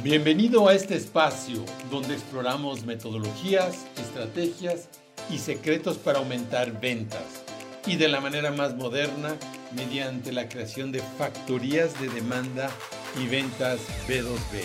Bienvenido 0.00 0.68
a 0.68 0.74
este 0.74 0.96
espacio 0.96 1.64
donde 1.90 2.14
exploramos 2.14 2.86
metodologías, 2.86 3.86
estrategias 3.98 4.88
y 5.30 5.36
secretos 5.36 5.98
para 5.98 6.18
aumentar 6.18 6.80
ventas 6.80 7.44
y 7.86 7.96
de 7.96 8.08
la 8.08 8.22
manera 8.22 8.50
más 8.50 8.74
moderna 8.74 9.36
mediante 9.76 10.32
la 10.32 10.48
creación 10.48 10.92
de 10.92 11.02
factorías 11.18 12.00
de 12.00 12.08
demanda 12.08 12.74
y 13.22 13.28
ventas 13.28 13.80
B2B. 14.08 14.64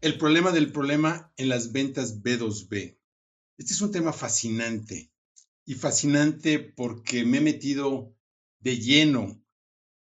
El 0.00 0.16
problema 0.16 0.50
del 0.50 0.72
problema 0.72 1.30
en 1.36 1.50
las 1.50 1.72
ventas 1.72 2.22
B2B. 2.22 2.98
Este 3.58 3.72
es 3.74 3.80
un 3.82 3.92
tema 3.92 4.14
fascinante 4.14 5.12
y 5.66 5.74
fascinante 5.74 6.58
porque 6.58 7.26
me 7.26 7.36
he 7.36 7.42
metido 7.42 8.16
de 8.60 8.78
lleno 8.78 9.44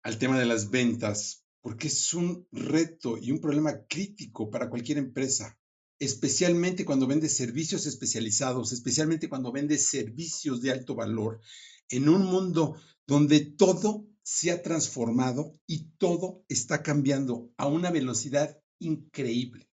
al 0.03 0.19
tema 0.19 0.37
de 0.39 0.47
las 0.47 0.71
ventas 0.71 1.42
porque 1.63 1.87
es 1.87 2.13
un 2.13 2.47
reto 2.51 3.17
y 3.17 3.31
un 3.31 3.41
problema 3.41 3.87
crítico 3.87 4.51
para 4.51 4.69
cualquier 4.69 4.99
empresa, 4.99 5.59
especialmente 5.99 6.85
cuando 6.85 7.07
vende 7.07 7.29
servicios 7.29 7.87
especializados, 7.87 8.73
especialmente 8.73 9.29
cuando 9.29 9.53
vende 9.53 9.79
servicios 9.79 10.61
de 10.61 10.73
alto 10.73 10.97
valor, 10.97 11.41
en 11.89 12.09
un 12.09 12.25
mundo 12.25 12.77
donde 13.07 13.41
todo 13.41 14.09
se 14.25 14.51
ha 14.51 14.61
transformado 14.61 15.57
y 15.67 15.91
todo 15.99 16.45
está 16.49 16.83
cambiando 16.83 17.53
a 17.57 17.69
una 17.69 17.91
velocidad 17.93 18.61
increíble. 18.81 19.71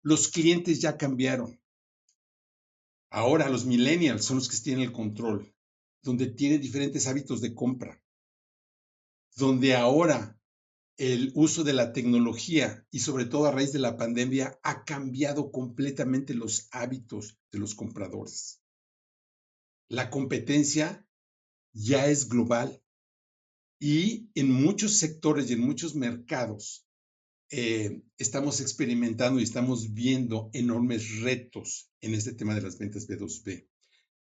Los 0.00 0.28
clientes 0.28 0.80
ya 0.80 0.96
cambiaron. 0.96 1.60
Ahora 3.10 3.50
los 3.50 3.66
millennials 3.66 4.24
son 4.24 4.38
los 4.38 4.48
que 4.48 4.56
tienen 4.56 4.84
el 4.84 4.92
control, 4.92 5.54
donde 6.02 6.28
tienen 6.28 6.62
diferentes 6.62 7.06
hábitos 7.06 7.42
de 7.42 7.54
compra, 7.54 8.02
donde 9.36 9.74
ahora 9.76 10.38
el 11.02 11.32
uso 11.34 11.64
de 11.64 11.72
la 11.72 11.92
tecnología 11.92 12.86
y 12.92 13.00
sobre 13.00 13.24
todo 13.24 13.46
a 13.46 13.50
raíz 13.50 13.72
de 13.72 13.80
la 13.80 13.96
pandemia 13.96 14.60
ha 14.62 14.84
cambiado 14.84 15.50
completamente 15.50 16.32
los 16.32 16.68
hábitos 16.70 17.40
de 17.50 17.58
los 17.58 17.74
compradores. 17.74 18.62
La 19.88 20.10
competencia 20.10 21.04
ya 21.72 22.06
es 22.06 22.28
global 22.28 22.84
y 23.80 24.30
en 24.36 24.52
muchos 24.52 24.96
sectores 24.98 25.50
y 25.50 25.54
en 25.54 25.62
muchos 25.62 25.96
mercados 25.96 26.86
eh, 27.50 28.04
estamos 28.16 28.60
experimentando 28.60 29.40
y 29.40 29.42
estamos 29.42 29.94
viendo 29.94 30.50
enormes 30.52 31.18
retos 31.18 31.90
en 32.00 32.14
este 32.14 32.32
tema 32.32 32.54
de 32.54 32.62
las 32.62 32.78
ventas 32.78 33.08
B2B. 33.08 33.66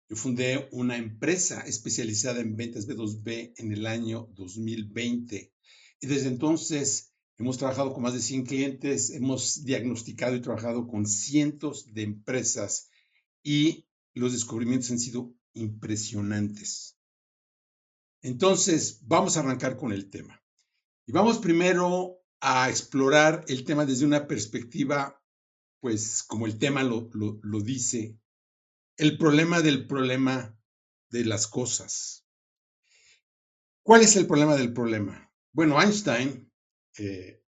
Yo 0.07 0.15
fundé 0.15 0.69
una 0.71 0.95
empresa 0.95 1.63
especializada 1.67 2.39
en 2.39 2.55
ventas 2.55 2.87
B2B 2.87 3.55
en 3.57 3.73
el 3.73 3.87
año 3.87 4.29
2020 4.35 5.51
y 6.01 6.07
desde 6.07 6.27
entonces 6.27 7.13
hemos 7.37 7.57
trabajado 7.57 7.93
con 7.93 8.03
más 8.03 8.13
de 8.13 8.21
100 8.21 8.45
clientes, 8.45 9.11
hemos 9.11 9.63
diagnosticado 9.63 10.35
y 10.35 10.41
trabajado 10.41 10.87
con 10.87 11.05
cientos 11.05 11.93
de 11.93 12.01
empresas 12.01 12.89
y 13.43 13.87
los 14.13 14.33
descubrimientos 14.33 14.91
han 14.91 14.99
sido 14.99 15.33
impresionantes. 15.53 16.97
Entonces, 18.21 18.99
vamos 19.03 19.37
a 19.37 19.39
arrancar 19.39 19.77
con 19.77 19.91
el 19.91 20.09
tema. 20.09 20.43
Y 21.05 21.11
vamos 21.11 21.39
primero 21.39 22.19
a 22.39 22.69
explorar 22.69 23.45
el 23.47 23.63
tema 23.63 23.85
desde 23.85 24.05
una 24.05 24.27
perspectiva, 24.27 25.23
pues 25.79 26.23
como 26.23 26.45
el 26.47 26.57
tema 26.57 26.83
lo, 26.83 27.09
lo 27.13 27.61
dice, 27.61 28.19
el 28.97 29.17
problema 29.17 29.61
del 29.61 29.87
problema 29.87 30.57
de 31.09 31.25
las 31.25 31.47
cosas. 31.47 32.25
¿Cuál 33.83 34.01
es 34.01 34.15
el 34.15 34.27
problema 34.27 34.55
del 34.55 34.73
problema? 34.73 35.30
Bueno, 35.53 35.81
Einstein 35.81 36.49
eh, 36.97 37.43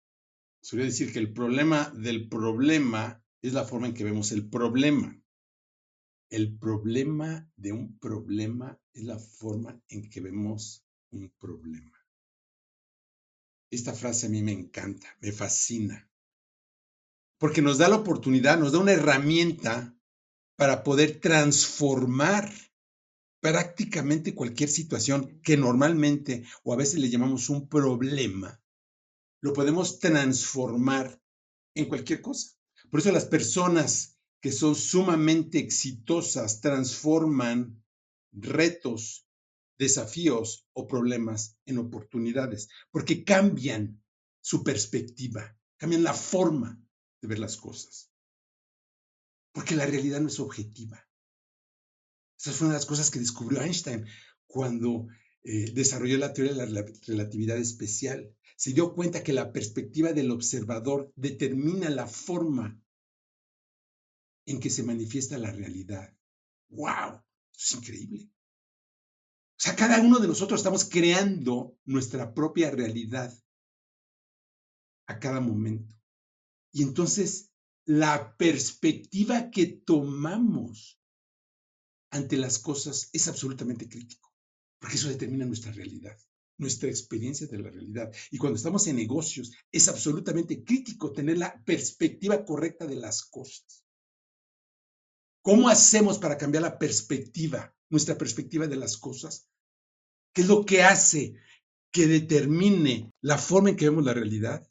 solía 0.61 0.85
decir 0.85 1.11
que 1.11 1.19
el 1.19 1.33
problema 1.33 1.89
del 1.89 2.29
problema 2.29 3.21
es 3.41 3.53
la 3.53 3.65
forma 3.65 3.87
en 3.87 3.93
que 3.93 4.05
vemos 4.05 4.31
el 4.31 4.49
problema. 4.49 5.21
El 6.29 6.57
problema 6.57 7.51
de 7.57 7.73
un 7.73 7.97
problema 7.99 8.79
es 8.93 9.03
la 9.03 9.19
forma 9.19 9.81
en 9.89 10.09
que 10.09 10.21
vemos 10.21 10.85
un 11.11 11.29
problema. 11.39 11.97
Esta 13.69 13.93
frase 13.93 14.27
a 14.27 14.29
mí 14.29 14.41
me 14.43 14.53
encanta, 14.53 15.07
me 15.19 15.31
fascina, 15.31 16.09
porque 17.37 17.61
nos 17.61 17.77
da 17.77 17.89
la 17.89 17.97
oportunidad, 17.97 18.57
nos 18.57 18.71
da 18.71 18.79
una 18.79 18.93
herramienta 18.93 19.95
para 20.55 20.83
poder 20.83 21.19
transformar 21.19 22.51
prácticamente 23.39 24.35
cualquier 24.35 24.69
situación 24.69 25.39
que 25.41 25.57
normalmente 25.57 26.45
o 26.63 26.73
a 26.73 26.77
veces 26.77 26.99
le 26.99 27.09
llamamos 27.09 27.49
un 27.49 27.67
problema, 27.67 28.61
lo 29.41 29.53
podemos 29.53 29.99
transformar 29.99 31.21
en 31.75 31.85
cualquier 31.85 32.21
cosa. 32.21 32.57
Por 32.89 32.99
eso 32.99 33.11
las 33.11 33.25
personas 33.25 34.17
que 34.41 34.51
son 34.51 34.75
sumamente 34.75 35.59
exitosas 35.59 36.61
transforman 36.61 37.83
retos, 38.31 39.27
desafíos 39.77 40.67
o 40.73 40.87
problemas 40.87 41.57
en 41.65 41.77
oportunidades, 41.77 42.69
porque 42.91 43.23
cambian 43.23 44.01
su 44.41 44.63
perspectiva, 44.63 45.57
cambian 45.77 46.03
la 46.03 46.13
forma 46.13 46.81
de 47.21 47.27
ver 47.27 47.39
las 47.39 47.57
cosas. 47.57 48.11
Porque 49.51 49.75
la 49.75 49.85
realidad 49.85 50.21
no 50.21 50.27
es 50.27 50.39
objetiva. 50.39 51.08
Esa 52.39 52.53
fue 52.53 52.67
una 52.67 52.75
de 52.75 52.79
las 52.79 52.85
cosas 52.85 53.11
que 53.11 53.19
descubrió 53.19 53.61
Einstein 53.61 54.05
cuando 54.47 55.07
eh, 55.43 55.71
desarrolló 55.73 56.17
la 56.17 56.33
teoría 56.33 56.53
de 56.53 56.71
la 56.71 56.85
relatividad 57.05 57.57
especial. 57.57 58.33
Se 58.55 58.71
dio 58.71 58.93
cuenta 58.93 59.23
que 59.23 59.33
la 59.33 59.51
perspectiva 59.51 60.13
del 60.13 60.31
observador 60.31 61.11
determina 61.15 61.89
la 61.89 62.07
forma 62.07 62.81
en 64.45 64.59
que 64.59 64.69
se 64.69 64.83
manifiesta 64.83 65.37
la 65.37 65.51
realidad. 65.51 66.15
¡Wow! 66.69 67.21
es 67.57 67.73
increíble. 67.73 68.29
O 68.31 69.61
sea, 69.61 69.75
cada 69.75 69.99
uno 69.99 70.19
de 70.19 70.27
nosotros 70.27 70.61
estamos 70.61 70.85
creando 70.85 71.77
nuestra 71.83 72.33
propia 72.33 72.71
realidad 72.71 73.37
a 75.07 75.19
cada 75.19 75.41
momento. 75.41 75.93
Y 76.71 76.83
entonces, 76.83 77.51
la 77.83 78.37
perspectiva 78.37 79.51
que 79.51 79.65
tomamos 79.65 80.98
ante 82.11 82.37
las 82.37 82.59
cosas 82.59 83.09
es 83.13 83.27
absolutamente 83.27 83.87
crítico, 83.87 84.33
porque 84.79 84.95
eso 84.95 85.09
determina 85.09 85.45
nuestra 85.45 85.71
realidad, 85.71 86.17
nuestra 86.57 86.89
experiencia 86.89 87.47
de 87.47 87.59
la 87.59 87.69
realidad. 87.69 88.13
Y 88.31 88.37
cuando 88.37 88.57
estamos 88.57 88.87
en 88.87 88.95
negocios, 88.95 89.51
es 89.71 89.87
absolutamente 89.87 90.63
crítico 90.63 91.11
tener 91.11 91.37
la 91.37 91.63
perspectiva 91.63 92.43
correcta 92.45 92.87
de 92.87 92.95
las 92.95 93.23
cosas. 93.23 93.85
¿Cómo 95.41 95.69
hacemos 95.69 96.17
para 96.17 96.37
cambiar 96.37 96.63
la 96.63 96.77
perspectiva, 96.77 97.75
nuestra 97.89 98.17
perspectiva 98.17 98.67
de 98.67 98.75
las 98.75 98.97
cosas? 98.97 99.47
¿Qué 100.33 100.41
es 100.41 100.47
lo 100.47 100.65
que 100.65 100.83
hace 100.83 101.35
que 101.91 102.07
determine 102.07 103.13
la 103.21 103.37
forma 103.37 103.69
en 103.69 103.75
que 103.75 103.89
vemos 103.89 104.03
la 104.03 104.13
realidad? 104.13 104.67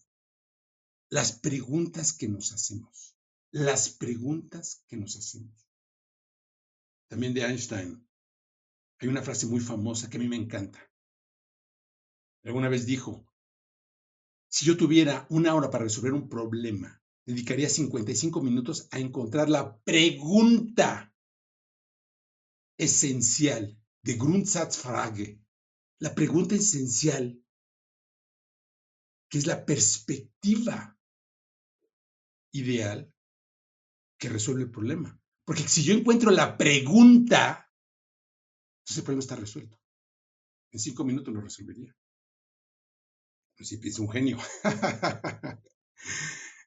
Las 1.10 1.32
preguntas 1.32 2.12
que 2.12 2.28
nos 2.28 2.52
hacemos. 2.52 3.16
Las 3.50 3.88
preguntas 3.88 4.84
que 4.88 4.98
nos 4.98 5.16
hacemos 5.16 5.67
también 7.08 7.34
de 7.34 7.44
Einstein, 7.44 8.06
hay 9.00 9.08
una 9.08 9.22
frase 9.22 9.46
muy 9.46 9.60
famosa 9.60 10.08
que 10.08 10.16
a 10.16 10.20
mí 10.20 10.28
me 10.28 10.36
encanta. 10.36 10.80
Alguna 12.44 12.68
vez 12.68 12.86
dijo, 12.86 13.26
si 14.48 14.64
yo 14.64 14.76
tuviera 14.76 15.26
una 15.30 15.54
hora 15.54 15.70
para 15.70 15.84
resolver 15.84 16.12
un 16.12 16.28
problema, 16.28 17.02
dedicaría 17.26 17.68
55 17.68 18.42
minutos 18.42 18.88
a 18.90 18.98
encontrar 18.98 19.50
la 19.50 19.78
pregunta 19.80 21.14
esencial 22.78 23.78
de 24.02 24.14
Grundsatzfrage, 24.14 25.40
la 25.98 26.14
pregunta 26.14 26.54
esencial, 26.54 27.42
que 29.28 29.38
es 29.38 29.46
la 29.46 29.66
perspectiva 29.66 30.98
ideal 32.52 33.12
que 34.18 34.28
resuelve 34.28 34.62
el 34.62 34.70
problema. 34.70 35.20
Porque 35.48 35.66
si 35.66 35.82
yo 35.82 35.94
encuentro 35.94 36.30
la 36.30 36.58
pregunta, 36.58 37.72
ese 38.86 39.00
problema 39.00 39.20
está 39.20 39.34
resuelto. 39.34 39.80
En 40.70 40.78
cinco 40.78 41.04
minutos 41.04 41.32
lo 41.32 41.40
resolvería. 41.40 41.96
Si 43.58 43.80
es 43.82 43.98
un 43.98 44.10
genio. 44.10 44.36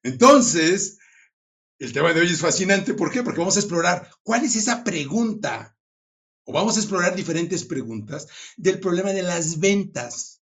Entonces, 0.03 0.97
el 1.77 1.93
tema 1.93 2.11
de 2.11 2.21
hoy 2.21 2.31
es 2.31 2.41
fascinante. 2.41 2.95
¿Por 2.95 3.11
qué? 3.11 3.21
Porque 3.21 3.37
vamos 3.37 3.55
a 3.55 3.59
explorar 3.59 4.09
cuál 4.23 4.45
es 4.45 4.55
esa 4.55 4.83
pregunta. 4.83 5.77
O 6.45 6.51
vamos 6.51 6.75
a 6.75 6.79
explorar 6.79 7.15
diferentes 7.15 7.63
preguntas 7.63 8.29
del 8.57 8.79
problema 8.79 9.13
de 9.13 9.21
las 9.21 9.59
ventas 9.59 10.41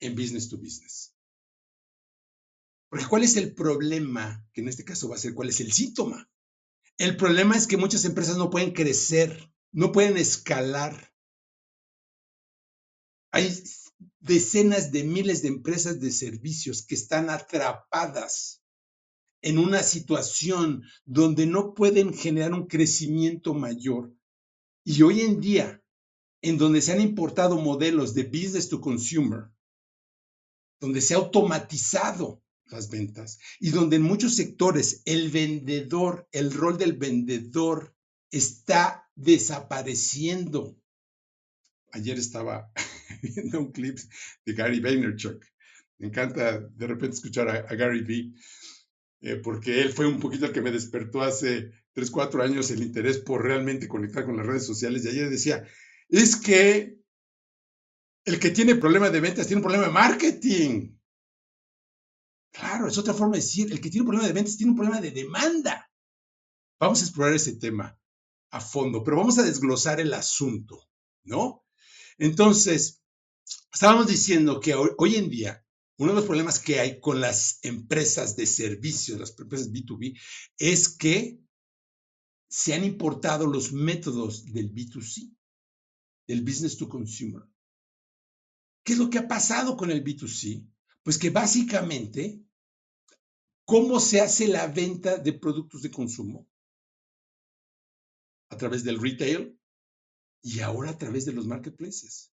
en 0.00 0.16
business 0.16 0.48
to 0.48 0.58
business. 0.58 1.14
Porque 2.88 3.06
¿cuál 3.06 3.22
es 3.22 3.36
el 3.36 3.54
problema? 3.54 4.44
Que 4.52 4.60
en 4.60 4.66
este 4.66 4.84
caso 4.84 5.08
va 5.08 5.14
a 5.14 5.20
ser 5.20 5.34
cuál 5.34 5.50
es 5.50 5.60
el 5.60 5.70
síntoma. 5.70 6.28
El 7.00 7.16
problema 7.16 7.56
es 7.56 7.66
que 7.66 7.78
muchas 7.78 8.04
empresas 8.04 8.36
no 8.36 8.50
pueden 8.50 8.72
crecer, 8.72 9.50
no 9.72 9.90
pueden 9.90 10.18
escalar. 10.18 11.14
Hay 13.32 13.50
decenas 14.18 14.92
de 14.92 15.04
miles 15.04 15.40
de 15.40 15.48
empresas 15.48 15.98
de 15.98 16.10
servicios 16.10 16.84
que 16.84 16.94
están 16.94 17.30
atrapadas 17.30 18.62
en 19.40 19.58
una 19.58 19.82
situación 19.82 20.82
donde 21.06 21.46
no 21.46 21.72
pueden 21.72 22.12
generar 22.12 22.52
un 22.52 22.66
crecimiento 22.66 23.54
mayor. 23.54 24.14
Y 24.84 25.00
hoy 25.00 25.22
en 25.22 25.40
día, 25.40 25.82
en 26.42 26.58
donde 26.58 26.82
se 26.82 26.92
han 26.92 27.00
importado 27.00 27.56
modelos 27.56 28.12
de 28.12 28.24
business 28.24 28.68
to 28.68 28.78
consumer, 28.78 29.50
donde 30.80 31.00
se 31.00 31.14
ha 31.14 31.16
automatizado 31.16 32.42
las 32.70 32.90
ventas 32.90 33.38
y 33.58 33.70
donde 33.70 33.96
en 33.96 34.02
muchos 34.02 34.36
sectores 34.36 35.02
el 35.04 35.30
vendedor, 35.30 36.28
el 36.32 36.52
rol 36.52 36.78
del 36.78 36.94
vendedor 36.94 37.94
está 38.30 39.08
desapareciendo. 39.14 40.76
Ayer 41.92 42.18
estaba 42.18 42.72
viendo 43.22 43.60
un 43.60 43.72
clip 43.72 43.98
de 44.44 44.52
Gary 44.52 44.80
Vaynerchuk. 44.80 45.44
Me 45.98 46.06
encanta 46.06 46.60
de 46.60 46.86
repente 46.86 47.16
escuchar 47.16 47.48
a, 47.48 47.74
Gary 47.74 48.02
Vee, 48.02 48.32
eh, 49.20 49.36
porque 49.36 49.82
él 49.82 49.92
fue 49.92 50.06
un 50.06 50.18
poquito 50.18 50.46
el 50.46 50.52
que 50.52 50.62
me 50.62 50.70
despertó 50.70 51.20
hace 51.20 51.72
3, 51.92 52.10
4 52.10 52.42
años 52.42 52.70
el 52.70 52.82
interés 52.82 53.18
por 53.18 53.42
realmente 53.42 53.88
conectar 53.88 54.24
con 54.24 54.36
las 54.36 54.46
redes 54.46 54.64
sociales. 54.64 55.04
Y 55.04 55.08
ayer 55.08 55.28
decía, 55.28 55.66
es 56.08 56.36
que 56.36 56.98
el 58.24 58.38
que 58.38 58.50
tiene 58.50 58.76
problema 58.76 59.10
de 59.10 59.20
ventas 59.20 59.46
tiene 59.46 59.58
un 59.58 59.64
problema 59.64 59.86
de 59.86 59.92
marketing. 59.92 60.99
Claro, 62.52 62.88
es 62.88 62.98
otra 62.98 63.14
forma 63.14 63.34
de 63.34 63.42
decir, 63.42 63.70
el 63.70 63.80
que 63.80 63.90
tiene 63.90 64.02
un 64.02 64.08
problema 64.08 64.26
de 64.26 64.32
ventas 64.32 64.56
tiene 64.56 64.72
un 64.72 64.76
problema 64.76 65.00
de 65.00 65.12
demanda. 65.12 65.90
Vamos 66.80 67.00
a 67.00 67.04
explorar 67.04 67.34
ese 67.34 67.56
tema 67.56 67.98
a 68.50 68.60
fondo, 68.60 69.04
pero 69.04 69.18
vamos 69.18 69.38
a 69.38 69.42
desglosar 69.42 70.00
el 70.00 70.12
asunto, 70.12 70.88
¿no? 71.24 71.64
Entonces, 72.18 73.02
estábamos 73.72 74.06
diciendo 74.08 74.60
que 74.60 74.74
hoy, 74.74 75.16
en 75.16 75.30
día 75.30 75.64
uno 75.98 76.12
de 76.12 76.16
los 76.16 76.24
problemas 76.24 76.58
que 76.58 76.80
hay 76.80 76.98
con 76.98 77.20
las 77.20 77.58
empresas 77.62 78.34
de 78.34 78.46
servicios, 78.46 79.20
las 79.20 79.38
empresas 79.38 79.70
B2B, 79.70 80.18
es 80.56 80.88
que 80.96 81.38
se 82.48 82.72
han 82.72 82.84
importado 82.84 83.46
los 83.46 83.72
métodos 83.72 84.46
del 84.46 84.72
B2C, 84.72 85.36
del 86.26 86.42
business 86.42 86.78
to 86.78 86.88
consumer. 86.88 87.42
¿Qué 88.82 88.94
es 88.94 88.98
lo 88.98 89.10
que 89.10 89.18
ha 89.18 89.28
pasado 89.28 89.76
con 89.76 89.90
el 89.90 90.02
B2C? 90.02 90.66
Pues 91.10 91.18
que 91.18 91.30
básicamente, 91.30 92.40
¿cómo 93.64 93.98
se 93.98 94.20
hace 94.20 94.46
la 94.46 94.68
venta 94.68 95.16
de 95.16 95.32
productos 95.32 95.82
de 95.82 95.90
consumo? 95.90 96.48
A 98.48 98.56
través 98.56 98.84
del 98.84 99.00
retail 99.02 99.58
y 100.40 100.60
ahora 100.60 100.90
a 100.90 100.98
través 100.98 101.24
de 101.24 101.32
los 101.32 101.48
marketplaces. 101.48 102.32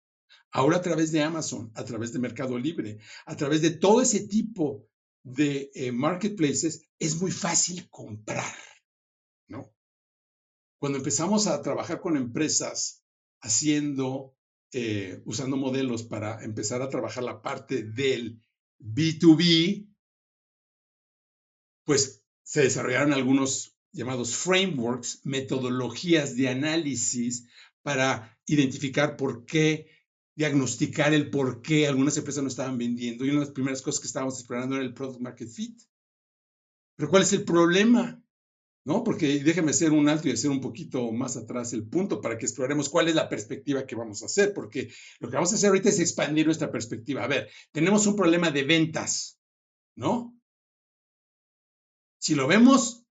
Ahora 0.51 0.77
a 0.77 0.81
través 0.81 1.11
de 1.11 1.21
Amazon, 1.21 1.69
a 1.75 1.83
través 1.83 2.13
de 2.13 2.19
Mercado 2.19 2.57
Libre, 2.57 2.99
a 3.25 3.35
través 3.35 3.61
de 3.61 3.71
todo 3.71 4.01
ese 4.01 4.25
tipo 4.25 4.87
de 5.21 5.69
eh, 5.75 5.91
marketplaces, 5.91 6.87
es 6.97 7.19
muy 7.19 7.31
fácil 7.31 7.89
comprar, 7.89 8.55
¿no? 9.49 9.69
Cuando 10.79 10.97
empezamos 10.97 11.47
a 11.47 11.61
trabajar 11.61 11.99
con 11.99 12.15
empresas 12.15 13.03
haciendo, 13.41 14.33
eh, 14.71 15.21
usando 15.25 15.57
modelos 15.57 16.03
para 16.03 16.41
empezar 16.45 16.81
a 16.81 16.87
trabajar 16.87 17.25
la 17.25 17.41
parte 17.41 17.83
del 17.83 18.41
B2B, 18.81 19.87
pues 21.85 22.23
se 22.43 22.61
desarrollaron 22.61 23.13
algunos 23.13 23.77
llamados 23.91 24.35
frameworks, 24.35 25.21
metodologías 25.23 26.35
de 26.35 26.49
análisis 26.49 27.47
para 27.81 28.37
identificar 28.45 29.17
por 29.17 29.45
qué, 29.45 29.89
diagnosticar 30.35 31.13
el 31.13 31.29
por 31.29 31.61
qué 31.61 31.87
algunas 31.87 32.17
empresas 32.17 32.43
no 32.43 32.49
estaban 32.49 32.77
vendiendo. 32.77 33.25
Y 33.25 33.29
una 33.29 33.39
de 33.39 33.45
las 33.45 33.53
primeras 33.53 33.81
cosas 33.81 34.01
que 34.01 34.07
estábamos 34.07 34.35
explorando 34.35 34.75
era 34.75 34.85
el 34.85 34.93
product 34.93 35.21
market 35.21 35.49
fit. 35.49 35.81
Pero 36.95 37.09
¿cuál 37.09 37.23
es 37.23 37.33
el 37.33 37.43
problema? 37.43 38.20
¿No? 38.83 39.03
Porque 39.03 39.43
déjeme 39.43 39.71
hacer 39.71 39.91
un 39.91 40.09
alto 40.09 40.27
y 40.27 40.31
hacer 40.31 40.49
un 40.49 40.59
poquito 40.59 41.11
más 41.11 41.37
atrás 41.37 41.71
el 41.73 41.87
punto 41.87 42.19
para 42.19 42.37
que 42.37 42.45
exploremos 42.45 42.89
cuál 42.89 43.09
es 43.09 43.15
la 43.15 43.29
perspectiva 43.29 43.85
que 43.85 43.95
vamos 43.95 44.23
a 44.23 44.25
hacer, 44.25 44.53
porque 44.53 44.91
lo 45.19 45.29
que 45.29 45.35
vamos 45.35 45.51
a 45.51 45.55
hacer 45.55 45.69
ahorita 45.69 45.89
es 45.89 45.99
expandir 45.99 46.47
nuestra 46.47 46.71
perspectiva. 46.71 47.23
A 47.23 47.27
ver, 47.27 47.49
tenemos 47.71 48.07
un 48.07 48.15
problema 48.15 48.49
de 48.49 48.63
ventas, 48.63 49.39
¿no? 49.95 50.35
Si 52.19 52.33
lo 52.33 52.47
vemos 52.47 53.05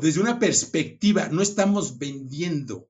desde 0.00 0.20
una 0.20 0.38
perspectiva, 0.38 1.28
no 1.28 1.42
estamos 1.42 1.98
vendiendo. 1.98 2.88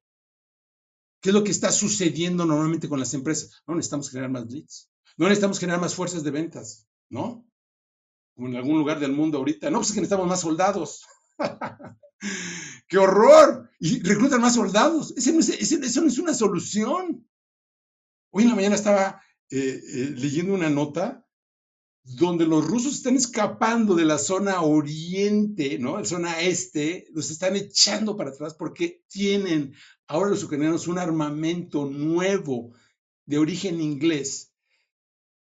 ¿Qué 1.20 1.30
es 1.30 1.34
lo 1.34 1.42
que 1.42 1.50
está 1.50 1.72
sucediendo 1.72 2.44
normalmente 2.44 2.88
con 2.88 3.00
las 3.00 3.14
empresas? 3.14 3.62
No 3.66 3.74
necesitamos 3.74 4.10
generar 4.10 4.30
más 4.30 4.50
leads. 4.50 4.90
No 5.16 5.26
necesitamos 5.26 5.58
generar 5.58 5.80
más 5.80 5.94
fuerzas 5.94 6.22
de 6.22 6.30
ventas, 6.30 6.86
¿no? 7.08 7.46
Como 8.34 8.48
en 8.48 8.56
algún 8.56 8.78
lugar 8.78 9.00
del 9.00 9.12
mundo 9.12 9.38
ahorita. 9.38 9.70
No, 9.70 9.78
pues 9.78 9.88
es 9.88 9.94
que 9.94 10.00
necesitamos 10.00 10.28
más 10.28 10.40
soldados. 10.40 11.04
¡Qué 12.88 12.98
horror! 12.98 13.70
Y 13.80 14.02
reclutan 14.02 14.40
más 14.40 14.54
soldados. 14.54 15.14
Eso 15.16 15.32
no 15.32 16.08
es 16.08 16.18
una 16.18 16.34
solución. 16.34 17.28
Hoy 18.30 18.44
en 18.44 18.48
la 18.48 18.56
mañana 18.56 18.74
estaba 18.74 19.22
eh, 19.50 19.58
eh, 19.58 20.12
leyendo 20.16 20.54
una 20.54 20.70
nota 20.70 21.24
donde 22.02 22.46
los 22.46 22.66
rusos 22.66 22.96
están 22.96 23.16
escapando 23.16 23.94
de 23.94 24.04
la 24.04 24.18
zona 24.18 24.60
oriente, 24.60 25.78
¿no? 25.78 25.98
La 25.98 26.04
zona 26.04 26.40
este, 26.40 27.06
los 27.12 27.30
están 27.30 27.56
echando 27.56 28.16
para 28.16 28.30
atrás 28.30 28.54
porque 28.54 29.04
tienen 29.08 29.74
ahora 30.06 30.30
los 30.30 30.44
ucranianos 30.44 30.86
un 30.86 30.98
armamento 30.98 31.86
nuevo 31.86 32.74
de 33.24 33.38
origen 33.38 33.80
inglés, 33.80 34.52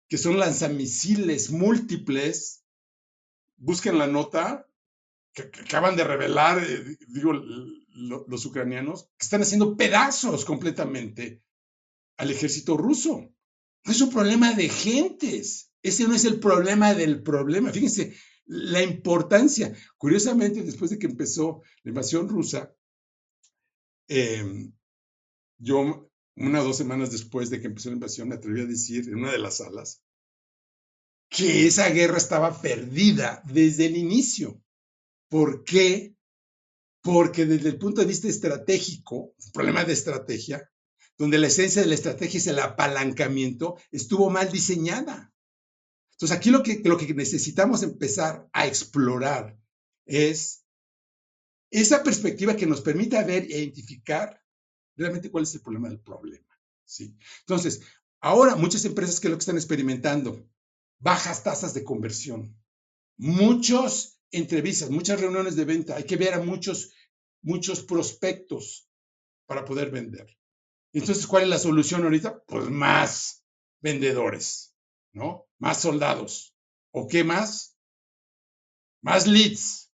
que 0.08 0.19
son 0.19 0.38
lanzamisiles 0.38 1.50
múltiples. 1.50 2.64
Busquen 3.56 3.99
la 3.99 4.06
nota 4.06 4.69
que, 5.37 5.61
acaban 5.61 5.97
de 5.97 6.05
revelar, 6.05 6.62
eh, 6.65 6.97
digo, 7.09 7.33
los 7.35 8.47
ucranianos, 8.47 9.11
que 9.19 9.25
están 9.25 9.43
haciendo 9.43 9.77
pedazos 9.77 10.44
completamente 10.44 11.43
al 12.17 12.31
ejército 12.31 12.77
ruso. 12.77 13.33
No 13.85 13.93
es 13.93 14.00
un 14.00 14.11
problema 14.11 14.53
de 14.55 14.69
gentes, 14.69 15.71
ese 15.83 16.09
no 16.09 16.15
es 16.15 16.25
el 16.25 16.41
problema 16.41 16.94
del 16.94 17.23
problema. 17.23 17.71
Fíjense 17.71 18.17
la 18.47 18.83
importancia. 18.83 19.77
Curiosamente, 19.99 20.62
después 20.62 20.91
de 20.91 20.99
que 20.99 21.06
empezó 21.06 21.62
la 21.83 21.91
invasión 21.91 22.29
rusa, 22.29 22.75
em, 24.09 24.73
yo, 25.59 26.11
una 26.37 26.61
o 26.62 26.65
dos 26.65 26.77
semanas 26.77 27.11
después 27.11 27.50
de 27.50 27.61
que 27.61 27.67
empezó 27.67 27.91
la 27.91 27.97
invasión, 27.97 28.29
me 28.29 28.37
atreví 28.37 28.62
a 28.62 28.67
decir 28.67 29.09
en 29.09 29.17
una 29.17 29.33
de 29.33 29.38
las 29.38 29.59
salas 29.59 30.03
que 31.29 31.67
esa 31.67 31.88
guerra 31.90 32.16
estaba 32.16 32.61
perdida 32.62 33.43
desde 33.45 33.87
el 33.87 33.97
inicio. 33.97 34.62
¿Por 35.28 35.64
qué? 35.64 36.14
Porque 37.02 37.47
desde 37.47 37.68
el 37.68 37.78
punto 37.78 38.00
de 38.00 38.06
vista 38.06 38.28
estratégico, 38.28 39.35
un 39.37 39.52
problema 39.52 39.85
de 39.85 39.92
estrategia, 39.92 40.71
donde 41.18 41.38
la 41.38 41.47
esencia 41.47 41.83
de 41.83 41.88
la 41.88 41.95
estrategia 41.95 42.38
es 42.38 42.47
el 42.47 42.59
apalancamiento, 42.59 43.76
estuvo 43.90 44.28
mal 44.30 44.50
diseñada. 44.50 45.33
Entonces, 46.12 46.37
aquí 46.37 46.50
lo 46.50 46.62
que, 46.62 46.80
lo 46.85 46.97
que 46.97 47.12
necesitamos 47.14 47.83
empezar 47.83 48.49
a 48.52 48.66
explorar 48.66 49.59
es 50.04 50.64
esa 51.71 52.02
perspectiva 52.02 52.56
que 52.56 52.66
nos 52.66 52.80
permita 52.80 53.23
ver 53.25 53.45
e 53.45 53.59
identificar 53.59 54.42
realmente 54.97 55.30
cuál 55.30 55.45
es 55.45 55.54
el 55.54 55.61
problema 55.61 55.88
del 55.88 56.00
problema. 56.00 56.47
¿sí? 56.85 57.16
Entonces, 57.40 57.83
ahora 58.21 58.56
muchas 58.56 58.85
empresas 58.85 59.21
que 59.21 59.28
lo 59.28 59.37
que 59.37 59.40
están 59.40 59.56
experimentando, 59.56 60.49
bajas 60.99 61.42
tasas 61.42 61.75
de 61.75 61.85
conversión, 61.85 62.56
muchos 63.16 64.15
entrevistas, 64.30 64.90
muchas 64.90 65.21
reuniones 65.21 65.56
de 65.56 65.64
venta, 65.64 65.97
hay 65.97 66.04
que 66.04 66.16
ver 66.16 66.35
a 66.35 66.40
muchos, 66.40 66.92
muchos 67.42 67.83
prospectos 67.83 68.88
para 69.47 69.64
poder 69.64 69.90
vender. 69.90 70.26
Entonces, 70.92 71.26
¿cuál 71.26 71.45
es 71.45 71.49
la 71.49 71.59
solución 71.59 72.04
ahorita? 72.04 72.42
Pues 72.47 72.68
más 72.71 73.45
vendedores. 73.80 74.76
¿no? 75.16 75.49
Más 75.59 75.80
soldados. 75.80 76.54
¿O 76.92 77.09
qué 77.09 77.25
más? 77.25 77.76
Más 79.02 79.26
leads. 79.26 79.90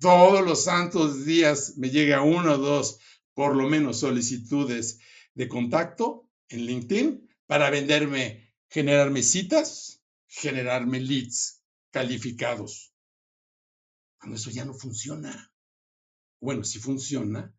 Todos 0.00 0.44
los 0.44 0.64
santos 0.64 1.24
días 1.24 1.74
me 1.78 1.88
llega 1.88 2.22
uno 2.22 2.54
o 2.54 2.58
dos, 2.58 2.98
por 3.32 3.56
lo 3.56 3.68
menos, 3.68 4.00
solicitudes 4.00 4.98
de 5.34 5.48
contacto 5.48 6.28
en 6.48 6.66
LinkedIn 6.66 7.28
para 7.46 7.70
venderme, 7.70 8.52
generarme 8.68 9.22
citas, 9.22 10.02
generarme 10.26 11.00
leads 11.00 11.62
calificados. 11.92 12.92
Cuando 14.18 14.36
eso 14.36 14.50
ya 14.50 14.64
no 14.64 14.74
funciona. 14.74 15.52
Bueno, 16.40 16.64
sí 16.64 16.78
funciona, 16.78 17.54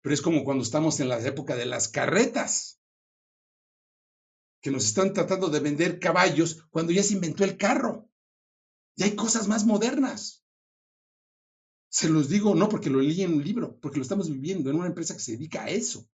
pero 0.00 0.14
es 0.14 0.22
como 0.22 0.44
cuando 0.44 0.62
estamos 0.64 1.00
en 1.00 1.08
la 1.08 1.20
época 1.20 1.56
de 1.56 1.66
las 1.66 1.88
carretas 1.88 2.80
que 4.62 4.70
nos 4.70 4.84
están 4.86 5.12
tratando 5.12 5.48
de 5.50 5.60
vender 5.60 6.00
caballos 6.00 6.66
cuando 6.70 6.92
ya 6.92 7.02
se 7.02 7.14
inventó 7.14 7.44
el 7.44 7.56
carro. 7.56 8.10
Ya 8.96 9.06
hay 9.06 9.14
cosas 9.14 9.48
más 9.48 9.64
modernas. 9.66 10.44
Se 11.88 12.08
los 12.10 12.28
digo 12.28 12.54
no 12.54 12.68
porque 12.68 12.90
lo 12.90 13.00
leí 13.00 13.22
en 13.22 13.34
un 13.34 13.44
libro, 13.44 13.78
porque 13.80 13.98
lo 13.98 14.02
estamos 14.02 14.28
viviendo 14.28 14.68
en 14.70 14.76
una 14.76 14.88
empresa 14.88 15.14
que 15.14 15.20
se 15.20 15.32
dedica 15.32 15.64
a 15.64 15.70
eso. 15.70 16.08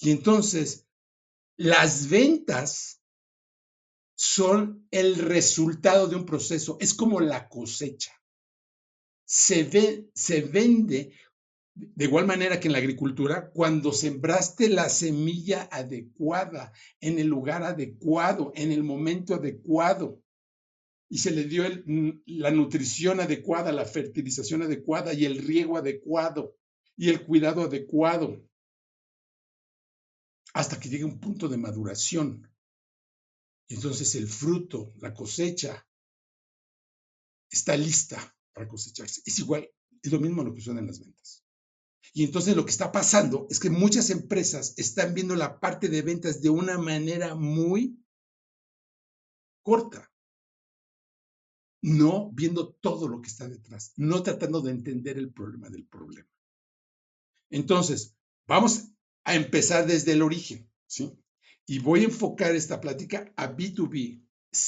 Y 0.00 0.10
entonces, 0.10 0.86
Las 1.58 2.08
ventas 2.08 3.01
son 4.24 4.86
el 4.92 5.16
resultado 5.16 6.06
de 6.06 6.14
un 6.14 6.24
proceso, 6.24 6.76
es 6.78 6.94
como 6.94 7.18
la 7.18 7.48
cosecha. 7.48 8.12
Se, 9.24 9.64
ve, 9.64 10.10
se 10.14 10.42
vende 10.42 11.12
de 11.74 12.04
igual 12.04 12.28
manera 12.28 12.60
que 12.60 12.68
en 12.68 12.72
la 12.72 12.78
agricultura, 12.78 13.50
cuando 13.50 13.92
sembraste 13.92 14.68
la 14.68 14.88
semilla 14.88 15.68
adecuada, 15.72 16.72
en 17.00 17.18
el 17.18 17.26
lugar 17.26 17.64
adecuado, 17.64 18.52
en 18.54 18.70
el 18.70 18.84
momento 18.84 19.34
adecuado, 19.34 20.22
y 21.08 21.18
se 21.18 21.32
le 21.32 21.42
dio 21.42 21.64
la 22.26 22.52
nutrición 22.52 23.18
adecuada, 23.18 23.72
la 23.72 23.86
fertilización 23.86 24.62
adecuada 24.62 25.14
y 25.14 25.24
el 25.24 25.38
riego 25.38 25.76
adecuado 25.76 26.56
y 26.96 27.08
el 27.08 27.24
cuidado 27.24 27.62
adecuado, 27.62 28.40
hasta 30.54 30.78
que 30.78 30.88
llegue 30.88 31.04
un 31.04 31.18
punto 31.18 31.48
de 31.48 31.56
maduración. 31.56 32.51
Entonces 33.72 34.14
el 34.16 34.28
fruto, 34.28 34.92
la 34.98 35.14
cosecha, 35.14 35.86
está 37.50 37.74
lista 37.76 38.36
para 38.52 38.68
cosecharse. 38.68 39.22
Es 39.24 39.38
igual, 39.38 39.66
es 40.02 40.12
lo 40.12 40.20
mismo 40.20 40.44
lo 40.44 40.52
que 40.52 40.60
sucede 40.60 40.80
en 40.80 40.86
las 40.88 41.00
ventas. 41.00 41.42
Y 42.12 42.24
entonces 42.24 42.54
lo 42.54 42.66
que 42.66 42.70
está 42.70 42.92
pasando 42.92 43.46
es 43.48 43.58
que 43.58 43.70
muchas 43.70 44.10
empresas 44.10 44.74
están 44.76 45.14
viendo 45.14 45.34
la 45.36 45.58
parte 45.58 45.88
de 45.88 46.02
ventas 46.02 46.42
de 46.42 46.50
una 46.50 46.76
manera 46.76 47.34
muy 47.34 47.98
corta, 49.62 50.12
no 51.80 52.30
viendo 52.32 52.74
todo 52.74 53.08
lo 53.08 53.22
que 53.22 53.28
está 53.28 53.48
detrás, 53.48 53.94
no 53.96 54.22
tratando 54.22 54.60
de 54.60 54.72
entender 54.72 55.16
el 55.16 55.32
problema 55.32 55.70
del 55.70 55.86
problema. 55.86 56.28
Entonces, 57.48 58.16
vamos 58.46 58.88
a 59.24 59.34
empezar 59.34 59.86
desde 59.86 60.12
el 60.12 60.20
origen, 60.20 60.70
¿sí? 60.86 61.21
Y 61.66 61.78
voy 61.78 62.00
a 62.00 62.04
enfocar 62.04 62.54
esta 62.54 62.80
plática 62.80 63.32
a 63.36 63.54
B2B 63.54 64.22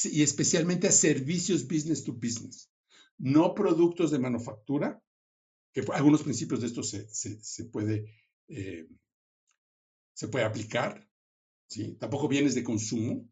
y 0.04 0.22
especialmente 0.22 0.88
a 0.88 0.92
servicios 0.92 1.66
business 1.66 2.04
to 2.04 2.12
business, 2.12 2.70
no 3.18 3.54
productos 3.54 4.10
de 4.10 4.18
manufactura, 4.18 5.02
que 5.72 5.84
algunos 5.92 6.22
principios 6.22 6.60
de 6.60 6.68
esto 6.68 6.82
se, 6.82 7.64
puede, 7.64 8.06
eh, 8.48 8.86
se 10.14 10.28
puede 10.28 10.44
aplicar, 10.44 11.06
¿sí? 11.68 11.96
Tampoco 11.98 12.28
bienes 12.28 12.54
de 12.54 12.62
consumo. 12.62 13.28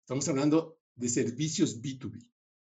Estamos 0.00 0.26
hablando 0.28 0.80
de 0.94 1.08
servicios 1.08 1.80
B2B, 1.80 2.26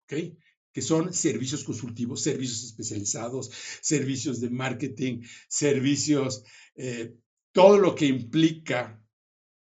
¿ok? 0.04 0.38
Que 0.74 0.82
son 0.82 1.14
servicios 1.14 1.64
consultivos, 1.64 2.22
servicios 2.22 2.66
especializados, 2.66 3.50
servicios 3.82 4.42
de 4.42 4.50
marketing, 4.50 5.22
servicios, 5.48 6.44
eh, 6.76 7.16
todo 7.54 7.78
lo 7.78 7.96
que 7.96 8.08
implica 8.08 9.02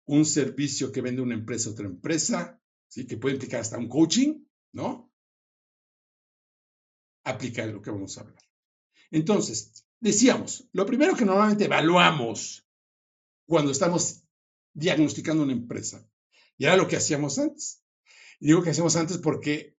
un 0.08 0.24
servicio 0.24 0.90
que 0.90 1.02
vende 1.02 1.22
una 1.22 1.34
empresa 1.34 1.68
a 1.68 1.72
otra 1.72 1.86
empresa, 1.86 2.60
¿sí? 2.88 3.06
que 3.06 3.18
puede 3.18 3.34
implicar 3.34 3.60
hasta 3.60 3.78
un 3.78 3.88
coaching, 3.88 4.42
¿no? 4.72 5.12
Aplica 7.24 7.66
lo 7.66 7.82
que 7.82 7.90
vamos 7.90 8.16
a 8.16 8.22
hablar. 8.22 8.42
Entonces, 9.10 9.86
decíamos, 10.00 10.66
lo 10.72 10.86
primero 10.86 11.14
que 11.14 11.26
normalmente 11.26 11.66
evaluamos 11.66 12.66
cuando 13.46 13.70
estamos 13.70 14.22
diagnosticando 14.72 15.42
una 15.42 15.52
empresa, 15.52 16.08
y 16.56 16.64
era 16.64 16.76
lo 16.76 16.88
que 16.88 16.96
hacíamos 16.96 17.38
antes. 17.38 17.84
Y 18.40 18.46
digo 18.46 18.62
que 18.62 18.70
hacíamos 18.70 18.96
antes 18.96 19.18
porque 19.18 19.76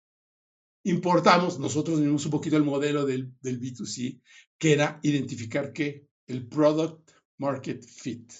importamos 0.83 1.57
nosotros 1.59 1.99
mismos 1.99 2.25
un 2.25 2.31
poquito 2.31 2.55
el 2.55 2.63
modelo 2.63 3.05
del, 3.05 3.33
del 3.41 3.59
B2C, 3.59 4.21
que 4.59 4.73
era 4.73 4.99
identificar 5.01 5.73
que 5.73 6.07
el 6.27 6.47
product 6.47 7.11
market 7.37 7.83
fit. 7.83 8.31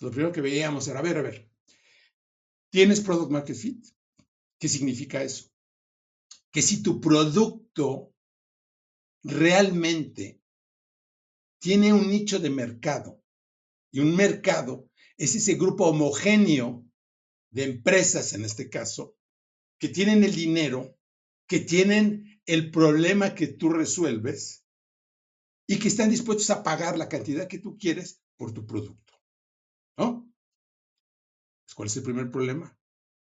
Lo 0.00 0.10
primero 0.10 0.32
que 0.32 0.40
veíamos 0.40 0.86
era, 0.88 0.98
a 0.98 1.02
ver, 1.02 1.18
a 1.18 1.22
ver, 1.22 1.50
¿tienes 2.70 3.00
product 3.00 3.30
market 3.30 3.56
fit? 3.56 3.86
¿Qué 4.58 4.68
significa 4.68 5.22
eso? 5.22 5.50
Que 6.50 6.62
si 6.62 6.82
tu 6.82 7.00
producto 7.00 8.14
realmente 9.22 10.40
tiene 11.58 11.92
un 11.92 12.08
nicho 12.08 12.38
de 12.38 12.50
mercado. 12.50 13.22
Y 13.90 14.00
un 14.00 14.14
mercado 14.14 14.88
es 15.16 15.34
ese 15.34 15.54
grupo 15.54 15.86
homogéneo 15.86 16.84
de 17.50 17.64
empresas, 17.64 18.34
en 18.34 18.44
este 18.44 18.68
caso, 18.68 19.16
que 19.78 19.88
tienen 19.88 20.22
el 20.24 20.34
dinero, 20.34 20.98
que 21.46 21.60
tienen 21.60 22.40
el 22.44 22.70
problema 22.70 23.34
que 23.34 23.48
tú 23.48 23.70
resuelves 23.70 24.64
y 25.66 25.78
que 25.78 25.88
están 25.88 26.10
dispuestos 26.10 26.50
a 26.50 26.62
pagar 26.62 26.96
la 26.98 27.08
cantidad 27.08 27.48
que 27.48 27.58
tú 27.58 27.76
quieres 27.78 28.20
por 28.36 28.52
tu 28.52 28.66
producto. 28.66 29.05
¿No? 29.96 30.32
Pues, 31.64 31.74
¿Cuál 31.74 31.86
es 31.88 31.96
el 31.96 32.02
primer 32.02 32.30
problema? 32.30 32.78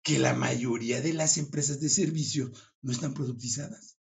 Que 0.03 0.19
la 0.19 0.35
mayoría 0.35 1.01
de 1.01 1.13
las 1.13 1.39
empresas 1.39 1.81
de 1.81 1.89
servicio 1.89 2.51
no 2.83 2.93
están 2.93 3.15
productizadas 3.15 3.97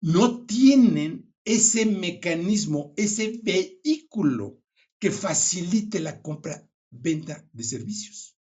no 0.00 0.46
tienen 0.46 1.34
ese 1.44 1.86
mecanismo, 1.86 2.92
ese 2.96 3.40
vehículo 3.42 4.62
que 4.98 5.10
facilite 5.10 6.00
la 6.00 6.20
compra-venta 6.22 7.46
de 7.52 7.64
servicios. 7.64 8.36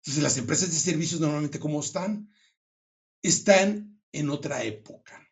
Entonces, 0.00 0.22
las 0.22 0.38
empresas 0.38 0.70
de 0.70 0.78
servicios 0.78 1.20
normalmente, 1.20 1.58
¿cómo 1.58 1.80
están? 1.80 2.32
Están 3.22 4.00
en 4.12 4.30
otra 4.30 4.62
época, 4.64 5.28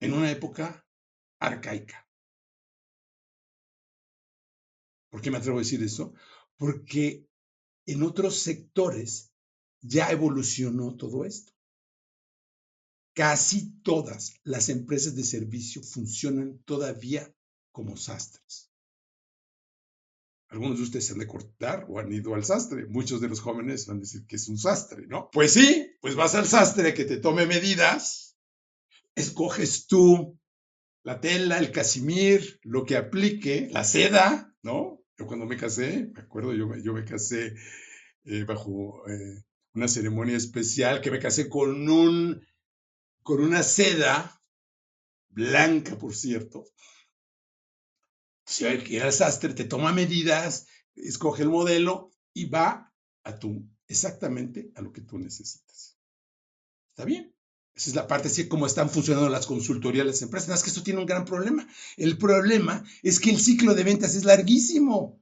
en 0.00 0.12
una 0.12 0.30
época 0.30 0.86
arcaica. 1.38 2.09
¿Por 5.10 5.20
qué 5.20 5.30
me 5.30 5.38
atrevo 5.38 5.58
a 5.58 5.62
decir 5.62 5.82
eso? 5.82 6.14
Porque 6.56 7.28
en 7.86 8.02
otros 8.02 8.38
sectores 8.38 9.32
ya 9.80 10.10
evolucionó 10.10 10.96
todo 10.96 11.24
esto. 11.24 11.52
Casi 13.14 13.80
todas 13.82 14.34
las 14.44 14.68
empresas 14.68 15.16
de 15.16 15.24
servicio 15.24 15.82
funcionan 15.82 16.58
todavía 16.64 17.34
como 17.72 17.96
sastres. 17.96 18.70
Algunos 20.48 20.78
de 20.78 20.84
ustedes 20.84 21.06
se 21.06 21.12
han 21.12 21.18
de 21.18 21.28
cortar 21.28 21.86
o 21.88 21.98
han 21.98 22.12
ido 22.12 22.34
al 22.34 22.44
sastre. 22.44 22.86
Muchos 22.86 23.20
de 23.20 23.28
los 23.28 23.40
jóvenes 23.40 23.86
van 23.86 23.98
a 23.98 24.00
decir 24.00 24.26
que 24.26 24.36
es 24.36 24.48
un 24.48 24.58
sastre, 24.58 25.06
¿no? 25.06 25.28
Pues 25.32 25.52
sí, 25.52 25.92
pues 26.00 26.14
vas 26.16 26.34
al 26.34 26.46
sastre 26.46 26.94
que 26.94 27.04
te 27.04 27.18
tome 27.18 27.46
medidas, 27.46 28.36
escoges 29.14 29.86
tú 29.86 30.38
la 31.02 31.20
tela, 31.20 31.58
el 31.58 31.70
casimir, 31.72 32.60
lo 32.62 32.84
que 32.84 32.96
aplique, 32.96 33.68
la 33.70 33.84
seda, 33.84 34.54
¿no? 34.62 34.99
Yo 35.20 35.26
cuando 35.26 35.44
me 35.44 35.58
casé, 35.58 36.10
me 36.14 36.22
acuerdo, 36.22 36.54
yo, 36.54 36.74
yo 36.76 36.94
me 36.94 37.04
casé 37.04 37.54
eh, 38.24 38.44
bajo 38.44 39.06
eh, 39.06 39.44
una 39.74 39.86
ceremonia 39.86 40.34
especial, 40.34 41.02
que 41.02 41.10
me 41.10 41.18
casé 41.18 41.46
con 41.50 41.90
un 41.90 42.42
con 43.22 43.42
una 43.42 43.62
seda 43.62 44.42
blanca, 45.28 45.98
por 45.98 46.14
cierto. 46.14 46.64
Si 48.46 48.64
al 48.64 49.12
sastre, 49.12 49.52
te 49.52 49.64
toma 49.64 49.92
medidas, 49.92 50.66
escoge 50.94 51.42
el 51.42 51.50
modelo 51.50 52.12
y 52.32 52.46
va 52.46 52.90
a 53.22 53.38
tu, 53.38 53.68
exactamente 53.88 54.72
a 54.74 54.80
lo 54.80 54.90
que 54.90 55.02
tú 55.02 55.18
necesitas. 55.18 55.98
¿Está 56.92 57.04
bien? 57.04 57.34
Esa 57.74 57.90
es 57.90 57.96
la 57.96 58.06
parte 58.06 58.28
así 58.28 58.48
como 58.48 58.66
están 58.66 58.90
funcionando 58.90 59.28
las 59.28 59.46
consultorías, 59.46 60.06
las 60.06 60.22
empresas. 60.22 60.48
Nada 60.48 60.56
más 60.56 60.64
que 60.64 60.70
esto 60.70 60.82
tiene 60.82 61.00
un 61.00 61.06
gran 61.06 61.24
problema. 61.24 61.66
El 61.96 62.18
problema 62.18 62.84
es 63.02 63.20
que 63.20 63.30
el 63.30 63.40
ciclo 63.40 63.74
de 63.74 63.84
ventas 63.84 64.14
es 64.14 64.24
larguísimo. 64.24 65.20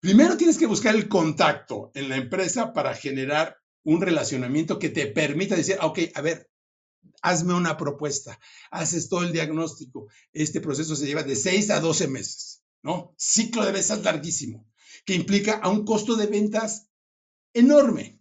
Primero 0.00 0.36
tienes 0.36 0.56
que 0.56 0.66
buscar 0.66 0.94
el 0.94 1.08
contacto 1.08 1.90
en 1.94 2.08
la 2.08 2.16
empresa 2.16 2.72
para 2.72 2.94
generar 2.94 3.58
un 3.84 4.00
relacionamiento 4.00 4.78
que 4.78 4.88
te 4.88 5.06
permita 5.06 5.56
decir, 5.56 5.76
ok, 5.80 5.98
a 6.14 6.20
ver, 6.22 6.50
hazme 7.22 7.54
una 7.54 7.76
propuesta, 7.76 8.38
haces 8.70 9.08
todo 9.08 9.22
el 9.22 9.32
diagnóstico. 9.32 10.08
Este 10.32 10.60
proceso 10.60 10.96
se 10.96 11.06
lleva 11.06 11.22
de 11.22 11.36
6 11.36 11.70
a 11.70 11.80
12 11.80 12.08
meses, 12.08 12.62
¿no? 12.82 13.14
Ciclo 13.18 13.64
de 13.64 13.72
ventas 13.72 14.02
larguísimo, 14.02 14.66
que 15.04 15.14
implica 15.14 15.58
a 15.58 15.68
un 15.68 15.84
costo 15.84 16.16
de 16.16 16.26
ventas 16.26 16.88
enorme 17.52 18.19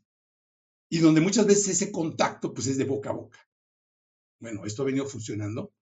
y 0.90 1.00
donde 1.00 1.22
muchas 1.22 1.46
veces 1.46 1.70
ese 1.70 1.92
contacto 1.92 2.54
pues 2.54 2.68
es 2.68 2.78
de 2.78 2.86
boca 2.86 3.12
a 3.12 3.14
boca. 3.14 3.40
Bueno, 4.40 4.66
esto 4.66 4.82
ha 4.82 4.86
venido 4.86 5.06
funcionando 5.06 5.74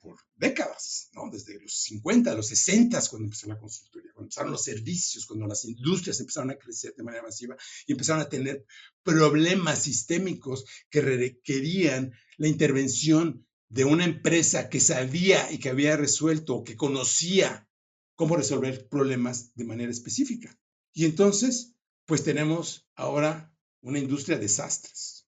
por 0.00 0.18
décadas, 0.34 1.10
¿no? 1.12 1.30
Desde 1.30 1.60
los 1.60 1.74
50, 1.74 2.34
los 2.34 2.48
60, 2.48 3.00
cuando 3.10 3.26
empezó 3.26 3.46
la 3.46 3.58
consultoría, 3.58 4.12
cuando 4.12 4.26
empezaron 4.26 4.52
los 4.52 4.62
servicios, 4.62 5.26
cuando 5.26 5.46
las 5.46 5.64
industrias 5.64 6.18
empezaron 6.20 6.50
a 6.50 6.56
crecer 6.56 6.94
de 6.96 7.02
manera 7.02 7.22
masiva 7.22 7.56
y 7.86 7.92
empezaron 7.92 8.22
a 8.22 8.28
tener 8.28 8.64
problemas 9.02 9.82
sistémicos 9.82 10.64
que 10.88 11.02
requerían 11.02 12.12
la 12.38 12.48
intervención 12.48 13.46
de 13.68 13.84
una 13.84 14.04
empresa 14.04 14.68
que 14.68 14.80
sabía 14.80 15.52
y 15.52 15.58
que 15.58 15.68
había 15.68 15.96
resuelto 15.96 16.56
o 16.56 16.64
que 16.64 16.76
conocía 16.76 17.68
cómo 18.16 18.36
resolver 18.36 18.88
problemas 18.88 19.54
de 19.54 19.64
manera 19.64 19.92
específica. 19.92 20.58
Y 20.92 21.04
entonces, 21.04 21.74
pues 22.06 22.24
tenemos 22.24 22.88
ahora 22.94 23.49
una 23.82 23.98
industria 23.98 24.36
de 24.36 24.42
desastres. 24.42 25.26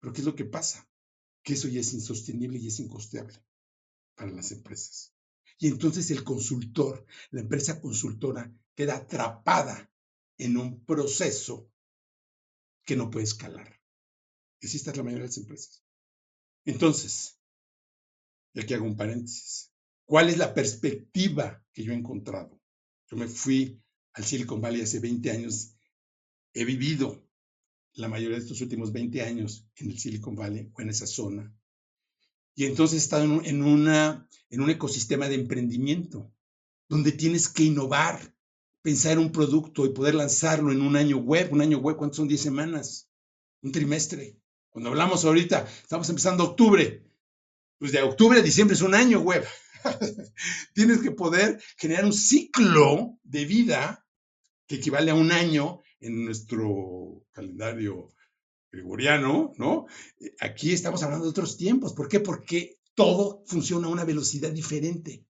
Pero 0.00 0.12
¿qué 0.12 0.20
es 0.20 0.26
lo 0.26 0.34
que 0.34 0.44
pasa? 0.44 0.88
que 1.42 1.54
eso 1.54 1.68
ya 1.68 1.80
es 1.80 1.92
insostenible 1.92 2.58
y 2.58 2.68
es 2.68 2.80
incosteable 2.80 3.34
para 4.14 4.30
las 4.30 4.52
empresas. 4.52 5.14
Y 5.58 5.68
entonces 5.68 6.10
el 6.10 6.24
consultor, 6.24 7.06
la 7.30 7.40
empresa 7.40 7.80
consultora, 7.80 8.52
queda 8.74 8.96
atrapada 8.96 9.90
en 10.38 10.56
un 10.56 10.84
proceso 10.84 11.70
que 12.84 12.96
no 12.96 13.10
puede 13.10 13.24
escalar. 13.24 13.80
Así 14.62 14.76
está 14.76 14.94
la 14.94 15.02
mayoría 15.02 15.24
de 15.24 15.28
las 15.28 15.38
empresas. 15.38 15.84
Entonces, 16.64 17.38
y 18.54 18.60
aquí 18.60 18.74
hago 18.74 18.84
un 18.84 18.96
paréntesis. 18.96 19.72
¿Cuál 20.04 20.30
es 20.30 20.38
la 20.38 20.54
perspectiva 20.54 21.64
que 21.72 21.84
yo 21.84 21.92
he 21.92 21.96
encontrado? 21.96 22.60
Yo 23.08 23.16
me 23.16 23.28
fui 23.28 23.82
al 24.12 24.24
Silicon 24.24 24.60
Valley 24.60 24.82
hace 24.82 25.00
20 25.00 25.30
años. 25.30 25.74
He 26.54 26.64
vivido 26.64 27.22
la 27.94 28.08
mayoría 28.08 28.36
de 28.36 28.42
estos 28.42 28.60
últimos 28.60 28.92
20 28.92 29.22
años 29.22 29.66
en 29.76 29.90
el 29.90 29.98
Silicon 29.98 30.34
Valley 30.34 30.70
o 30.74 30.80
en 30.80 30.90
esa 30.90 31.06
zona. 31.06 31.54
Y 32.54 32.66
entonces 32.66 33.00
he 33.00 33.04
estado 33.04 33.24
en, 33.24 33.62
un 33.62 34.70
ecosistema 34.70 35.28
de 35.28 35.36
emprendimiento, 35.36 36.30
donde 36.88 37.12
tienes 37.12 37.48
que 37.48 37.64
innovar, 37.64 38.34
pensar 38.82 39.12
en 39.12 39.20
un 39.20 39.32
producto 39.32 39.86
y 39.86 39.90
poder 39.90 40.14
lanzarlo 40.14 40.72
en 40.72 40.82
un 40.82 40.96
año 40.96 41.16
web. 41.18 41.52
Un 41.52 41.62
año 41.62 41.78
web, 41.78 41.96
¿cuántos 41.96 42.18
son 42.18 42.28
10 42.28 42.40
semanas? 42.40 43.08
Un 43.62 43.72
trimestre. 43.72 44.38
Cuando 44.68 44.90
hablamos 44.90 45.24
ahorita, 45.24 45.66
estamos 45.82 46.08
empezando 46.08 46.44
octubre. 46.44 47.04
Pues 47.78 47.92
de 47.92 48.02
octubre 48.02 48.40
a 48.40 48.42
diciembre 48.42 48.74
es 48.74 48.82
un 48.82 48.94
año 48.94 49.20
web. 49.20 49.44
tienes 50.74 51.00
que 51.00 51.10
poder 51.10 51.62
generar 51.76 52.04
un 52.04 52.12
ciclo 52.12 53.18
de 53.22 53.44
vida 53.44 54.06
que 54.66 54.76
equivale 54.76 55.10
a 55.10 55.14
un 55.14 55.32
año 55.32 55.81
en 56.02 56.24
nuestro 56.24 57.24
calendario 57.32 58.10
gregoriano, 58.70 59.52
¿no? 59.56 59.86
Eh, 60.18 60.34
aquí 60.40 60.72
estamos 60.72 61.02
hablando 61.02 61.24
de 61.24 61.30
otros 61.30 61.56
tiempos. 61.56 61.92
¿Por 61.92 62.08
qué? 62.08 62.20
Porque 62.20 62.80
todo 62.94 63.42
funciona 63.46 63.86
a 63.86 63.90
una 63.90 64.04
velocidad 64.04 64.50
diferente. 64.50 65.24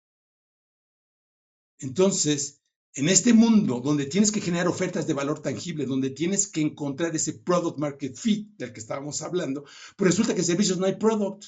Entonces, 1.80 2.62
en 2.94 3.10
este 3.10 3.34
mundo 3.34 3.80
donde 3.80 4.06
tienes 4.06 4.32
que 4.32 4.42
generar 4.42 4.68
ofertas 4.68 5.08
de 5.08 5.14
valor 5.14 5.42
tangible, 5.42 5.86
donde 5.86 6.10
tienes 6.10 6.48
que 6.48 6.62
encontrar 6.62 7.16
ese 7.16 7.34
product 7.34 7.78
market 7.78 8.16
fit 8.16 8.50
del 8.58 8.74
que 8.74 8.80
estábamos 8.80 9.22
hablando, 9.22 9.64
pues 9.96 10.12
resulta 10.12 10.34
que 10.34 10.42
en 10.42 10.48
servicios 10.48 10.78
no 10.78 10.86
hay 10.86 10.96
product. 10.96 11.46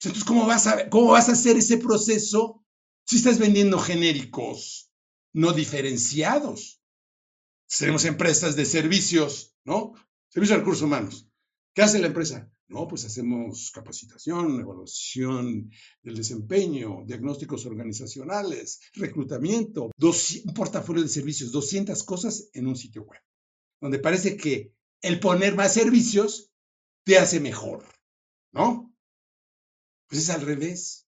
Entonces, 0.00 0.24
¿cómo 0.24 0.46
vas 0.46 0.66
a, 0.66 0.88
cómo 0.88 1.12
vas 1.12 1.28
a 1.28 1.32
hacer 1.32 1.56
ese 1.58 1.76
proceso 1.76 2.64
si 3.04 3.16
estás 3.16 3.38
vendiendo 3.38 3.78
genéricos 3.78 4.90
no 5.34 5.52
diferenciados? 5.52 6.79
Tenemos 7.78 8.04
empresas 8.04 8.56
de 8.56 8.64
servicios, 8.64 9.54
¿no? 9.64 9.94
Servicio 10.28 10.56
de 10.56 10.60
recursos 10.60 10.82
humanos. 10.82 11.28
¿Qué 11.74 11.82
hace 11.82 12.00
la 12.00 12.08
empresa? 12.08 12.50
No, 12.68 12.86
pues 12.86 13.04
hacemos 13.04 13.70
capacitación, 13.72 14.60
evaluación 14.60 15.70
del 16.02 16.16
desempeño, 16.16 17.02
diagnósticos 17.04 17.66
organizacionales, 17.66 18.80
reclutamiento, 18.94 19.90
un 19.98 20.54
portafolio 20.54 21.02
de 21.02 21.08
servicios, 21.08 21.50
200 21.50 22.02
cosas 22.04 22.48
en 22.52 22.68
un 22.68 22.76
sitio 22.76 23.02
web, 23.02 23.20
donde 23.80 23.98
parece 23.98 24.36
que 24.36 24.72
el 25.02 25.18
poner 25.18 25.56
más 25.56 25.74
servicios 25.74 26.52
te 27.04 27.18
hace 27.18 27.40
mejor, 27.40 27.84
¿no? 28.52 28.94
Pues 30.08 30.22
es 30.22 30.30
al 30.30 30.42
revés. 30.42 31.08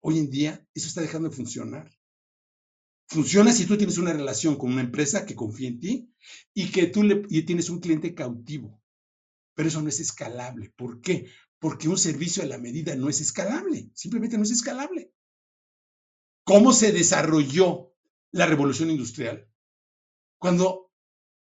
Hoy 0.00 0.18
en 0.18 0.30
día 0.30 0.66
eso 0.74 0.88
está 0.88 1.00
dejando 1.00 1.28
de 1.28 1.36
funcionar. 1.36 1.97
Funciona 3.08 3.52
si 3.52 3.64
tú 3.64 3.78
tienes 3.78 3.96
una 3.96 4.12
relación 4.12 4.56
con 4.56 4.70
una 4.70 4.82
empresa 4.82 5.24
que 5.24 5.34
confía 5.34 5.68
en 5.68 5.80
ti 5.80 6.12
y 6.52 6.70
que 6.70 6.88
tú 6.88 7.02
le, 7.02 7.16
tienes 7.42 7.70
un 7.70 7.80
cliente 7.80 8.14
cautivo. 8.14 8.82
Pero 9.54 9.68
eso 9.68 9.80
no 9.80 9.88
es 9.88 9.98
escalable. 9.98 10.70
¿Por 10.76 11.00
qué? 11.00 11.30
Porque 11.58 11.88
un 11.88 11.96
servicio 11.96 12.42
a 12.42 12.46
la 12.46 12.58
medida 12.58 12.94
no 12.96 13.08
es 13.08 13.22
escalable. 13.22 13.90
Simplemente 13.94 14.36
no 14.36 14.42
es 14.42 14.50
escalable. 14.50 15.10
¿Cómo 16.44 16.72
se 16.72 16.92
desarrolló 16.92 17.94
la 18.30 18.46
revolución 18.46 18.90
industrial? 18.90 19.48
Cuando 20.36 20.92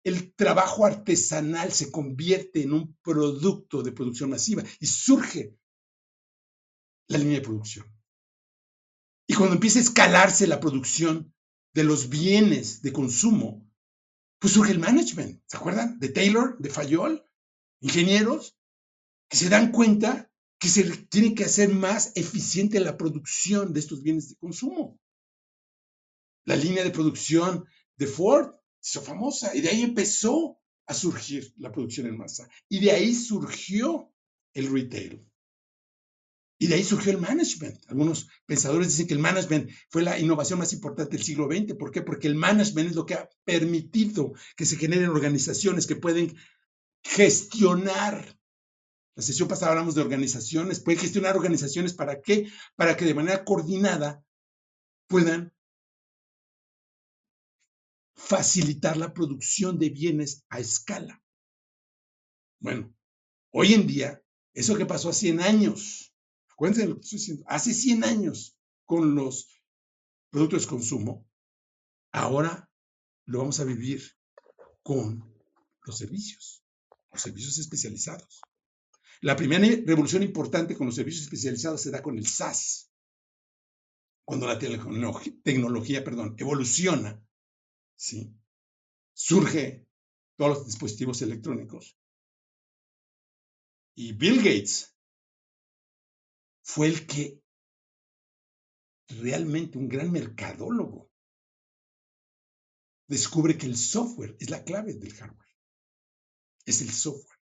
el 0.03 0.33
trabajo 0.35 0.85
artesanal 0.85 1.71
se 1.73 1.91
convierte 1.91 2.61
en 2.61 2.73
un 2.73 2.95
producto 3.01 3.81
de 3.81 3.91
producción 3.91 4.29
masiva 4.29 4.63
y 4.79 4.85
surge 4.85 5.57
la 7.07 7.17
línea 7.17 7.39
de 7.39 7.45
producción. 7.45 7.91
Y 9.27 9.33
cuando 9.33 9.55
empieza 9.55 9.79
a 9.79 9.81
escalarse 9.81 10.47
la 10.47 10.59
producción, 10.59 11.33
de 11.73 11.83
los 11.83 12.09
bienes 12.09 12.81
de 12.81 12.91
consumo, 12.91 13.69
pues 14.39 14.53
surge 14.53 14.71
el 14.71 14.79
management. 14.79 15.41
¿Se 15.45 15.57
acuerdan? 15.57 15.99
De 15.99 16.09
Taylor, 16.09 16.57
de 16.59 16.69
Fayol, 16.69 17.23
ingenieros 17.81 18.57
que 19.29 19.37
se 19.37 19.49
dan 19.49 19.71
cuenta 19.71 20.31
que 20.59 20.67
se 20.67 20.83
tiene 20.83 21.35
que 21.35 21.45
hacer 21.45 21.69
más 21.69 22.11
eficiente 22.15 22.79
la 22.79 22.97
producción 22.97 23.73
de 23.73 23.79
estos 23.79 24.01
bienes 24.01 24.29
de 24.29 24.35
consumo. 24.35 24.99
La 26.45 26.55
línea 26.55 26.83
de 26.83 26.91
producción 26.91 27.65
de 27.95 28.07
Ford 28.07 28.55
hizo 28.81 29.01
famosa 29.01 29.55
y 29.55 29.61
de 29.61 29.69
ahí 29.69 29.83
empezó 29.83 30.59
a 30.87 30.93
surgir 30.93 31.53
la 31.57 31.71
producción 31.71 32.07
en 32.07 32.17
masa. 32.17 32.49
Y 32.67 32.79
de 32.79 32.91
ahí 32.91 33.13
surgió 33.13 34.11
el 34.53 34.71
retail. 34.71 35.28
Y 36.61 36.67
de 36.67 36.75
ahí 36.75 36.83
surgió 36.83 37.13
el 37.13 37.19
management. 37.19 37.79
Algunos 37.87 38.27
pensadores 38.45 38.89
dicen 38.89 39.07
que 39.07 39.13
el 39.13 39.21
management 39.21 39.71
fue 39.87 40.03
la 40.03 40.19
innovación 40.19 40.59
más 40.59 40.73
importante 40.73 41.15
del 41.15 41.25
siglo 41.25 41.47
XX. 41.47 41.73
¿Por 41.75 41.89
qué? 41.89 42.01
Porque 42.01 42.27
el 42.27 42.35
management 42.35 42.89
es 42.89 42.95
lo 42.97 43.05
que 43.05 43.13
ha 43.13 43.29
permitido 43.45 44.33
que 44.57 44.65
se 44.65 44.75
generen 44.75 45.09
organizaciones 45.09 45.87
que 45.87 45.95
pueden 45.95 46.35
gestionar. 47.01 48.37
La 49.15 49.23
sesión 49.23 49.47
pasada 49.47 49.71
hablamos 49.71 49.95
de 49.95 50.01
organizaciones. 50.01 50.81
Pueden 50.81 50.99
gestionar 50.99 51.37
organizaciones 51.37 51.93
para 51.93 52.21
qué? 52.21 52.51
Para 52.75 52.97
que 52.97 53.05
de 53.05 53.13
manera 53.13 53.45
coordinada 53.45 54.21
puedan 55.07 55.53
facilitar 58.15 58.97
la 58.97 59.13
producción 59.13 59.79
de 59.79 59.89
bienes 59.91 60.43
a 60.49 60.59
escala. 60.59 61.23
Bueno, 62.59 62.93
hoy 63.51 63.73
en 63.73 63.87
día, 63.87 64.21
eso 64.53 64.77
que 64.77 64.85
pasó 64.85 65.09
hace 65.09 65.27
100 65.27 65.39
años, 65.39 66.08
Acuérdense 66.59 66.81
de 66.81 66.89
lo 66.89 66.95
que 66.95 67.03
estoy 67.03 67.19
diciendo. 67.19 67.45
Hace 67.47 67.73
100 67.73 68.03
años 68.03 68.59
con 68.83 69.15
los 69.15 69.47
productos 70.29 70.63
de 70.63 70.67
consumo, 70.67 71.25
ahora 72.11 72.69
lo 73.27 73.39
vamos 73.39 73.61
a 73.61 73.63
vivir 73.63 74.03
con 74.83 75.23
los 75.85 75.97
servicios, 75.97 76.65
los 77.13 77.21
servicios 77.21 77.59
especializados. 77.59 78.41
La 79.21 79.37
primera 79.37 79.65
revolución 79.85 80.21
importante 80.21 80.75
con 80.75 80.87
los 80.87 80.95
servicios 80.95 81.23
especializados 81.23 81.81
se 81.81 81.91
da 81.91 82.01
con 82.01 82.17
el 82.17 82.27
SaaS, 82.27 82.91
cuando 84.25 84.45
la 84.45 84.59
tecnología, 84.59 86.03
perdón, 86.03 86.35
evoluciona, 86.37 87.25
¿sí? 87.95 88.35
surge 89.13 89.87
todos 90.35 90.57
los 90.57 90.65
dispositivos 90.65 91.21
electrónicos. 91.21 91.97
Y 93.95 94.11
Bill 94.11 94.39
Gates 94.39 94.98
fue 96.71 96.85
el 96.85 97.07
que 97.07 97.41
realmente 99.07 99.79
un 99.79 99.89
gran 99.89 100.11
mercadólogo 100.11 101.09
descubre 103.07 103.57
que 103.57 103.65
el 103.65 103.75
software 103.75 104.37
es 104.39 104.51
la 104.51 104.63
clave 104.63 104.93
del 104.93 105.11
hardware. 105.15 105.49
Es 106.67 106.81
el 106.81 106.91
software. 106.91 107.39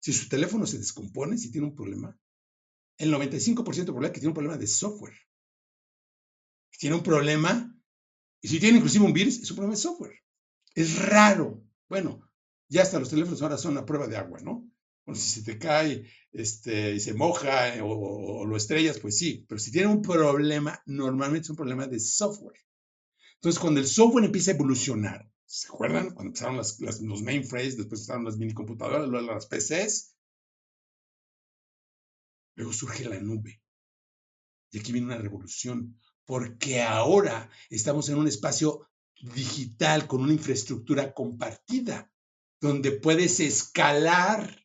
Si 0.00 0.12
su 0.12 0.28
teléfono 0.28 0.66
se 0.66 0.76
descompone, 0.76 1.38
si 1.38 1.50
tiene 1.50 1.68
un 1.68 1.74
problema, 1.74 2.14
el 2.98 3.10
95% 3.10 3.64
de 3.64 3.84
probabilidad 3.84 4.12
que 4.12 4.20
tiene 4.20 4.28
un 4.28 4.34
problema 4.34 4.58
de 4.58 4.66
software. 4.66 5.16
Si 6.70 6.80
tiene 6.80 6.96
un 6.96 7.02
problema, 7.02 7.74
y 8.42 8.48
si 8.48 8.60
tiene 8.60 8.76
inclusive 8.76 9.06
un 9.06 9.14
virus, 9.14 9.38
es 9.38 9.50
un 9.50 9.56
problema 9.56 9.74
de 9.74 9.80
software. 9.80 10.20
Es 10.74 10.98
raro. 11.08 11.64
Bueno, 11.88 12.30
ya 12.68 12.82
hasta 12.82 12.98
los 12.98 13.08
teléfonos 13.08 13.40
ahora 13.40 13.56
son 13.56 13.78
a 13.78 13.86
prueba 13.86 14.06
de 14.06 14.18
agua, 14.18 14.40
¿no? 14.40 14.69
Si 15.14 15.40
se 15.40 15.42
te 15.42 15.58
cae 15.58 16.10
este, 16.32 16.94
y 16.94 17.00
se 17.00 17.14
moja 17.14 17.74
eh, 17.74 17.80
o, 17.82 18.44
lo 18.44 18.56
estrellas, 18.56 18.98
pues 18.98 19.16
sí, 19.18 19.44
pero 19.48 19.58
si 19.58 19.72
tiene 19.72 19.88
un 19.88 20.02
problema, 20.02 20.80
normalmente 20.86 21.46
es 21.46 21.50
un 21.50 21.56
problema 21.56 21.86
de 21.86 22.00
software. 22.00 22.60
Entonces, 23.34 23.58
cuando 23.58 23.80
el 23.80 23.86
software 23.86 24.24
empieza 24.24 24.50
a 24.50 24.54
evolucionar, 24.54 25.30
¿se 25.46 25.68
acuerdan? 25.68 26.10
Cuando 26.10 26.30
empezaron 26.30 26.56
los 26.56 27.22
mainframes, 27.22 27.76
después 27.76 28.00
empezaron 28.00 28.24
las 28.24 28.36
minicomputadoras, 28.36 29.08
luego 29.08 29.32
las 29.32 29.46
PCs, 29.46 30.14
luego 32.56 32.72
surge 32.72 33.08
la 33.08 33.18
nube. 33.20 33.62
Y 34.70 34.78
aquí 34.78 34.92
viene 34.92 35.08
una 35.08 35.18
revolución, 35.18 35.98
porque 36.24 36.82
ahora 36.82 37.50
estamos 37.70 38.08
en 38.08 38.18
un 38.18 38.28
espacio 38.28 38.88
digital 39.20 40.06
con 40.06 40.22
una 40.22 40.32
infraestructura 40.32 41.12
compartida, 41.12 42.12
donde 42.60 42.92
puedes 42.92 43.40
escalar 43.40 44.59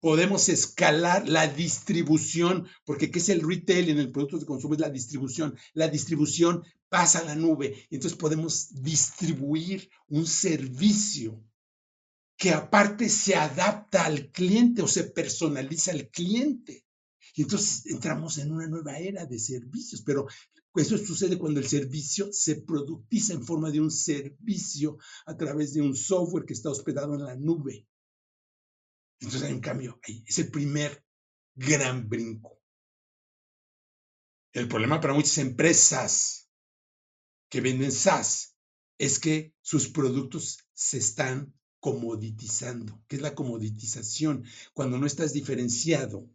podemos 0.00 0.48
escalar 0.48 1.28
la 1.28 1.46
distribución, 1.46 2.66
porque 2.84 3.10
¿qué 3.10 3.18
es 3.18 3.28
el 3.28 3.46
retail 3.46 3.90
en 3.90 3.98
el 3.98 4.10
producto 4.10 4.38
de 4.38 4.46
consumo? 4.46 4.74
Es 4.74 4.80
la 4.80 4.90
distribución. 4.90 5.56
La 5.74 5.88
distribución 5.88 6.64
pasa 6.88 7.20
a 7.20 7.24
la 7.24 7.34
nube. 7.34 7.86
Entonces 7.90 8.18
podemos 8.18 8.82
distribuir 8.82 9.88
un 10.08 10.26
servicio 10.26 11.44
que 12.36 12.50
aparte 12.50 13.08
se 13.10 13.34
adapta 13.34 14.06
al 14.06 14.32
cliente 14.32 14.80
o 14.80 14.88
se 14.88 15.04
personaliza 15.04 15.92
al 15.92 16.08
cliente. 16.08 16.86
Y 17.34 17.42
entonces 17.42 17.86
entramos 17.86 18.38
en 18.38 18.50
una 18.50 18.66
nueva 18.66 18.98
era 18.98 19.26
de 19.26 19.38
servicios, 19.38 20.02
pero 20.02 20.26
eso 20.74 20.96
sucede 20.96 21.38
cuando 21.38 21.60
el 21.60 21.66
servicio 21.66 22.32
se 22.32 22.56
productiza 22.56 23.34
en 23.34 23.44
forma 23.44 23.70
de 23.70 23.80
un 23.80 23.90
servicio 23.90 24.96
a 25.26 25.36
través 25.36 25.74
de 25.74 25.82
un 25.82 25.94
software 25.94 26.46
que 26.46 26.54
está 26.54 26.70
hospedado 26.70 27.14
en 27.14 27.24
la 27.24 27.36
nube. 27.36 27.86
Entonces 29.20 29.48
hay 29.48 29.54
un 29.54 29.60
cambio 29.60 30.00
ahí. 30.02 30.24
Es 30.26 30.38
el 30.38 30.50
primer 30.50 31.04
gran 31.54 32.08
brinco. 32.08 32.60
El 34.52 34.66
problema 34.66 35.00
para 35.00 35.14
muchas 35.14 35.38
empresas 35.38 36.50
que 37.48 37.60
venden 37.60 37.92
SaaS 37.92 38.56
es 38.98 39.18
que 39.18 39.54
sus 39.60 39.88
productos 39.88 40.66
se 40.72 40.98
están 40.98 41.54
comoditizando. 41.78 43.02
¿Qué 43.06 43.16
es 43.16 43.22
la 43.22 43.34
comoditización? 43.34 44.44
Cuando 44.72 44.98
no 44.98 45.06
estás 45.06 45.32
diferenciado. 45.32 46.28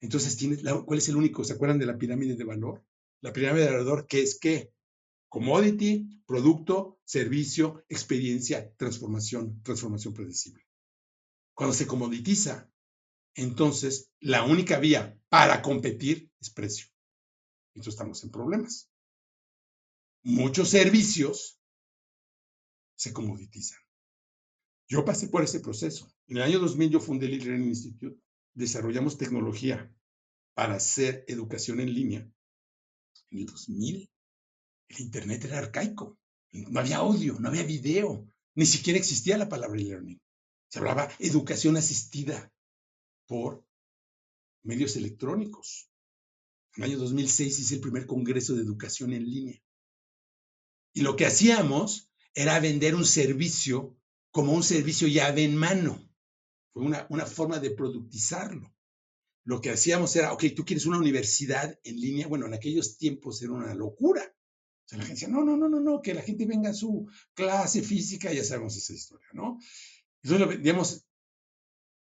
Entonces, 0.00 0.36
tienes 0.36 0.62
¿cuál 0.86 0.98
es 0.98 1.08
el 1.08 1.16
único? 1.16 1.44
¿Se 1.44 1.54
acuerdan 1.54 1.78
de 1.78 1.86
la 1.86 1.98
pirámide 1.98 2.36
de 2.36 2.44
valor? 2.44 2.84
La 3.20 3.32
pirámide 3.32 3.64
de 3.66 3.76
valor, 3.76 4.06
¿qué 4.06 4.22
es 4.22 4.38
qué? 4.38 4.72
Commodity, 5.28 6.22
producto, 6.26 7.00
servicio, 7.04 7.84
experiencia, 7.88 8.72
transformación, 8.76 9.60
transformación 9.62 10.14
predecible. 10.14 10.67
Cuando 11.58 11.74
se 11.74 11.88
comoditiza, 11.88 12.70
entonces 13.34 14.12
la 14.20 14.44
única 14.44 14.78
vía 14.78 15.20
para 15.28 15.60
competir 15.60 16.30
es 16.40 16.50
precio. 16.50 16.86
Entonces 17.74 17.94
estamos 17.94 18.22
en 18.22 18.30
problemas. 18.30 18.92
Muchos 20.22 20.68
servicios 20.68 21.60
se 22.94 23.12
comoditizan. 23.12 23.80
Yo 24.86 25.04
pasé 25.04 25.26
por 25.26 25.42
ese 25.42 25.58
proceso. 25.58 26.08
En 26.28 26.36
el 26.36 26.44
año 26.44 26.60
2000 26.60 26.90
yo 26.90 27.00
fundé 27.00 27.26
el 27.26 27.38
Learning 27.38 27.70
Institute. 27.70 28.22
Desarrollamos 28.54 29.18
tecnología 29.18 29.92
para 30.54 30.76
hacer 30.76 31.24
educación 31.26 31.80
en 31.80 31.92
línea. 31.92 32.20
En 33.30 33.38
el 33.38 33.46
2000 33.46 34.08
el 34.90 35.00
Internet 35.00 35.44
era 35.44 35.58
arcaico. 35.58 36.20
No 36.52 36.78
había 36.78 36.98
audio, 36.98 37.36
no 37.40 37.48
había 37.48 37.64
video. 37.64 38.32
Ni 38.54 38.64
siquiera 38.64 38.96
existía 38.96 39.36
la 39.36 39.48
palabra 39.48 39.80
learning. 39.80 40.20
Se 40.68 40.78
hablaba 40.78 41.08
educación 41.18 41.76
asistida 41.76 42.52
por 43.26 43.64
medios 44.62 44.96
electrónicos. 44.96 45.90
En 46.76 46.84
el 46.84 46.90
año 46.90 46.98
2006 46.98 47.58
hice 47.58 47.74
el 47.76 47.80
primer 47.80 48.06
congreso 48.06 48.54
de 48.54 48.62
educación 48.62 49.12
en 49.12 49.24
línea. 49.24 49.62
Y 50.92 51.00
lo 51.00 51.16
que 51.16 51.26
hacíamos 51.26 52.10
era 52.34 52.60
vender 52.60 52.94
un 52.94 53.04
servicio 53.04 53.96
como 54.30 54.52
un 54.52 54.62
servicio 54.62 55.08
llave 55.08 55.44
en 55.44 55.56
mano. 55.56 56.08
Fue 56.72 56.82
una, 56.82 57.06
una 57.10 57.26
forma 57.26 57.58
de 57.58 57.70
productizarlo. 57.70 58.74
Lo 59.44 59.60
que 59.62 59.70
hacíamos 59.70 60.14
era, 60.16 60.32
ok, 60.32 60.44
tú 60.54 60.64
quieres 60.64 60.84
una 60.84 60.98
universidad 60.98 61.78
en 61.82 62.00
línea. 62.00 62.26
Bueno, 62.26 62.46
en 62.46 62.54
aquellos 62.54 62.98
tiempos 62.98 63.40
era 63.42 63.52
una 63.52 63.74
locura. 63.74 64.22
O 64.22 64.88
sea, 64.88 64.98
la 64.98 65.04
gente 65.04 65.20
decía, 65.20 65.28
no, 65.28 65.44
no, 65.44 65.56
no, 65.56 65.68
no, 65.68 65.80
no, 65.80 66.02
que 66.02 66.14
la 66.14 66.22
gente 66.22 66.46
venga 66.46 66.70
a 66.70 66.74
su 66.74 67.08
clase 67.34 67.82
física, 67.82 68.32
ya 68.32 68.44
sabemos 68.44 68.76
esa 68.76 68.92
historia, 68.92 69.26
¿no? 69.32 69.58
Entonces, 70.22 70.62
digamos, 70.62 71.06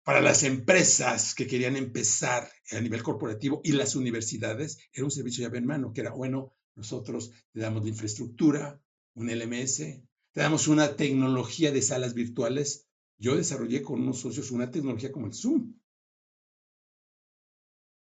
para 0.04 0.22
las 0.22 0.44
empresas 0.44 1.34
que 1.34 1.48
querían 1.48 1.76
empezar 1.76 2.50
a 2.72 2.80
nivel 2.80 3.02
corporativo 3.02 3.62
y 3.64 3.72
las 3.72 3.96
universidades, 3.96 4.78
era 4.94 5.04
un 5.04 5.12
servicio 5.12 5.44
llave 5.44 5.58
en 5.58 5.66
mano, 5.66 5.94
que 5.94 6.02
era, 6.02 6.12
bueno, 6.12 6.54
nosotros 6.76 7.32
te 7.52 7.60
damos 7.60 7.84
la 7.84 7.90
infraestructura, 7.90 8.80
un 9.16 9.30
LMS, 9.30 9.78
te 9.78 10.42
damos 10.42 10.68
una 10.68 10.96
tecnología 10.96 11.72
de 11.72 11.82
salas 11.82 12.14
virtuales. 12.14 12.88
Yo 13.18 13.36
desarrollé 13.36 13.82
con 13.82 14.02
unos 14.02 14.20
socios 14.20 14.52
una 14.52 14.70
tecnología 14.70 15.12
como 15.12 15.28
el 15.28 15.34
Zoom. 15.34 15.74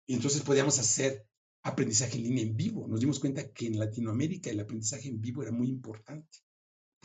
Y 0.07 0.15
entonces 0.15 0.41
podíamos 0.41 0.79
hacer 0.79 1.27
aprendizaje 1.61 2.17
en 2.17 2.23
línea 2.23 2.43
en 2.43 2.57
vivo. 2.57 2.87
Nos 2.87 2.99
dimos 2.99 3.19
cuenta 3.19 3.51
que 3.51 3.67
en 3.67 3.77
Latinoamérica 3.77 4.49
el 4.49 4.59
aprendizaje 4.59 5.09
en 5.09 5.21
vivo 5.21 5.43
era 5.43 5.51
muy 5.51 5.69
importante, 5.69 6.39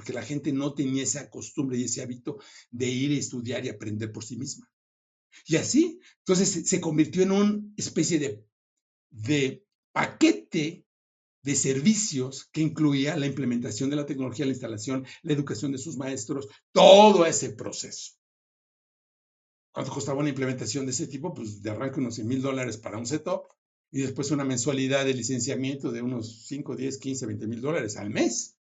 porque 0.02 0.14
la 0.14 0.24
gente 0.24 0.52
no 0.52 0.74
tenía 0.74 1.04
esa 1.04 1.30
costumbre 1.30 1.78
y 1.78 1.84
ese 1.84 2.02
hábito 2.02 2.38
de 2.72 2.88
ir 2.88 3.12
a 3.12 3.20
estudiar 3.20 3.64
y 3.64 3.68
aprender 3.68 4.10
por 4.10 4.24
sí 4.24 4.36
misma. 4.36 4.68
Y 5.46 5.54
así, 5.54 6.00
entonces 6.18 6.68
se 6.68 6.80
convirtió 6.80 7.22
en 7.22 7.30
una 7.30 7.62
especie 7.76 8.44
de, 9.12 9.64
paquete 9.92 10.84
de 11.44 11.54
servicios 11.54 12.48
que 12.50 12.62
incluía 12.62 13.16
la 13.16 13.26
implementación 13.26 13.90
de 13.90 13.96
la 13.96 14.04
tecnología, 14.04 14.44
la 14.44 14.50
instalación, 14.50 15.06
la 15.22 15.34
educación 15.34 15.70
de 15.70 15.78
sus 15.78 15.96
maestros, 15.96 16.48
todo 16.72 17.24
ese 17.24 17.50
proceso. 17.50 18.14
¿Cuánto 19.70 19.92
costaba 19.92 20.18
una 20.18 20.30
implementación 20.30 20.84
de 20.84 20.90
ese 20.90 21.06
tipo? 21.06 21.32
Pues 21.32 21.62
de 21.62 21.70
arranque 21.70 22.00
unos 22.00 22.16
100 22.16 22.26
mil 22.26 22.42
dólares 22.42 22.76
para 22.76 22.98
un 22.98 23.06
setup 23.06 23.44
y 23.92 24.00
después 24.00 24.32
una 24.32 24.44
mensualidad 24.44 25.04
de 25.04 25.14
licenciamiento 25.14 25.92
de 25.92 26.02
unos 26.02 26.44
5, 26.48 26.74
10, 26.74 26.98
15, 26.98 27.26
20 27.26 27.46
mil 27.46 27.60
dólares 27.60 27.96
al 27.96 28.10
mes. 28.10 28.56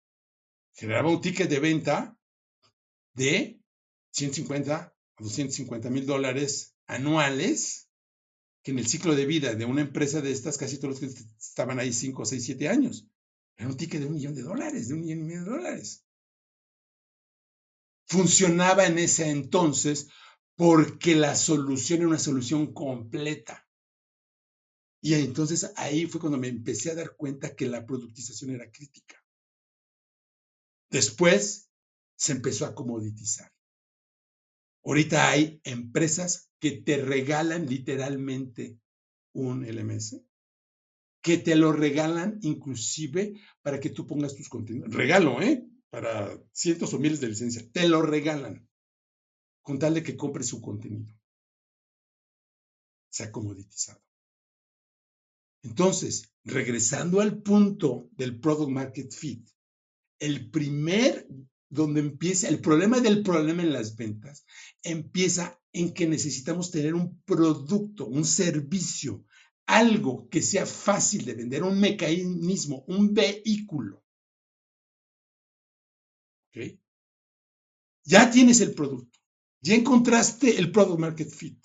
Generaba 0.76 1.08
un 1.08 1.22
ticket 1.22 1.48
de 1.48 1.58
venta 1.58 2.18
de 3.14 3.58
150 4.10 4.76
a 4.76 4.94
250 5.18 5.88
mil 5.88 6.04
dólares 6.04 6.76
anuales, 6.86 7.88
que 8.62 8.72
en 8.72 8.78
el 8.78 8.86
ciclo 8.86 9.14
de 9.14 9.24
vida 9.24 9.54
de 9.54 9.64
una 9.64 9.80
empresa 9.80 10.20
de 10.20 10.32
estas, 10.32 10.58
casi 10.58 10.78
todos 10.78 11.00
los 11.00 11.14
que 11.14 11.20
estaban 11.38 11.78
ahí 11.80 11.94
5, 11.94 12.26
6, 12.26 12.44
7 12.44 12.68
años, 12.68 13.08
era 13.56 13.70
un 13.70 13.76
ticket 13.78 14.00
de 14.00 14.06
un 14.06 14.14
millón 14.14 14.34
de 14.34 14.42
dólares, 14.42 14.88
de 14.88 14.94
un 14.94 15.00
millón 15.00 15.20
y 15.20 15.24
medio 15.24 15.44
de 15.44 15.50
dólares. 15.50 16.04
Funcionaba 18.06 18.86
en 18.86 18.98
ese 18.98 19.30
entonces 19.30 20.08
porque 20.56 21.16
la 21.16 21.34
solución 21.36 22.00
era 22.00 22.08
una 22.08 22.18
solución 22.18 22.74
completa. 22.74 23.66
Y 25.00 25.14
entonces 25.14 25.72
ahí 25.76 26.04
fue 26.06 26.20
cuando 26.20 26.38
me 26.38 26.48
empecé 26.48 26.90
a 26.90 26.94
dar 26.94 27.16
cuenta 27.16 27.56
que 27.56 27.66
la 27.66 27.86
productización 27.86 28.50
era 28.50 28.70
crítica. 28.70 29.25
Después 30.90 31.70
se 32.16 32.32
empezó 32.32 32.66
a 32.66 32.74
comoditizar. 32.74 33.52
Ahorita 34.84 35.30
hay 35.30 35.60
empresas 35.64 36.50
que 36.60 36.72
te 36.72 36.98
regalan 36.98 37.66
literalmente 37.66 38.78
un 39.32 39.66
LMS, 39.66 40.22
que 41.20 41.38
te 41.38 41.56
lo 41.56 41.72
regalan 41.72 42.38
inclusive 42.42 43.40
para 43.62 43.80
que 43.80 43.90
tú 43.90 44.06
pongas 44.06 44.36
tus 44.36 44.48
contenidos. 44.48 44.94
Regalo, 44.94 45.42
¿eh? 45.42 45.66
Para 45.90 46.40
cientos 46.52 46.94
o 46.94 46.98
miles 46.98 47.20
de 47.20 47.28
licencias. 47.28 47.70
Te 47.72 47.88
lo 47.88 48.02
regalan 48.02 48.68
con 49.62 49.78
tal 49.80 49.94
de 49.94 50.04
que 50.04 50.16
compres 50.16 50.46
su 50.46 50.60
contenido. 50.60 51.12
Se 53.10 53.24
ha 53.24 53.32
comoditizado. 53.32 54.00
Entonces, 55.62 56.32
regresando 56.44 57.20
al 57.20 57.42
punto 57.42 58.08
del 58.12 58.38
product 58.38 58.70
market 58.70 59.12
fit, 59.12 59.48
el 60.18 60.50
primer 60.50 61.26
donde 61.68 62.00
empieza 62.00 62.48
el 62.48 62.60
problema 62.60 63.00
del 63.00 63.22
problema 63.22 63.62
en 63.62 63.72
las 63.72 63.96
ventas, 63.96 64.46
empieza 64.82 65.60
en 65.72 65.92
que 65.92 66.06
necesitamos 66.06 66.70
tener 66.70 66.94
un 66.94 67.20
producto, 67.22 68.06
un 68.06 68.24
servicio, 68.24 69.24
algo 69.66 70.28
que 70.28 70.42
sea 70.42 70.64
fácil 70.64 71.24
de 71.24 71.34
vender, 71.34 71.62
un 71.64 71.80
mecanismo, 71.80 72.84
un 72.86 73.12
vehículo. 73.12 74.04
¿Okay? 76.48 76.80
Ya 78.04 78.30
tienes 78.30 78.60
el 78.60 78.74
producto, 78.74 79.18
ya 79.60 79.74
encontraste 79.74 80.58
el 80.58 80.70
product 80.70 81.00
market 81.00 81.30
fit. 81.30 81.58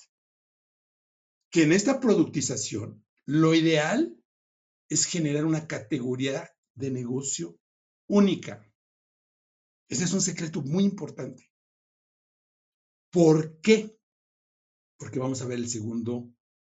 Que 1.51 1.63
en 1.63 1.73
esta 1.73 1.99
productización, 1.99 3.05
lo 3.25 3.53
ideal 3.53 4.17
es 4.89 5.05
generar 5.05 5.45
una 5.45 5.67
categoría 5.67 6.49
de 6.73 6.91
negocio 6.91 7.60
única 8.11 8.71
ese 9.91 10.05
es 10.05 10.13
un 10.13 10.21
secreto 10.21 10.61
muy 10.61 10.85
importante. 10.85 11.51
¿Por 13.11 13.59
qué? 13.59 13.99
Porque 14.97 15.19
vamos 15.19 15.41
a 15.41 15.45
ver 15.45 15.59
el 15.59 15.67
segundo, 15.67 16.33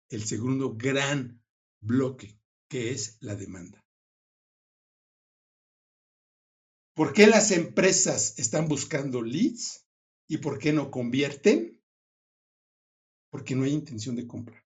el 0.08 0.24
segundo 0.24 0.78
gran 0.78 1.44
bloque, 1.82 2.40
que 2.70 2.92
es 2.92 3.18
la 3.20 3.36
demanda. 3.36 3.86
¿Por 6.96 7.12
qué 7.12 7.28
las 7.28 7.52
empresas 7.52 8.40
están 8.40 8.70
buscando 8.70 9.22
leads 9.22 9.86
y 10.30 10.38
por 10.38 10.58
qué 10.58 10.72
no 10.72 10.90
convierten? 10.90 11.84
Porque 13.30 13.56
no 13.56 13.66
hay 13.66 13.74
intención 13.74 14.16
de 14.16 14.26
compra. 14.26 14.66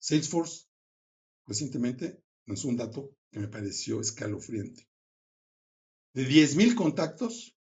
Salesforce 0.00 0.66
recientemente 1.46 2.22
nos 2.44 2.66
un 2.66 2.76
dato 2.76 3.16
que 3.30 3.40
me 3.40 3.48
pareció 3.48 4.02
escalofriante. 4.02 4.86
De 6.14 6.26
10.000 6.26 6.74
contactos, 6.76 7.54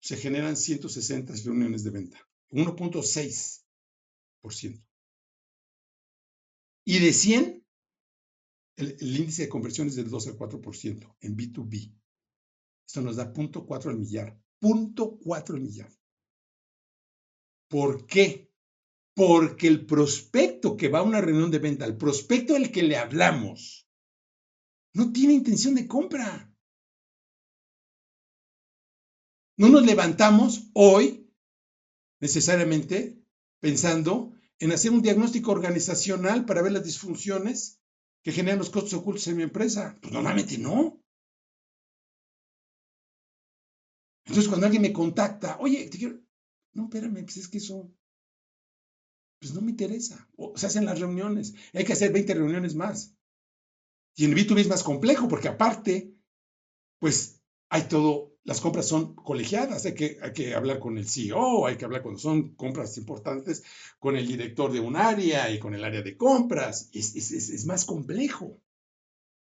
se 0.00 0.16
generan 0.16 0.56
160 0.56 1.34
reuniones 1.44 1.84
de 1.84 1.90
venta, 1.90 2.18
1.6%. 2.50 4.82
Y 6.84 6.98
de 6.98 7.12
100, 7.12 7.64
el, 8.76 9.16
índice 9.16 9.42
de 9.42 9.48
conversión 9.48 9.88
es 9.88 9.96
del 9.96 10.08
2 10.08 10.28
al 10.28 10.38
4% 10.38 11.16
en 11.20 11.36
B2B. 11.36 11.94
Esto 12.86 13.02
nos 13.02 13.16
da 13.16 13.32
0.4 13.32 13.90
al 13.90 13.98
millar. 13.98 14.40
0.4 14.60 15.54
al 15.54 15.60
millar. 15.60 15.92
¿Por 17.68 18.06
qué? 18.06 18.50
Porque 19.14 19.68
el 19.68 19.84
prospecto 19.84 20.76
que 20.76 20.88
va 20.88 21.00
a 21.00 21.04
una 21.04 21.20
reunión 21.20 21.50
de 21.50 21.58
venta, 21.58 21.84
el 21.84 21.96
prospecto 21.96 22.56
al 22.56 22.70
que 22.70 22.82
le 22.82 22.96
hablamos, 22.96 23.86
no 24.94 25.12
tiene 25.12 25.34
intención 25.34 25.74
de 25.74 25.86
compra. 25.86 26.49
No 29.60 29.68
nos 29.68 29.84
levantamos 29.84 30.70
hoy 30.72 31.30
necesariamente 32.18 33.22
pensando 33.60 34.32
en 34.58 34.72
hacer 34.72 34.90
un 34.90 35.02
diagnóstico 35.02 35.50
organizacional 35.50 36.46
para 36.46 36.62
ver 36.62 36.72
las 36.72 36.82
disfunciones 36.82 37.78
que 38.22 38.32
generan 38.32 38.58
los 38.58 38.70
costos 38.70 38.94
ocultos 38.94 39.26
en 39.26 39.36
mi 39.36 39.42
empresa. 39.42 39.98
Pues 40.00 40.14
normalmente 40.14 40.56
no. 40.56 41.04
Entonces 44.24 44.48
cuando 44.48 44.64
alguien 44.64 44.80
me 44.80 44.94
contacta, 44.94 45.58
oye, 45.60 45.90
te 45.90 45.98
quiero... 45.98 46.18
No, 46.72 46.84
espérame, 46.84 47.22
pues 47.24 47.36
es 47.36 47.48
que 47.48 47.58
eso, 47.58 47.94
pues 49.40 49.52
no 49.52 49.60
me 49.60 49.72
interesa. 49.72 50.26
O 50.38 50.56
se 50.56 50.68
hacen 50.68 50.86
las 50.86 51.00
reuniones, 51.00 51.54
hay 51.74 51.84
que 51.84 51.92
hacer 51.92 52.14
20 52.14 52.32
reuniones 52.32 52.74
más. 52.74 53.14
Y 54.16 54.24
en 54.24 54.34
B2B 54.34 54.60
es 54.60 54.68
más 54.68 54.82
complejo 54.82 55.28
porque 55.28 55.48
aparte, 55.48 56.14
pues 56.98 57.42
hay 57.68 57.88
todo, 57.88 58.29
las 58.44 58.60
compras 58.60 58.88
son 58.88 59.14
colegiadas, 59.14 59.84
hay 59.84 59.94
que, 59.94 60.18
hay 60.22 60.32
que 60.32 60.54
hablar 60.54 60.78
con 60.78 60.96
el 60.96 61.08
CEO, 61.08 61.66
hay 61.66 61.76
que 61.76 61.84
hablar 61.84 62.02
cuando 62.02 62.20
son 62.20 62.54
compras 62.54 62.96
importantes 62.96 63.62
con 63.98 64.16
el 64.16 64.26
director 64.26 64.72
de 64.72 64.80
un 64.80 64.96
área 64.96 65.50
y 65.50 65.58
con 65.58 65.74
el 65.74 65.84
área 65.84 66.02
de 66.02 66.16
compras. 66.16 66.88
Es, 66.92 67.14
es, 67.16 67.30
es 67.32 67.66
más 67.66 67.84
complejo. 67.84 68.58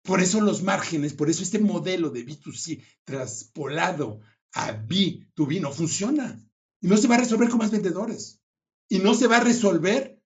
Por 0.03 0.21
eso 0.21 0.41
los 0.41 0.61
márgenes, 0.63 1.13
por 1.13 1.29
eso 1.29 1.43
este 1.43 1.59
modelo 1.59 2.09
de 2.09 2.25
B2C 2.25 2.83
traspolado 3.03 4.19
a 4.53 4.73
B2B 4.73 5.61
no 5.61 5.71
funciona. 5.71 6.39
Y 6.81 6.87
no 6.87 6.97
se 6.97 7.07
va 7.07 7.15
a 7.15 7.19
resolver 7.19 7.49
con 7.49 7.59
más 7.59 7.71
vendedores. 7.71 8.41
Y 8.89 8.99
no 8.99 9.13
se 9.13 9.27
va 9.27 9.37
a 9.37 9.43
resolver 9.43 10.21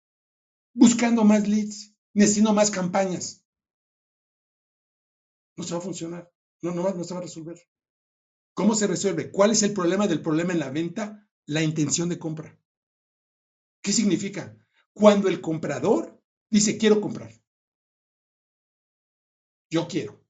buscando 0.73 1.23
más 1.23 1.47
leads, 1.47 1.95
necesitando 2.13 2.53
más 2.53 2.71
campañas. 2.71 3.45
No 5.55 5.63
se 5.63 5.73
va 5.73 5.79
a 5.79 5.83
funcionar. 5.83 6.31
No, 6.61 6.71
no, 6.71 6.93
no 6.93 7.03
se 7.03 7.13
va 7.13 7.19
a 7.19 7.23
resolver. 7.23 7.57
¿Cómo 8.57 8.73
se 8.73 8.87
resuelve? 8.87 9.29
¿Cuál 9.29 9.51
es 9.51 9.61
el 9.61 9.71
problema 9.71 10.07
del 10.07 10.23
problema 10.23 10.51
en 10.51 10.57
la 10.57 10.71
venta? 10.71 11.29
La 11.45 11.61
intención 11.61 12.09
de 12.09 12.17
compra. 12.17 12.59
¿Qué 13.83 13.93
significa? 13.93 14.57
Cuando 14.93 15.27
el 15.27 15.41
comprador 15.41 16.19
dice 16.49 16.79
quiero 16.79 16.99
comprar. 16.99 17.31
Yo 19.69 19.87
quiero. 19.87 20.25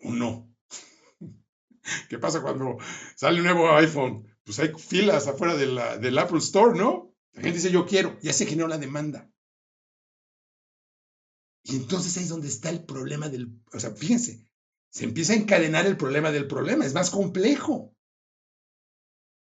O 0.00 0.12
no. 0.12 0.54
¿Qué 2.10 2.18
pasa 2.18 2.42
cuando 2.42 2.76
sale 3.16 3.38
un 3.38 3.46
nuevo 3.46 3.74
iPhone? 3.74 4.26
Pues 4.44 4.58
hay 4.58 4.68
filas 4.74 5.26
afuera 5.26 5.56
del 5.56 6.18
Apple 6.18 6.38
Store, 6.38 6.78
¿no? 6.78 7.16
La 7.32 7.40
gente 7.40 7.56
dice 7.56 7.72
yo 7.72 7.86
quiero. 7.86 8.18
Ya 8.20 8.34
se 8.34 8.44
generó 8.44 8.68
la 8.68 8.76
demanda. 8.76 9.32
Y 11.62 11.76
entonces 11.76 12.14
ahí 12.18 12.24
es 12.24 12.28
donde 12.28 12.48
está 12.48 12.68
el 12.68 12.84
problema 12.84 13.30
del, 13.30 13.58
o 13.72 13.80
sea, 13.80 13.90
fíjense, 13.92 14.47
se 14.90 15.04
empieza 15.04 15.32
a 15.32 15.36
encadenar 15.36 15.86
el 15.86 15.96
problema 15.96 16.30
del 16.30 16.46
problema, 16.46 16.84
es 16.84 16.94
más 16.94 17.10
complejo. 17.10 17.94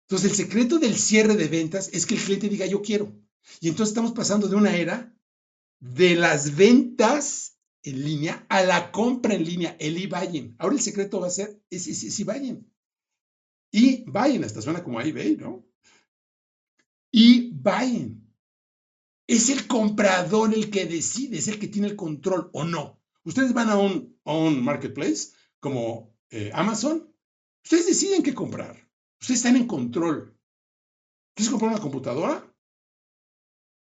Entonces 0.07 0.31
el 0.31 0.37
secreto 0.37 0.79
del 0.79 0.95
cierre 0.95 1.35
de 1.35 1.47
ventas 1.47 1.89
es 1.93 2.05
que 2.05 2.15
el 2.15 2.21
cliente 2.21 2.49
diga 2.49 2.65
yo 2.65 2.81
quiero. 2.81 3.13
Y 3.59 3.69
entonces 3.69 3.91
estamos 3.91 4.11
pasando 4.11 4.47
de 4.47 4.55
una 4.55 4.75
era 4.75 5.15
de 5.79 6.15
las 6.15 6.55
ventas 6.55 7.57
en 7.83 8.03
línea 8.03 8.45
a 8.49 8.63
la 8.63 8.91
compra 8.91 9.35
en 9.35 9.43
línea, 9.43 9.75
el 9.79 9.97
e-buying. 9.97 10.55
Ahora 10.57 10.75
el 10.75 10.81
secreto 10.81 11.19
va 11.19 11.27
a 11.27 11.31
ser 11.31 11.61
ese 11.69 11.91
e-buying. 12.21 12.71
E-buying, 13.71 14.43
hasta 14.43 14.61
suena 14.61 14.83
como 14.83 15.01
eBay, 15.01 15.37
¿no? 15.37 15.67
E-buying. 17.11 18.21
Es 19.27 19.49
el 19.49 19.67
comprador 19.67 20.53
el 20.53 20.69
que 20.69 20.85
decide, 20.85 21.37
es 21.37 21.47
el 21.47 21.59
que 21.59 21.67
tiene 21.67 21.87
el 21.87 21.95
control 21.95 22.49
o 22.53 22.63
no. 22.63 23.01
Ustedes 23.25 23.53
van 23.53 23.69
a 23.69 23.77
un, 23.77 24.17
un 24.23 24.63
marketplace 24.63 25.33
como 25.59 26.15
eh, 26.29 26.51
Amazon, 26.53 27.11
ustedes 27.63 27.87
deciden 27.87 28.23
qué 28.23 28.33
comprar. 28.33 28.87
Ustedes 29.19 29.39
están 29.39 29.55
en 29.55 29.67
control. 29.67 30.37
¿Quieres 31.33 31.49
comprar 31.49 31.71
una 31.71 31.81
computadora? 31.81 32.55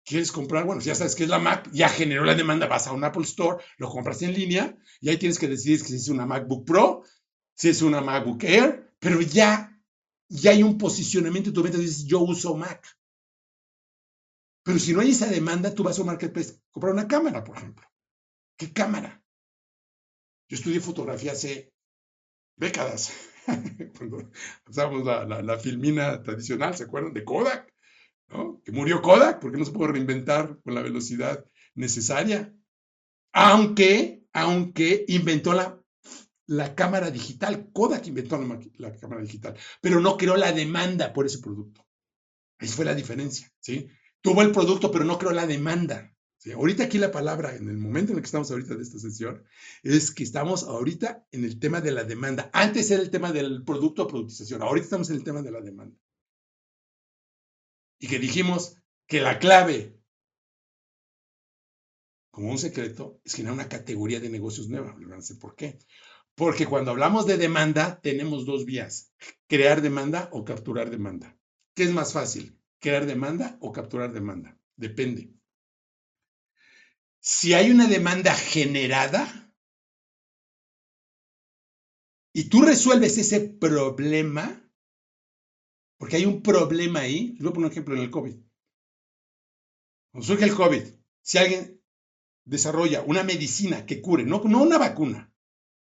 ¿Quieres 0.05 0.33
comprar? 0.33 0.65
Bueno, 0.65 0.83
ya 0.83 0.95
sabes 0.97 1.15
que 1.15 1.23
es 1.23 1.29
la 1.29 1.39
Mac, 1.39 1.71
ya 1.73 1.89
generó 1.89 2.25
la 2.25 2.35
demanda, 2.35 2.67
vas 2.67 2.89
a 2.89 2.93
un 2.93 3.05
Apple 3.05 3.23
Store, 3.23 3.63
lo 3.79 3.89
compras 3.89 4.23
en 4.23 4.35
línea 4.35 4.77
y 5.01 5.09
ahí 5.09 5.17
tienes 5.17 5.39
que 5.39 5.47
decidir 5.47 5.79
si 5.79 5.95
es 5.95 6.09
una 6.09 6.27
MacBook 6.27 6.67
Pro, 6.67 7.05
si 7.55 7.69
es 7.69 7.83
una 7.83 8.01
MacBook 8.01 8.43
Air, 8.43 8.93
pero 8.99 9.21
ya, 9.21 9.81
ya 10.29 10.51
hay 10.51 10.65
un 10.65 10.77
posicionamiento 10.77 11.51
en 11.51 11.55
tu 11.55 11.63
venta, 11.63 11.79
dices, 11.79 12.05
yo 12.05 12.21
uso 12.21 12.57
Mac. 12.57 12.85
Pero 14.65 14.79
si 14.79 14.93
no 14.93 15.01
hay 15.01 15.11
esa 15.11 15.27
demanda, 15.27 15.73
tú 15.75 15.85
vas 15.85 15.99
a 15.99 16.03
un 16.03 16.09
marketplace 16.09 16.55
a 16.55 16.73
comprar 16.73 16.93
una 16.93 17.07
cámara, 17.07 17.45
por 17.45 17.57
ejemplo. 17.57 17.87
¿Qué 18.57 18.73
cámara? 18.73 19.20
Yo 20.51 20.57
estudié 20.57 20.81
fotografía 20.81 21.33
hace 21.33 21.73
décadas. 22.57 23.13
Cuando 23.97 24.31
usábamos 24.69 25.07
la, 25.07 25.59
filmina 25.59 26.23
tradicional, 26.23 26.77
¿se 26.77 26.85
acuerdan? 26.85 27.15
De 27.15 27.25
Kodak, 27.25 27.73
¿no? 28.29 28.61
Que 28.65 28.73
murió 28.73 29.01
Kodak 29.01 29.41
porque 29.41 29.57
no 29.57 29.65
se 29.65 29.71
pudo 29.71 29.87
reinventar 29.87 30.59
con 30.63 30.75
la 30.75 30.83
velocidad 30.83 31.45
necesaria. 31.75 32.53
Aunque, 33.33 34.25
aunque 34.33 35.05
inventó 35.07 35.53
la, 35.55 35.81
cámara 36.75 37.13
digital. 37.13 37.71
Kodak 37.73 38.09
inventó 38.09 38.37
la, 38.37 38.61
la 38.79 38.97
cámara 38.99 39.23
digital, 39.23 39.57
pero 39.81 40.01
no 40.01 40.17
creó 40.17 40.37
la 40.37 40.51
demanda 40.51 41.13
por 41.13 41.27
ese 41.27 41.39
producto. 41.39 41.87
Ahí 42.59 42.67
fue 42.67 42.85
la 42.85 42.95
diferencia, 42.95 43.51
¿sí? 43.61 43.89
tuvo 44.21 44.43
el 44.43 44.53
producto, 44.53 44.91
pero 44.91 45.05
no 45.05 45.19
creo 45.19 45.33
la 45.33 45.47
demanda. 45.47 46.13
Ahorita 46.55 46.85
aquí 46.85 46.99
la 46.99 47.11
palabra, 47.11 47.55
en 47.55 47.69
el 47.69 47.77
momento 47.77 48.13
en 48.13 48.19
el 48.19 48.23
que 48.23 48.27
estamos 48.27 48.51
ahorita 48.51 48.75
de 48.75 48.83
esta 48.83 48.99
sesión, 48.99 49.45
es 49.83 50.11
que 50.11 50.23
estamos 50.23 50.65
ahorita 50.65 51.27
en 51.33 51.45
el 51.45 51.59
tema 51.59 51.81
de 51.81 51.93
la 51.93 52.05
demanda. 52.05 52.51
Antes 52.53 52.91
era 52.91 53.03
el 53.03 53.11
tema 53.11 53.33
del 53.33 53.63
producto 53.65 54.05
o 54.05 54.07
productización, 54.07 54.63
ahorita 54.63 54.85
estamos 54.85 55.11
en 55.11 55.17
el 55.17 55.25
tema 55.25 55.43
de 55.43 55.51
la 55.51 55.61
demanda. 55.61 55.97
Y 57.99 58.09
que 58.09 58.19
dijimos 58.19 58.77
que 59.07 59.21
la 59.21 59.39
clave, 59.39 60.01
como 62.31 62.51
un 62.51 62.59
secreto, 62.59 63.21
es 63.25 63.35
generar 63.35 63.55
una 63.55 63.69
categoría 63.69 64.21
de 64.21 64.31
negocios 64.31 64.69
nueva. 64.69 64.97
No 64.99 65.21
sé 65.21 65.35
por 65.35 65.55
qué. 65.55 65.79
Porque 66.35 66.65
cuando 66.65 66.93
hablamos 66.93 67.27
de 67.27 67.37
demanda, 67.37 68.01
tenemos 68.01 68.47
dos 68.47 68.65
vías, 68.65 69.13
crear 69.47 69.83
demanda 69.83 70.31
o 70.33 70.45
capturar 70.45 70.91
demanda. 70.91 71.37
¿Qué 71.75 71.83
es 71.83 71.93
más 71.93 72.15
fácil? 72.15 72.61
crear 72.81 73.07
demanda 73.07 73.57
o 73.61 73.71
capturar 73.73 74.13
demanda. 74.13 74.59
Depende. 74.77 75.31
Si 77.21 77.53
hay 77.53 77.71
una 77.71 77.87
demanda 77.87 78.35
generada 78.35 79.55
y 82.33 82.45
tú 82.45 82.63
resuelves 82.63 83.19
ese 83.19 83.41
problema, 83.41 84.67
porque 85.99 86.17
hay 86.17 86.25
un 86.25 86.43
problema 86.43 87.01
ahí, 87.01 87.33
les 87.33 87.43
voy 87.43 87.51
a 87.51 87.53
poner 87.53 87.67
un 87.67 87.73
ejemplo 87.73 87.95
en 87.95 88.03
el 88.03 88.11
COVID. 88.11 88.37
Cuando 90.13 90.27
surge 90.27 90.45
el 90.45 90.55
COVID, 90.55 90.83
si 91.21 91.39
alguien 91.39 91.83
desarrolla 92.45 93.03
una 93.03 93.23
medicina 93.23 93.85
que 93.85 94.01
cure, 94.01 94.25
no, 94.25 94.43
no 94.45 94.63
una 94.63 94.79
vacuna, 94.79 95.33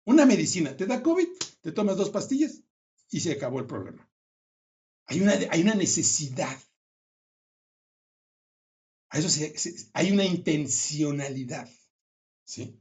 una 0.05 0.27
medicina, 0.27 0.77
te 0.77 0.87
da 0.87 1.03
COVID, 1.03 1.29
te 1.61 1.73
tomas 1.73 1.97
dos 1.97 2.11
pastillas 2.11 2.63
y 3.11 3.21
se 3.21 3.33
acabó 3.33 3.61
el 3.61 3.67
problema. 3.67 4.11
Hay 5.07 5.21
una, 5.21 5.33
hay 5.33 5.63
una 5.63 5.75
necesidad 5.75 6.59
hay 9.11 10.13
una 10.13 10.25
intencionalidad. 10.25 11.69
¿sí? 12.45 12.81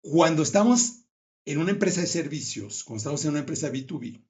Cuando 0.00 0.42
estamos 0.42 1.04
en 1.44 1.58
una 1.58 1.72
empresa 1.72 2.00
de 2.00 2.06
servicios, 2.06 2.84
cuando 2.84 2.98
estamos 2.98 3.24
en 3.24 3.30
una 3.30 3.40
empresa 3.40 3.70
B2B, 3.70 4.24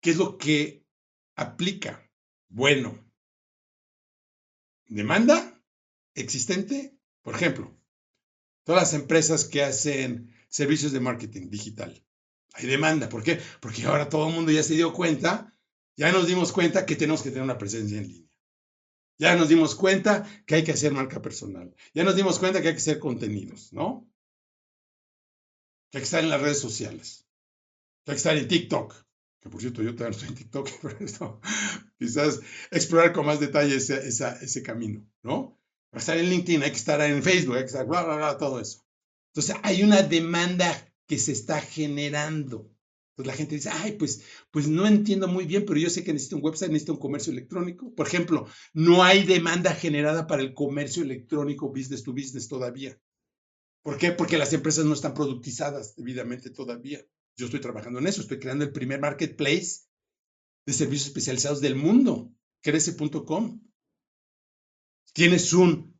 ¿qué 0.00 0.10
es 0.10 0.16
lo 0.16 0.36
que 0.36 0.86
aplica? 1.36 2.10
Bueno, 2.48 2.98
demanda 4.86 5.62
existente, 6.14 6.98
por 7.22 7.34
ejemplo, 7.34 7.78
todas 8.64 8.82
las 8.82 8.94
empresas 8.94 9.44
que 9.44 9.62
hacen 9.62 10.34
servicios 10.48 10.92
de 10.92 11.00
marketing 11.00 11.48
digital. 11.50 12.04
Hay 12.54 12.66
demanda, 12.66 13.08
¿por 13.08 13.22
qué? 13.22 13.40
Porque 13.60 13.84
ahora 13.84 14.08
todo 14.08 14.28
el 14.28 14.34
mundo 14.34 14.50
ya 14.50 14.62
se 14.62 14.74
dio 14.74 14.92
cuenta, 14.92 15.56
ya 15.96 16.10
nos 16.10 16.26
dimos 16.26 16.52
cuenta 16.52 16.84
que 16.84 16.96
tenemos 16.96 17.22
que 17.22 17.30
tener 17.30 17.44
una 17.44 17.58
presencia 17.58 17.98
en 17.98 18.08
línea. 18.08 18.29
Ya 19.20 19.36
nos 19.36 19.50
dimos 19.50 19.74
cuenta 19.74 20.26
que 20.46 20.54
hay 20.54 20.64
que 20.64 20.72
hacer 20.72 20.92
marca 20.92 21.20
personal. 21.20 21.74
Ya 21.92 22.04
nos 22.04 22.16
dimos 22.16 22.38
cuenta 22.38 22.62
que 22.62 22.68
hay 22.68 22.74
que 22.74 22.80
hacer 22.80 22.98
contenidos, 22.98 23.70
¿no? 23.70 24.10
Que 25.90 25.98
hay 25.98 26.00
que 26.00 26.04
estar 26.06 26.24
en 26.24 26.30
las 26.30 26.40
redes 26.40 26.58
sociales. 26.58 27.28
Que 28.02 28.12
hay 28.12 28.14
que 28.14 28.18
estar 28.18 28.36
en 28.38 28.48
TikTok. 28.48 28.94
Que 29.42 29.50
por 29.50 29.60
cierto, 29.60 29.82
yo 29.82 29.94
también 29.94 30.12
estoy 30.12 30.28
en 30.28 30.36
TikTok, 30.36 30.70
pero 30.82 31.04
esto, 31.04 31.38
quizás 31.98 32.40
explorar 32.70 33.12
con 33.12 33.26
más 33.26 33.40
detalle 33.40 33.76
ese, 33.76 34.08
ese 34.08 34.62
camino, 34.62 35.06
¿no? 35.22 35.60
Para 35.90 36.00
estar 36.00 36.16
en 36.16 36.30
LinkedIn, 36.30 36.62
hay 36.62 36.70
que 36.70 36.76
estar 36.78 36.98
en 37.02 37.22
Facebook, 37.22 37.56
hay 37.56 37.62
que 37.62 37.66
estar, 37.66 37.86
bla, 37.86 38.02
bla, 38.04 38.16
bla, 38.16 38.38
todo 38.38 38.58
eso. 38.58 38.86
Entonces, 39.34 39.54
hay 39.62 39.82
una 39.82 40.02
demanda 40.02 40.72
que 41.06 41.18
se 41.18 41.32
está 41.32 41.60
generando. 41.60 42.70
Pues 43.20 43.26
la 43.26 43.34
gente 43.34 43.56
dice, 43.56 43.68
ay, 43.68 43.92
pues, 43.98 44.22
pues 44.50 44.66
no 44.66 44.86
entiendo 44.86 45.28
muy 45.28 45.44
bien, 45.44 45.66
pero 45.66 45.78
yo 45.78 45.90
sé 45.90 46.02
que 46.02 46.14
necesito 46.14 46.36
un 46.36 46.42
website, 46.42 46.70
necesito 46.70 46.94
un 46.94 46.98
comercio 46.98 47.34
electrónico. 47.34 47.94
Por 47.94 48.06
ejemplo, 48.06 48.46
no 48.72 49.04
hay 49.04 49.24
demanda 49.24 49.74
generada 49.74 50.26
para 50.26 50.40
el 50.40 50.54
comercio 50.54 51.02
electrónico 51.02 51.68
business 51.68 52.02
to 52.02 52.12
business 52.12 52.48
todavía. 52.48 52.98
¿Por 53.82 53.98
qué? 53.98 54.12
Porque 54.12 54.38
las 54.38 54.54
empresas 54.54 54.86
no 54.86 54.94
están 54.94 55.12
productizadas 55.12 55.96
debidamente 55.96 56.48
todavía. 56.48 57.04
Yo 57.36 57.44
estoy 57.44 57.60
trabajando 57.60 57.98
en 57.98 58.06
eso, 58.06 58.22
estoy 58.22 58.38
creando 58.38 58.64
el 58.64 58.72
primer 58.72 59.00
marketplace 59.00 59.82
de 60.64 60.72
servicios 60.72 61.08
especializados 61.08 61.60
del 61.60 61.76
mundo, 61.76 62.32
crece.com. 62.62 63.60
Tienes 65.12 65.52
un, 65.52 65.94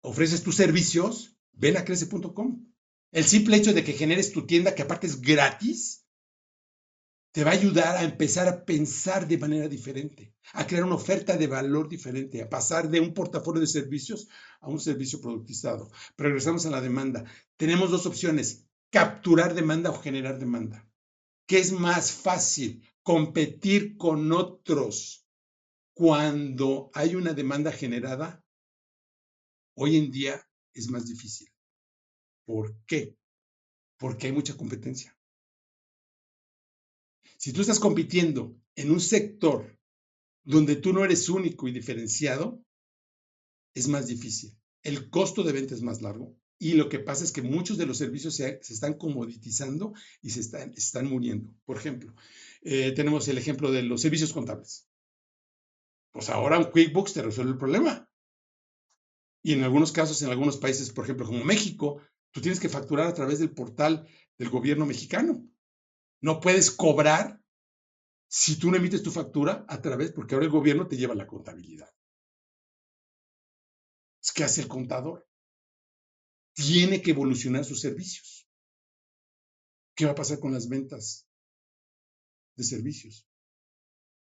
ofreces 0.00 0.42
tus 0.42 0.56
servicios, 0.56 1.36
ven 1.52 1.76
a 1.76 1.84
crece.com. 1.84 2.66
El 3.12 3.24
simple 3.24 3.56
hecho 3.56 3.72
de 3.72 3.82
que 3.82 3.92
generes 3.92 4.32
tu 4.32 4.46
tienda, 4.46 4.74
que 4.74 4.82
aparte 4.82 5.06
es 5.06 5.20
gratis, 5.20 6.06
te 7.32 7.44
va 7.44 7.50
a 7.50 7.54
ayudar 7.54 7.96
a 7.96 8.02
empezar 8.02 8.48
a 8.48 8.64
pensar 8.64 9.26
de 9.26 9.38
manera 9.38 9.68
diferente, 9.68 10.34
a 10.52 10.66
crear 10.66 10.84
una 10.84 10.96
oferta 10.96 11.36
de 11.36 11.46
valor 11.46 11.88
diferente, 11.88 12.42
a 12.42 12.48
pasar 12.48 12.88
de 12.88 13.00
un 13.00 13.14
portafolio 13.14 13.60
de 13.60 13.66
servicios 13.66 14.28
a 14.60 14.68
un 14.68 14.80
servicio 14.80 15.20
productizado. 15.20 15.90
Pero 16.16 16.30
regresamos 16.30 16.66
a 16.66 16.70
la 16.70 16.80
demanda. 16.80 17.24
Tenemos 17.56 17.90
dos 17.90 18.06
opciones, 18.06 18.66
capturar 18.90 19.54
demanda 19.54 19.90
o 19.90 20.00
generar 20.00 20.38
demanda. 20.38 20.88
¿Qué 21.46 21.58
es 21.58 21.72
más 21.72 22.12
fácil? 22.12 22.84
Competir 23.02 23.96
con 23.96 24.32
otros 24.32 25.26
cuando 25.94 26.90
hay 26.94 27.14
una 27.14 27.32
demanda 27.32 27.72
generada. 27.72 28.44
Hoy 29.74 29.96
en 29.96 30.10
día 30.10 30.48
es 30.74 30.88
más 30.90 31.06
difícil. 31.06 31.49
¿Por 32.50 32.74
qué? 32.84 33.16
Porque 33.96 34.26
hay 34.26 34.32
mucha 34.32 34.56
competencia. 34.56 35.16
Si 37.38 37.52
tú 37.52 37.60
estás 37.60 37.78
compitiendo 37.78 38.56
en 38.74 38.90
un 38.90 39.00
sector 39.00 39.78
donde 40.42 40.74
tú 40.74 40.92
no 40.92 41.04
eres 41.04 41.28
único 41.28 41.68
y 41.68 41.72
diferenciado, 41.72 42.60
es 43.72 43.86
más 43.86 44.08
difícil. 44.08 44.58
El 44.82 45.10
costo 45.10 45.44
de 45.44 45.52
venta 45.52 45.76
es 45.76 45.82
más 45.82 46.02
largo 46.02 46.36
y 46.58 46.72
lo 46.72 46.88
que 46.88 46.98
pasa 46.98 47.22
es 47.22 47.30
que 47.30 47.40
muchos 47.40 47.78
de 47.78 47.86
los 47.86 47.98
servicios 47.98 48.34
se, 48.34 48.58
están 48.68 48.94
comoditizando 48.94 49.92
y 50.20 50.30
se 50.30 50.40
están, 50.40 50.72
están 50.76 51.06
muriendo. 51.06 51.54
Por 51.64 51.76
ejemplo, 51.76 52.12
eh, 52.62 52.90
tenemos 52.90 53.28
el 53.28 53.38
ejemplo 53.38 53.70
de 53.70 53.84
los 53.84 54.00
servicios 54.00 54.32
contables. 54.32 54.88
Pues 56.10 56.28
ahora 56.28 56.58
un 56.58 56.72
QuickBooks 56.72 57.12
te 57.12 57.22
resuelve 57.22 57.52
el 57.52 57.58
problema. 57.58 58.10
Y 59.40 59.52
en 59.52 59.62
algunos 59.62 59.92
casos, 59.92 60.20
en 60.22 60.30
algunos 60.30 60.56
países, 60.56 60.90
por 60.90 61.04
ejemplo, 61.04 61.26
como 61.26 61.44
México, 61.44 62.02
Tú 62.32 62.40
tienes 62.40 62.60
que 62.60 62.68
facturar 62.68 63.06
a 63.06 63.14
través 63.14 63.38
del 63.38 63.52
portal 63.52 64.08
del 64.38 64.50
gobierno 64.50 64.86
mexicano. 64.86 65.46
No 66.20 66.40
puedes 66.40 66.70
cobrar 66.70 67.42
si 68.28 68.58
tú 68.58 68.70
no 68.70 68.76
emites 68.76 69.02
tu 69.02 69.10
factura 69.10 69.64
a 69.68 69.82
través, 69.82 70.12
porque 70.12 70.34
ahora 70.34 70.46
el 70.46 70.52
gobierno 70.52 70.86
te 70.86 70.96
lleva 70.96 71.14
la 71.14 71.26
contabilidad. 71.26 71.92
Es 74.22 74.32
que 74.32 74.44
hace 74.44 74.60
el 74.60 74.68
contador. 74.68 75.26
Tiene 76.54 77.02
que 77.02 77.10
evolucionar 77.10 77.64
sus 77.64 77.80
servicios. 77.80 78.46
¿Qué 79.96 80.04
va 80.04 80.12
a 80.12 80.14
pasar 80.14 80.38
con 80.38 80.52
las 80.52 80.68
ventas 80.68 81.26
de 82.56 82.64
servicios? 82.64 83.26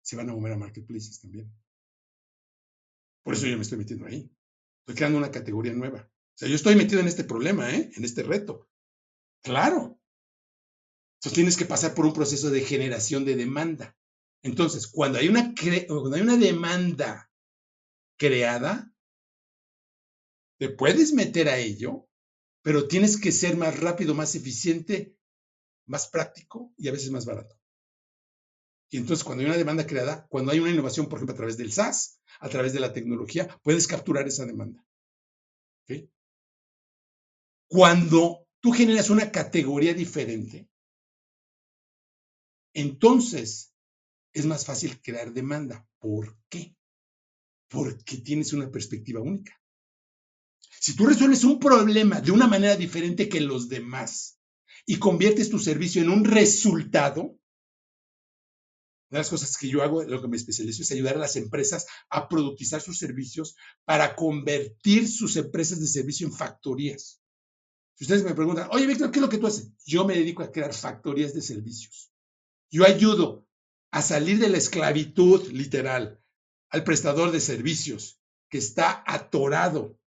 Se 0.02 0.16
van 0.16 0.28
a 0.28 0.34
mover 0.34 0.52
a 0.52 0.58
marketplaces 0.58 1.20
también. 1.20 1.50
Por 3.22 3.34
eso 3.34 3.46
yo 3.46 3.56
me 3.56 3.62
estoy 3.62 3.78
metiendo 3.78 4.06
ahí. 4.06 4.30
Estoy 4.80 4.96
creando 4.96 5.18
una 5.18 5.30
categoría 5.30 5.72
nueva. 5.72 6.10
O 6.34 6.38
sea, 6.38 6.48
yo 6.48 6.56
estoy 6.56 6.74
metido 6.74 7.00
en 7.00 7.06
este 7.06 7.24
problema, 7.24 7.70
¿eh? 7.70 7.90
en 7.94 8.04
este 8.04 8.22
reto. 8.24 8.68
Claro. 9.42 10.00
Entonces 11.18 11.34
tienes 11.34 11.56
que 11.56 11.64
pasar 11.64 11.94
por 11.94 12.06
un 12.06 12.12
proceso 12.12 12.50
de 12.50 12.60
generación 12.62 13.24
de 13.24 13.36
demanda. 13.36 13.96
Entonces, 14.42 14.88
cuando 14.88 15.18
hay 15.18 15.28
una, 15.28 15.54
cuando 15.86 16.16
hay 16.16 16.22
una 16.22 16.36
demanda 16.36 17.30
creada, 18.18 18.92
te 20.58 20.68
puedes 20.70 21.12
meter 21.12 21.48
a 21.48 21.58
ello, 21.58 22.08
pero 22.62 22.88
tienes 22.88 23.16
que 23.18 23.32
ser 23.32 23.56
más 23.56 23.78
rápido, 23.80 24.14
más 24.14 24.34
eficiente, 24.34 25.16
más 25.86 26.08
práctico 26.08 26.74
y 26.76 26.88
a 26.88 26.92
veces 26.92 27.10
más 27.10 27.26
barato. 27.26 27.58
Y 28.90 28.98
entonces, 28.98 29.24
cuando 29.24 29.42
hay 29.42 29.48
una 29.48 29.58
demanda 29.58 29.86
creada, 29.86 30.26
cuando 30.28 30.52
hay 30.52 30.60
una 30.60 30.70
innovación, 30.70 31.08
por 31.08 31.18
ejemplo, 31.18 31.34
a 31.34 31.36
través 31.36 31.56
del 31.56 31.72
SaaS, 31.72 32.20
a 32.40 32.48
través 32.48 32.72
de 32.72 32.80
la 32.80 32.92
tecnología, 32.92 33.58
puedes 33.62 33.86
capturar 33.86 34.26
esa 34.26 34.46
demanda. 34.46 34.84
¿Okay? 35.84 36.10
Cuando 37.68 38.46
tú 38.60 38.72
generas 38.72 39.10
una 39.10 39.30
categoría 39.30 39.94
diferente, 39.94 40.68
entonces 42.74 43.72
es 44.32 44.46
más 44.46 44.66
fácil 44.66 45.00
crear 45.00 45.32
demanda. 45.32 45.86
¿Por 45.98 46.36
qué? 46.48 46.76
Porque 47.68 48.18
tienes 48.18 48.52
una 48.52 48.70
perspectiva 48.70 49.20
única. 49.20 49.60
Si 50.80 50.94
tú 50.94 51.06
resuelves 51.06 51.44
un 51.44 51.58
problema 51.58 52.20
de 52.20 52.30
una 52.30 52.46
manera 52.46 52.76
diferente 52.76 53.28
que 53.28 53.40
los 53.40 53.68
demás 53.68 54.38
y 54.84 54.98
conviertes 54.98 55.48
tu 55.48 55.58
servicio 55.58 56.02
en 56.02 56.10
un 56.10 56.24
resultado, 56.24 57.22
una 59.10 59.18
de 59.18 59.18
las 59.18 59.30
cosas 59.30 59.56
que 59.56 59.68
yo 59.68 59.82
hago, 59.82 60.02
lo 60.02 60.20
que 60.20 60.28
me 60.28 60.36
especializo 60.36 60.82
es 60.82 60.90
ayudar 60.90 61.14
a 61.14 61.20
las 61.20 61.36
empresas 61.36 61.86
a 62.10 62.28
productizar 62.28 62.80
sus 62.80 62.98
servicios 62.98 63.56
para 63.84 64.16
convertir 64.16 65.08
sus 65.08 65.36
empresas 65.36 65.80
de 65.80 65.86
servicio 65.86 66.26
en 66.26 66.32
factorías. 66.32 67.22
Si 67.94 68.04
ustedes 68.04 68.24
me 68.24 68.34
preguntan, 68.34 68.68
oye, 68.72 68.86
Víctor, 68.86 69.10
¿qué 69.10 69.18
es 69.18 69.22
lo 69.22 69.28
que 69.28 69.38
tú 69.38 69.46
haces? 69.46 69.72
Yo 69.84 70.04
me 70.04 70.14
dedico 70.14 70.42
a 70.42 70.50
crear 70.50 70.74
factorías 70.74 71.32
de 71.32 71.42
servicios. 71.42 72.12
Yo 72.70 72.84
ayudo 72.84 73.46
a 73.92 74.02
salir 74.02 74.38
de 74.38 74.48
la 74.48 74.58
esclavitud 74.58 75.46
literal 75.52 76.20
al 76.70 76.82
prestador 76.82 77.30
de 77.30 77.40
servicios 77.40 78.20
que 78.48 78.58
está 78.58 79.04
atorado 79.06 79.98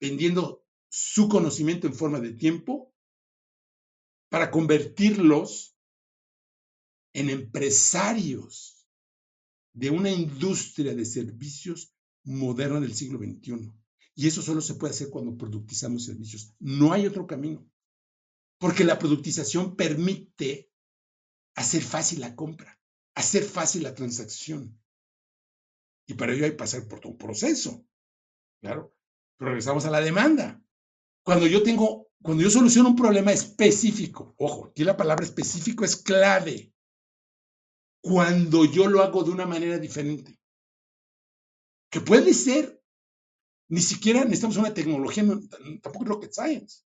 vendiendo 0.00 0.64
su 0.88 1.28
conocimiento 1.28 1.86
en 1.86 1.94
forma 1.94 2.20
de 2.20 2.32
tiempo 2.32 2.94
para 4.30 4.50
convertirlos 4.50 5.76
en 7.12 7.30
empresarios 7.30 8.86
de 9.74 9.90
una 9.90 10.10
industria 10.10 10.94
de 10.94 11.04
servicios 11.04 11.92
moderna 12.24 12.80
del 12.80 12.94
siglo 12.94 13.18
XXI. 13.18 13.72
Y 14.18 14.26
eso 14.26 14.42
solo 14.42 14.60
se 14.60 14.74
puede 14.74 14.90
hacer 14.90 15.10
cuando 15.10 15.36
productizamos 15.36 16.06
servicios. 16.06 16.52
No 16.58 16.92
hay 16.92 17.06
otro 17.06 17.24
camino. 17.24 17.64
Porque 18.58 18.82
la 18.82 18.98
productización 18.98 19.76
permite 19.76 20.72
hacer 21.54 21.84
fácil 21.84 22.18
la 22.22 22.34
compra, 22.34 22.80
hacer 23.14 23.44
fácil 23.44 23.84
la 23.84 23.94
transacción. 23.94 24.76
Y 26.08 26.14
para 26.14 26.32
ello 26.32 26.46
hay 26.46 26.50
que 26.50 26.56
pasar 26.56 26.88
por 26.88 26.98
todo 26.98 27.12
un 27.12 27.18
proceso. 27.18 27.86
Claro. 28.60 28.92
Pero 29.36 29.50
regresamos 29.50 29.84
a 29.84 29.90
la 29.92 30.00
demanda. 30.00 30.60
Cuando 31.22 31.46
yo 31.46 31.62
tengo, 31.62 32.10
cuando 32.20 32.42
yo 32.42 32.50
soluciono 32.50 32.88
un 32.88 32.96
problema 32.96 33.30
específico, 33.30 34.34
ojo, 34.36 34.66
aquí 34.66 34.82
la 34.82 34.96
palabra 34.96 35.24
específico 35.24 35.84
es 35.84 35.94
clave. 35.94 36.74
Cuando 38.02 38.64
yo 38.64 38.88
lo 38.88 39.00
hago 39.00 39.22
de 39.22 39.30
una 39.30 39.46
manera 39.46 39.78
diferente. 39.78 40.40
Que 41.88 42.00
puede 42.00 42.34
ser 42.34 42.77
ni 43.68 43.80
siquiera 43.80 44.24
necesitamos 44.24 44.56
una 44.56 44.74
tecnología, 44.74 45.24
tampoco 45.82 46.04
rocket 46.04 46.32
science. 46.32 46.82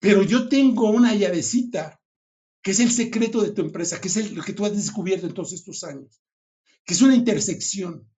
Pero 0.00 0.22
yo 0.22 0.48
tengo 0.48 0.90
una 0.90 1.14
llavecita, 1.14 2.00
que 2.62 2.72
es 2.72 2.80
el 2.80 2.90
secreto 2.90 3.42
de 3.42 3.52
tu 3.52 3.62
empresa, 3.62 4.00
que 4.00 4.08
es 4.08 4.32
lo 4.32 4.42
que 4.42 4.52
tú 4.52 4.64
has 4.66 4.74
descubierto 4.74 5.26
en 5.26 5.34
todos 5.34 5.52
estos 5.52 5.84
años, 5.84 6.20
que 6.84 6.94
es 6.94 7.02
una 7.02 7.14
intersección. 7.14 8.08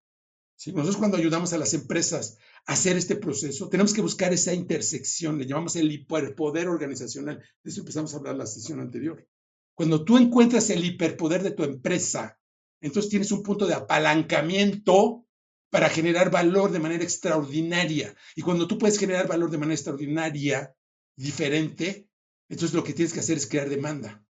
Nosotros 0.67 0.97
cuando 0.97 1.19
ayudamos 1.19 1.53
a 1.53 1.59
las 1.59 1.75
empresas 1.75 2.39
a 2.67 2.73
hacer 2.73 2.97
este 2.97 3.15
proceso, 3.15 3.69
tenemos 3.69 3.93
que 3.93 4.01
buscar 4.01 4.33
esa 4.33 4.53
intersección, 4.53 5.39
le 5.39 5.47
llamamos 5.47 5.77
el 5.77 5.93
hiperpoder 5.93 6.69
organizacional. 6.69 7.39
De 7.63 7.71
eso 7.71 7.81
empezamos 7.81 8.13
a 8.13 8.17
hablar 8.17 8.33
en 8.33 8.39
la 8.39 8.47
sesión 8.47 8.81
anterior. 8.81 9.25
Cuando 9.75 10.05
tú 10.05 10.17
encuentras 10.17 10.71
el 10.71 10.85
hiperpoder 10.85 11.43
de 11.45 11.53
tu 11.53 11.63
empresa, 11.63 12.41
entonces 12.81 13.11
tienes 13.11 13.31
un 13.31 13.43
punto 13.45 13.67
de 13.67 13.75
apalancamiento 13.75 15.28
para 15.71 15.89
generar 15.89 16.31
valor 16.31 16.73
de 16.73 16.79
manera 16.79 17.05
extraordinaria. 17.05 18.15
Y 18.35 18.43
cuando 18.43 18.67
tú 18.67 18.79
puedes 18.79 18.99
generar 18.99 19.29
valor 19.29 19.51
de 19.51 19.59
manera 19.59 19.75
extraordinaria, 19.75 20.75
diferente, 21.17 22.09
entonces 22.49 22.75
lo 22.75 22.85
que 22.85 22.95
tienes 22.95 23.13
que 23.13 23.21
hacer 23.21 23.37
es 23.37 23.47
crear 23.47 23.69
demanda. 23.69 24.25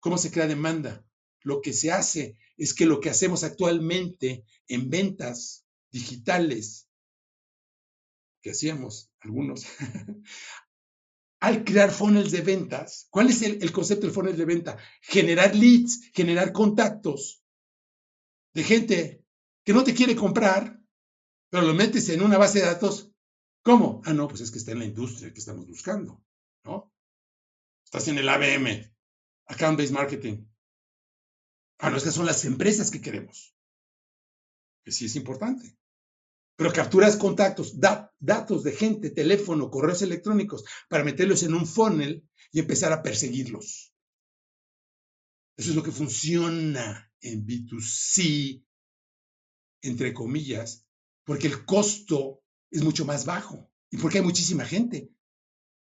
¿Cómo 0.00 0.16
se 0.18 0.30
crea 0.30 0.46
demanda? 0.46 1.04
Lo 1.42 1.60
que 1.60 1.72
se 1.72 1.92
hace 1.92 2.38
es 2.56 2.72
que 2.74 2.86
lo 2.86 3.00
que 3.00 3.10
hacemos 3.10 3.44
actualmente 3.44 4.44
en 4.68 4.88
ventas 4.88 5.66
digitales, 5.90 6.88
que 8.40 8.50
hacíamos 8.50 9.10
algunos, 9.20 9.66
al 11.40 11.64
crear 11.64 11.90
funnels 11.90 12.30
de 12.30 12.40
ventas, 12.40 13.08
¿cuál 13.10 13.28
es 13.28 13.42
el, 13.42 13.62
el 13.62 13.72
concepto 13.72 14.06
del 14.06 14.14
funnel 14.14 14.36
de 14.36 14.44
venta? 14.44 14.78
Generar 15.02 15.54
leads, 15.54 16.10
generar 16.14 16.52
contactos 16.52 17.42
de 18.54 18.64
gente 18.64 19.25
que 19.66 19.72
no 19.72 19.82
te 19.82 19.94
quiere 19.94 20.14
comprar, 20.14 20.80
pero 21.50 21.66
lo 21.66 21.74
metes 21.74 22.08
en 22.10 22.22
una 22.22 22.38
base 22.38 22.60
de 22.60 22.66
datos. 22.66 23.10
¿Cómo? 23.62 24.00
Ah, 24.04 24.12
no, 24.12 24.28
pues 24.28 24.40
es 24.40 24.52
que 24.52 24.58
está 24.58 24.70
en 24.70 24.78
la 24.78 24.84
industria 24.84 25.32
que 25.32 25.40
estamos 25.40 25.66
buscando, 25.66 26.24
¿no? 26.64 26.94
Estás 27.84 28.06
en 28.06 28.18
el 28.18 28.28
ABM. 28.28 28.94
Account-based 29.48 29.92
marketing. 29.92 30.46
Ah, 31.78 31.90
no, 31.90 31.96
es 31.96 32.04
que 32.04 32.12
son 32.12 32.26
las 32.26 32.44
empresas 32.44 32.92
que 32.92 33.00
queremos. 33.00 33.56
Que 34.84 34.92
sí 34.92 35.06
es 35.06 35.16
importante. 35.16 35.76
Pero 36.54 36.72
capturas 36.72 37.16
contactos, 37.16 37.80
datos 37.80 38.62
de 38.62 38.70
gente, 38.70 39.10
teléfono, 39.10 39.68
correos 39.68 40.00
electrónicos, 40.00 40.64
para 40.88 41.02
meterlos 41.02 41.42
en 41.42 41.54
un 41.54 41.66
funnel 41.66 42.24
y 42.52 42.60
empezar 42.60 42.92
a 42.92 43.02
perseguirlos. 43.02 43.92
Eso 45.56 45.70
es 45.70 45.76
lo 45.76 45.82
que 45.82 45.90
funciona 45.90 47.10
en 47.20 47.44
B2C, 47.44 48.65
entre 49.82 50.12
comillas, 50.12 50.86
porque 51.24 51.46
el 51.46 51.64
costo 51.64 52.42
es 52.70 52.82
mucho 52.82 53.04
más 53.04 53.24
bajo 53.24 53.70
y 53.90 53.96
porque 53.98 54.18
hay 54.18 54.24
muchísima 54.24 54.64
gente. 54.64 55.10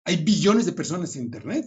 Hay 0.06 0.24
billones 0.24 0.66
de 0.66 0.74
personas 0.74 1.16
en 1.16 1.24
Internet. 1.24 1.66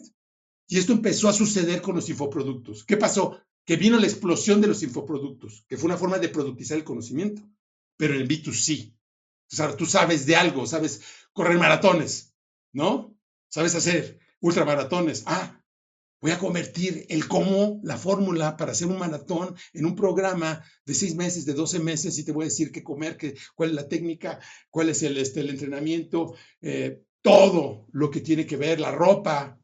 Y 0.68 0.78
esto 0.78 0.92
empezó 0.92 1.28
a 1.28 1.32
suceder 1.32 1.80
con 1.80 1.94
los 1.94 2.08
infoproductos. 2.08 2.84
¿Qué 2.84 2.96
pasó? 2.96 3.40
Que 3.64 3.76
vino 3.76 3.98
la 3.98 4.06
explosión 4.06 4.60
de 4.60 4.66
los 4.66 4.82
infoproductos, 4.82 5.64
que 5.68 5.76
fue 5.76 5.86
una 5.86 5.96
forma 5.96 6.18
de 6.18 6.28
productizar 6.28 6.76
el 6.76 6.84
conocimiento, 6.84 7.42
pero 7.96 8.14
en 8.14 8.22
el 8.22 8.28
B2C. 8.28 8.92
O 8.92 9.56
sea, 9.56 9.76
tú 9.76 9.86
sabes 9.86 10.26
de 10.26 10.36
algo, 10.36 10.66
sabes 10.66 11.02
correr 11.32 11.58
maratones, 11.58 12.34
¿no? 12.72 13.16
Sabes 13.48 13.74
hacer 13.74 14.18
ultramaratones. 14.40 15.22
Ah, 15.26 15.62
voy 16.20 16.30
a 16.30 16.38
convertir 16.38 17.06
el 17.08 17.28
cómo, 17.28 17.80
la 17.82 17.96
fórmula 17.96 18.56
para 18.56 18.72
hacer 18.72 18.88
un 18.88 18.98
maratón 18.98 19.54
en 19.72 19.86
un 19.86 19.94
programa 19.94 20.64
de 20.84 20.94
seis 20.94 21.14
meses, 21.14 21.44
de 21.44 21.54
doce 21.54 21.78
meses, 21.78 22.18
y 22.18 22.24
te 22.24 22.32
voy 22.32 22.44
a 22.44 22.48
decir 22.48 22.72
qué 22.72 22.82
comer, 22.82 23.16
qué, 23.16 23.36
cuál 23.54 23.70
es 23.70 23.74
la 23.76 23.88
técnica, 23.88 24.40
cuál 24.70 24.88
es 24.88 25.02
el, 25.02 25.16
este, 25.18 25.40
entrenamiento, 25.40 26.34
eh, 26.60 27.02
todo 27.22 27.86
lo 27.92 28.10
que 28.10 28.20
tiene 28.20 28.46
que 28.46 28.56
ver, 28.56 28.80
la 28.80 28.92
ropa 28.92 29.58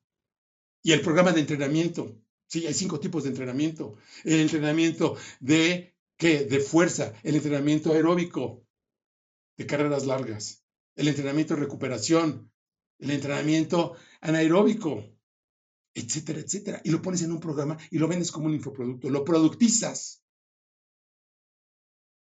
y 0.82 0.92
el 0.92 1.00
programa 1.00 1.32
de 1.32 1.40
entrenamiento. 1.40 2.18
Sí, 2.46 2.66
hay 2.66 2.74
cinco 2.74 3.00
tipos 3.00 3.22
de 3.22 3.30
entrenamiento. 3.30 3.96
El 4.24 4.40
entrenamiento 4.40 5.16
de, 5.40 5.94
¿qué? 6.18 6.44
De 6.44 6.60
fuerza, 6.60 7.14
el 7.22 7.36
entrenamiento 7.36 7.92
aeróbico, 7.92 8.66
de 9.56 9.66
carreras 9.66 10.06
largas, 10.06 10.64
el 10.96 11.08
entrenamiento 11.08 11.54
de 11.54 11.60
recuperación, 11.60 12.52
el 12.98 13.10
entrenamiento 13.10 13.96
anaeróbico, 14.20 15.04
etcétera, 15.94 16.40
etcétera. 16.40 16.80
Y 16.84 16.90
lo 16.90 17.02
pones 17.02 17.22
en 17.22 17.32
un 17.32 17.40
programa 17.40 17.76
y 17.90 17.98
lo 17.98 18.08
vendes 18.08 18.30
como 18.30 18.46
un 18.46 18.54
infoproducto, 18.54 19.10
lo 19.10 19.24
productizas. 19.24 20.22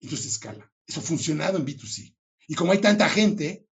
Entonces 0.01 0.27
escala. 0.33 0.71
Eso 0.87 0.99
ha 0.99 1.03
funcionado 1.03 1.57
en 1.57 1.65
B2C. 1.65 2.15
Y 2.47 2.55
como 2.55 2.71
hay 2.71 2.79
tanta 2.79 3.07
gente, 3.07 3.67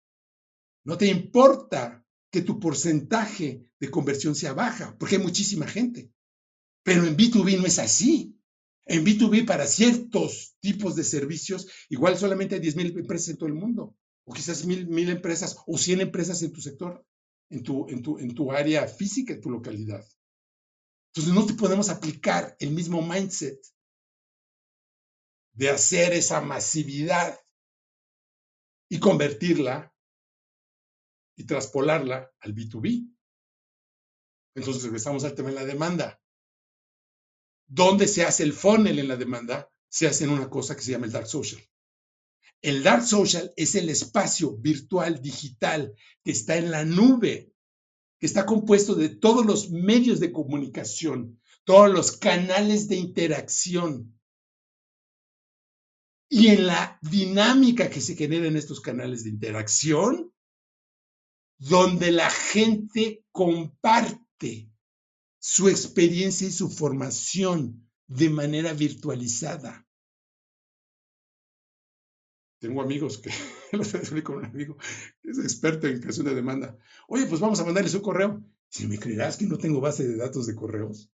no 0.83 0.97
te 0.97 1.07
importa 1.07 2.05
que 2.31 2.41
tu 2.41 2.59
porcentaje 2.59 3.65
de 3.79 3.91
conversión 3.91 4.35
sea 4.35 4.53
baja, 4.53 4.95
porque 4.97 5.15
hay 5.15 5.21
muchísima 5.23 5.67
gente. 5.67 6.11
Pero 6.83 7.05
en 7.05 7.17
B2B 7.17 7.57
no 7.57 7.65
es 7.65 7.79
así. 7.79 8.37
En 8.85 9.05
B2B, 9.05 9.45
para 9.45 9.67
ciertos 9.67 10.55
tipos 10.61 10.95
de 10.95 11.03
servicios, 11.03 11.67
igual 11.89 12.17
solamente 12.17 12.55
hay 12.55 12.61
10.000 12.61 12.99
empresas 12.99 13.29
en 13.29 13.37
todo 13.37 13.47
el 13.47 13.55
mundo, 13.55 13.97
o 14.23 14.33
quizás 14.33 14.65
mil, 14.65 14.87
mil 14.87 15.09
empresas 15.09 15.57
o 15.65 15.77
100 15.77 16.01
empresas 16.01 16.41
en 16.41 16.51
tu 16.51 16.61
sector, 16.61 17.05
en 17.49 17.63
tu, 17.63 17.87
en, 17.89 18.01
tu, 18.01 18.17
en 18.19 18.33
tu 18.33 18.51
área 18.51 18.87
física, 18.87 19.33
en 19.33 19.41
tu 19.41 19.49
localidad. 19.49 20.05
Entonces, 21.13 21.33
no 21.33 21.45
te 21.45 21.53
podemos 21.53 21.89
aplicar 21.89 22.55
el 22.59 22.71
mismo 22.71 23.01
mindset 23.01 23.59
de 25.53 25.69
hacer 25.69 26.13
esa 26.13 26.41
masividad 26.41 27.39
y 28.89 28.99
convertirla 28.99 29.93
y 31.35 31.45
traspolarla 31.45 32.31
al 32.39 32.53
B2B. 32.53 33.13
Entonces 34.55 34.83
regresamos 34.83 35.23
al 35.23 35.35
tema 35.35 35.49
de 35.49 35.55
la 35.55 35.65
demanda. 35.65 36.21
¿Dónde 37.67 38.07
se 38.07 38.23
hace 38.23 38.43
el 38.43 38.53
funnel 38.53 38.99
en 38.99 39.07
la 39.07 39.17
demanda? 39.17 39.69
Se 39.89 40.07
hace 40.07 40.23
en 40.23 40.31
una 40.31 40.49
cosa 40.49 40.75
que 40.75 40.81
se 40.81 40.91
llama 40.91 41.05
el 41.05 41.11
dark 41.11 41.27
social. 41.27 41.61
El 42.61 42.83
dark 42.83 43.03
social 43.05 43.53
es 43.55 43.75
el 43.75 43.89
espacio 43.89 44.57
virtual 44.57 45.21
digital 45.21 45.93
que 46.23 46.31
está 46.31 46.57
en 46.57 46.71
la 46.71 46.85
nube, 46.85 47.53
que 48.19 48.25
está 48.25 48.45
compuesto 48.45 48.95
de 48.95 49.09
todos 49.09 49.45
los 49.45 49.69
medios 49.69 50.19
de 50.19 50.31
comunicación, 50.31 51.39
todos 51.63 51.91
los 51.91 52.17
canales 52.17 52.87
de 52.87 52.95
interacción. 52.95 54.19
Y 56.29 56.47
en 56.47 56.67
la 56.67 56.99
dinámica 57.01 57.89
que 57.89 58.01
se 58.01 58.15
genera 58.15 58.47
en 58.47 58.57
estos 58.57 58.81
canales 58.81 59.23
de 59.23 59.29
interacción, 59.29 60.33
donde 61.59 62.11
la 62.11 62.29
gente 62.29 63.23
comparte 63.31 64.69
su 65.39 65.69
experiencia 65.69 66.47
y 66.47 66.51
su 66.51 66.69
formación 66.69 67.89
de 68.07 68.29
manera 68.29 68.73
virtualizada. 68.73 69.86
Tengo 72.59 72.81
amigos 72.81 73.19
que, 73.19 73.29
lo 73.71 74.23
con 74.23 74.37
un 74.37 74.45
amigo 74.45 74.77
que 75.21 75.29
es 75.29 75.39
experto 75.39 75.87
en 75.87 75.99
creación 75.99 76.25
de 76.25 76.35
demanda. 76.35 76.77
Oye, 77.07 77.25
pues 77.25 77.39
vamos 77.39 77.59
a 77.59 77.65
mandarle 77.65 77.89
su 77.89 78.01
correo. 78.01 78.43
Si 78.69 78.87
me 78.87 78.97
creerás 78.97 79.37
que 79.37 79.45
no 79.45 79.57
tengo 79.57 79.79
base 79.79 80.07
de 80.07 80.17
datos 80.17 80.47
de 80.47 80.55
correos, 80.55 81.11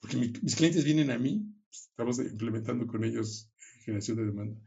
porque 0.00 0.16
mis 0.16 0.54
clientes 0.54 0.84
vienen 0.84 1.10
a 1.10 1.18
mí, 1.18 1.44
pues, 1.68 1.88
estamos 1.90 2.18
implementando 2.18 2.86
con 2.86 3.04
ellos 3.04 3.50
generación 3.84 4.18
de 4.18 4.26
demanda. 4.26 4.60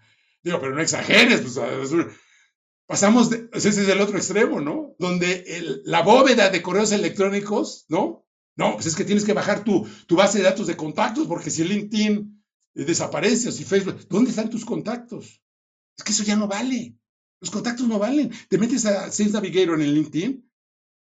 Digo, 0.44 0.60
pero 0.60 0.74
no 0.74 0.82
exageres, 0.82 1.42
pues 1.42 1.58
pasamos, 2.88 3.30
de, 3.30 3.50
ese 3.54 3.70
es 3.70 3.78
el 3.78 4.02
otro 4.02 4.18
extremo, 4.18 4.62
¿no? 4.62 4.96
Donde 4.98 5.46
la 5.84 6.02
bóveda 6.02 6.50
de 6.50 6.62
correos 6.62 6.92
electrónicos, 6.92 7.86
¿no? 7.90 8.26
No, 8.56 8.74
pues 8.74 8.88
es 8.88 8.96
que 8.96 9.06
tienes 9.06 9.26
que 9.26 9.34
bajar 9.34 9.64
tu, 9.64 9.88
tu 10.08 10.16
base 10.16 10.40
de 10.40 10.46
datos 10.46 10.68
de 10.68 10.76
contactos, 10.76 11.28
porque 11.28 11.52
si 11.52 11.64
LinkedIn 11.64 12.39
desaparece 12.74 13.50
o 13.50 13.52
si 13.52 13.64
Facebook, 13.64 14.08
¿dónde 14.08 14.30
están 14.30 14.50
tus 14.50 14.66
contactos? 14.66 15.42
Es 15.98 16.04
que 16.04 16.12
eso 16.12 16.24
ya 16.24 16.36
no 16.36 16.48
vale. 16.48 16.98
Los 17.42 17.52
contactos 17.52 17.88
no 17.88 18.00
valen. 18.00 18.32
Te 18.50 18.58
metes 18.58 18.86
a 18.86 19.12
Sales 19.12 19.34
Navigator 19.34 19.76
en 19.76 19.82
el 19.82 19.94
LinkedIn 19.94 20.52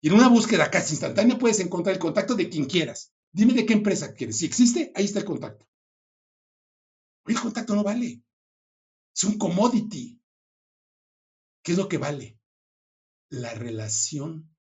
y 0.01 0.07
en 0.07 0.13
una 0.13 0.29
búsqueda 0.29 0.71
casi 0.71 0.93
instantánea 0.93 1.37
puedes 1.37 1.59
encontrar 1.59 1.93
el 1.95 2.01
contacto 2.01 2.35
de 2.35 2.49
quien 2.49 2.65
quieras. 2.65 3.13
Dime 3.31 3.53
de 3.53 3.65
qué 3.65 3.73
empresa 3.73 4.13
quieres. 4.13 4.37
Si 4.37 4.45
existe, 4.45 4.91
ahí 4.95 5.05
está 5.05 5.19
el 5.19 5.25
contacto. 5.25 5.67
El 7.25 7.39
contacto 7.39 7.75
no 7.75 7.83
vale. 7.83 8.23
Es 9.15 9.23
un 9.23 9.37
commodity. 9.37 10.19
¿Qué 11.61 11.73
es 11.73 11.77
lo 11.77 11.89
que 11.89 11.97
vale? 11.97 12.39
La 13.29 13.53
relación 13.53 14.55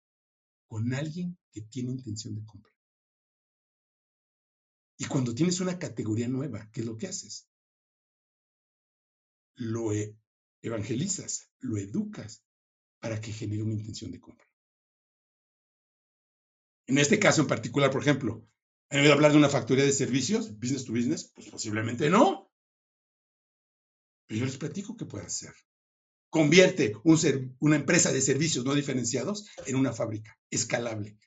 con 0.67 0.93
alguien 0.95 1.39
que 1.53 1.61
tiene 1.63 1.93
intención 1.93 2.35
de 2.35 2.45
comprar. 2.45 2.76
Y 4.99 5.05
cuando 5.07 5.35
tienes 5.35 5.61
una 5.61 5.79
categoría 5.79 6.29
nueva, 6.29 6.71
¿qué 6.73 6.81
es 6.81 6.87
lo 6.87 6.97
que 6.97 7.07
haces? 7.07 7.49
Lo 9.57 9.93
e, 9.93 10.17
evangelizas, 10.63 11.51
lo 11.61 11.77
educas 11.77 12.43
para 13.01 13.21
que 13.21 13.33
genere 13.33 13.63
una 13.63 13.75
intención 13.75 14.11
de 14.11 14.21
compra. 14.21 14.47
En 16.87 16.99
este 16.99 17.19
caso 17.19 17.43
en 17.43 17.49
particular, 17.49 17.91
por 17.91 18.03
ejemplo, 18.03 18.49
¿han 18.91 19.01
oído 19.01 19.13
hablar 19.13 19.33
de 19.33 19.39
una 19.39 19.49
factoría 19.49 19.85
de 19.85 19.93
servicios, 19.93 20.59
business 20.59 20.85
to 20.85 20.93
business? 20.93 21.33
Pues 21.35 21.49
posiblemente 21.49 22.09
no. 22.09 22.51
Pero 24.27 24.41
yo 24.41 24.47
les 24.47 24.57
platico 24.57 24.97
qué 24.97 25.05
puede 25.05 25.27
hacer 25.27 25.55
convierte 26.37 26.95
una 27.61 27.77
empresa 27.77 28.13
de 28.13 28.21
servicios 28.21 28.65
no 28.65 28.75
diferenciados 28.75 29.49
en 29.67 29.77
una 29.77 29.93
fábrica 29.93 30.39
escalable. 30.51 31.19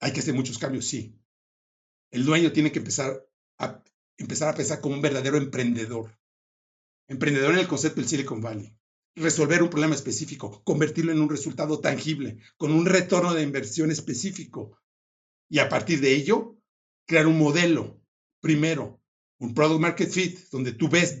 hay 0.00 0.12
que 0.12 0.20
hacer 0.20 0.34
muchos 0.34 0.58
cambios, 0.58 0.86
sí. 0.86 1.17
El 2.10 2.24
dueño 2.24 2.52
tiene 2.52 2.72
que 2.72 2.78
empezar 2.78 3.26
a, 3.58 3.82
empezar 4.16 4.48
a 4.48 4.56
pensar 4.56 4.80
como 4.80 4.94
un 4.94 5.02
verdadero 5.02 5.36
emprendedor. 5.36 6.18
Emprendedor 7.06 7.52
en 7.54 7.60
el 7.60 7.68
concepto 7.68 8.00
del 8.00 8.08
Silicon 8.08 8.40
Valley. 8.40 8.74
Resolver 9.14 9.62
un 9.62 9.70
problema 9.70 9.94
específico, 9.94 10.62
convertirlo 10.64 11.12
en 11.12 11.20
un 11.20 11.28
resultado 11.28 11.80
tangible, 11.80 12.38
con 12.56 12.72
un 12.72 12.86
retorno 12.86 13.34
de 13.34 13.42
inversión 13.42 13.90
específico. 13.90 14.78
Y 15.48 15.58
a 15.58 15.68
partir 15.68 16.00
de 16.00 16.14
ello, 16.14 16.58
crear 17.06 17.26
un 17.26 17.38
modelo. 17.38 18.00
Primero, 18.40 19.02
un 19.38 19.54
product 19.54 19.80
market 19.80 20.10
fit, 20.10 20.38
donde 20.50 20.72
tú 20.72 20.88
ves 20.88 21.20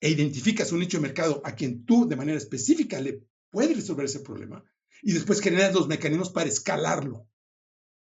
e 0.00 0.10
identificas 0.10 0.72
un 0.72 0.78
nicho 0.78 0.98
de 0.98 1.02
mercado 1.02 1.42
a 1.44 1.54
quien 1.54 1.84
tú 1.84 2.06
de 2.06 2.16
manera 2.16 2.38
específica 2.38 3.00
le 3.00 3.26
puedes 3.50 3.76
resolver 3.76 4.04
ese 4.04 4.20
problema 4.20 4.64
y 5.02 5.12
después 5.12 5.40
generas 5.40 5.74
los 5.74 5.88
mecanismos 5.88 6.30
para 6.30 6.48
escalarlo 6.48 7.28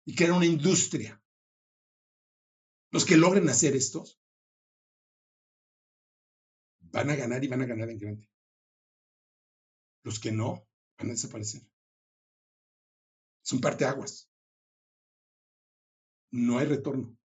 y 0.05 0.15
crear 0.15 0.31
una 0.33 0.45
industria. 0.45 1.21
Los 2.95 3.03
que 3.03 3.17
logren 3.17 3.49
hacer 3.49 3.75
estos 3.75 4.21
van 6.79 7.09
a 7.09 7.17
ganar 7.17 7.43
y 7.43 7.49
van 7.49 7.61
a 7.61 7.65
ganar 7.65 7.89
en 7.89 7.97
grande. 7.97 8.29
Los 10.05 10.17
que 10.17 10.31
no 10.31 10.65
van 10.97 11.09
a 11.09 11.11
desaparecer. 11.11 11.61
Es 13.43 13.51
un 13.51 13.59
parteaguas. 13.59 14.31
No 16.31 16.57
hay 16.57 16.67
retorno. 16.67 17.17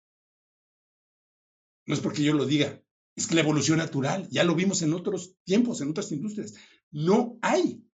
No 1.86 1.94
es 1.94 2.00
porque 2.00 2.24
yo 2.24 2.34
lo 2.34 2.46
diga, 2.46 2.82
es 3.14 3.28
que 3.28 3.36
la 3.36 3.42
evolución 3.42 3.78
natural, 3.78 4.28
ya 4.28 4.42
lo 4.42 4.56
vimos 4.56 4.82
en 4.82 4.92
otros 4.92 5.36
tiempos, 5.44 5.80
en 5.80 5.90
otras 5.90 6.10
industrias. 6.10 6.56
No 6.90 7.38
hay. 7.42 7.88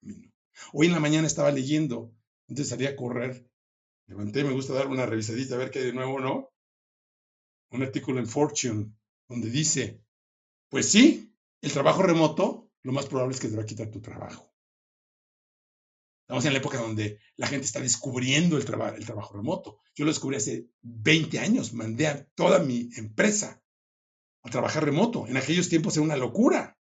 Hoy 0.73 0.85
en 0.85 0.93
la 0.93 0.99
mañana 0.99 1.25
estaba 1.25 1.49
leyendo, 1.49 2.13
antes 2.47 2.69
salía 2.69 2.89
a 2.89 2.95
correr, 2.95 3.49
levanté, 4.05 4.43
me 4.43 4.53
gusta 4.53 4.73
dar 4.73 4.85
una 4.85 5.07
revisadita 5.07 5.55
a 5.55 5.57
ver 5.57 5.71
qué 5.71 5.79
hay 5.79 5.85
de 5.85 5.93
nuevo, 5.93 6.19
¿no? 6.19 6.52
Un 7.73 7.81
artículo 7.81 8.19
en 8.19 8.27
Fortune 8.27 8.93
donde 9.27 9.49
dice, 9.49 10.03
pues 10.69 10.91
sí, 10.91 11.35
el 11.59 11.71
trabajo 11.71 12.03
remoto, 12.03 12.69
lo 12.83 12.91
más 12.91 13.07
probable 13.07 13.33
es 13.33 13.41
que 13.41 13.47
te 13.47 13.55
va 13.55 13.63
a 13.63 13.65
quitar 13.65 13.89
tu 13.89 13.99
trabajo. 13.99 14.53
Estamos 16.21 16.45
en 16.45 16.53
la 16.53 16.59
época 16.59 16.77
donde 16.77 17.19
la 17.35 17.47
gente 17.47 17.65
está 17.65 17.79
descubriendo 17.79 18.57
el, 18.57 18.63
el 18.63 19.05
trabajo 19.05 19.35
remoto. 19.35 19.81
Yo 19.95 20.05
lo 20.05 20.11
descubrí 20.11 20.37
hace 20.37 20.69
20 20.81 21.39
años, 21.39 21.73
mandé 21.73 22.07
a 22.07 22.25
toda 22.35 22.59
mi 22.59 22.89
empresa 22.95 23.61
a 24.43 24.49
trabajar 24.49 24.85
remoto. 24.85 25.27
En 25.27 25.37
aquellos 25.37 25.67
tiempos 25.67 25.95
era 25.95 26.03
una 26.03 26.15
locura. 26.15 26.77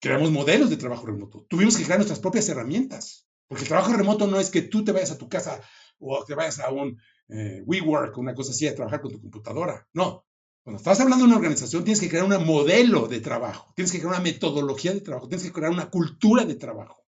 Creamos 0.00 0.30
modelos 0.30 0.68
de 0.68 0.76
trabajo 0.76 1.06
remoto. 1.06 1.46
Tuvimos 1.48 1.76
que 1.76 1.84
crear 1.84 1.98
nuestras 1.98 2.20
propias 2.20 2.48
herramientas. 2.50 3.28
Porque 3.48 3.62
el 3.62 3.68
trabajo 3.68 3.92
remoto 3.92 4.26
no 4.26 4.38
es 4.38 4.50
que 4.50 4.62
tú 4.62 4.84
te 4.84 4.92
vayas 4.92 5.10
a 5.10 5.18
tu 5.18 5.28
casa 5.28 5.62
o 6.04 6.24
te 6.24 6.34
vayas 6.34 6.60
a 6.60 6.70
un 6.70 6.98
eh, 7.28 7.62
WeWork, 7.64 8.16
una 8.18 8.34
cosa 8.34 8.52
así, 8.52 8.66
a 8.66 8.74
trabajar 8.74 9.00
con 9.00 9.12
tu 9.12 9.20
computadora. 9.20 9.88
No. 9.92 10.26
Cuando 10.62 10.78
estás 10.78 11.00
hablando 11.00 11.24
de 11.24 11.28
una 11.28 11.36
organización, 11.36 11.84
tienes 11.84 12.00
que 12.00 12.08
crear 12.08 12.24
un 12.24 12.46
modelo 12.46 13.06
de 13.06 13.20
trabajo, 13.20 13.72
tienes 13.76 13.92
que 13.92 13.98
crear 13.98 14.14
una 14.14 14.22
metodología 14.22 14.94
de 14.94 15.02
trabajo, 15.02 15.28
tienes 15.28 15.44
que 15.46 15.52
crear 15.52 15.70
una 15.70 15.90
cultura 15.90 16.46
de 16.46 16.54
trabajo, 16.54 17.04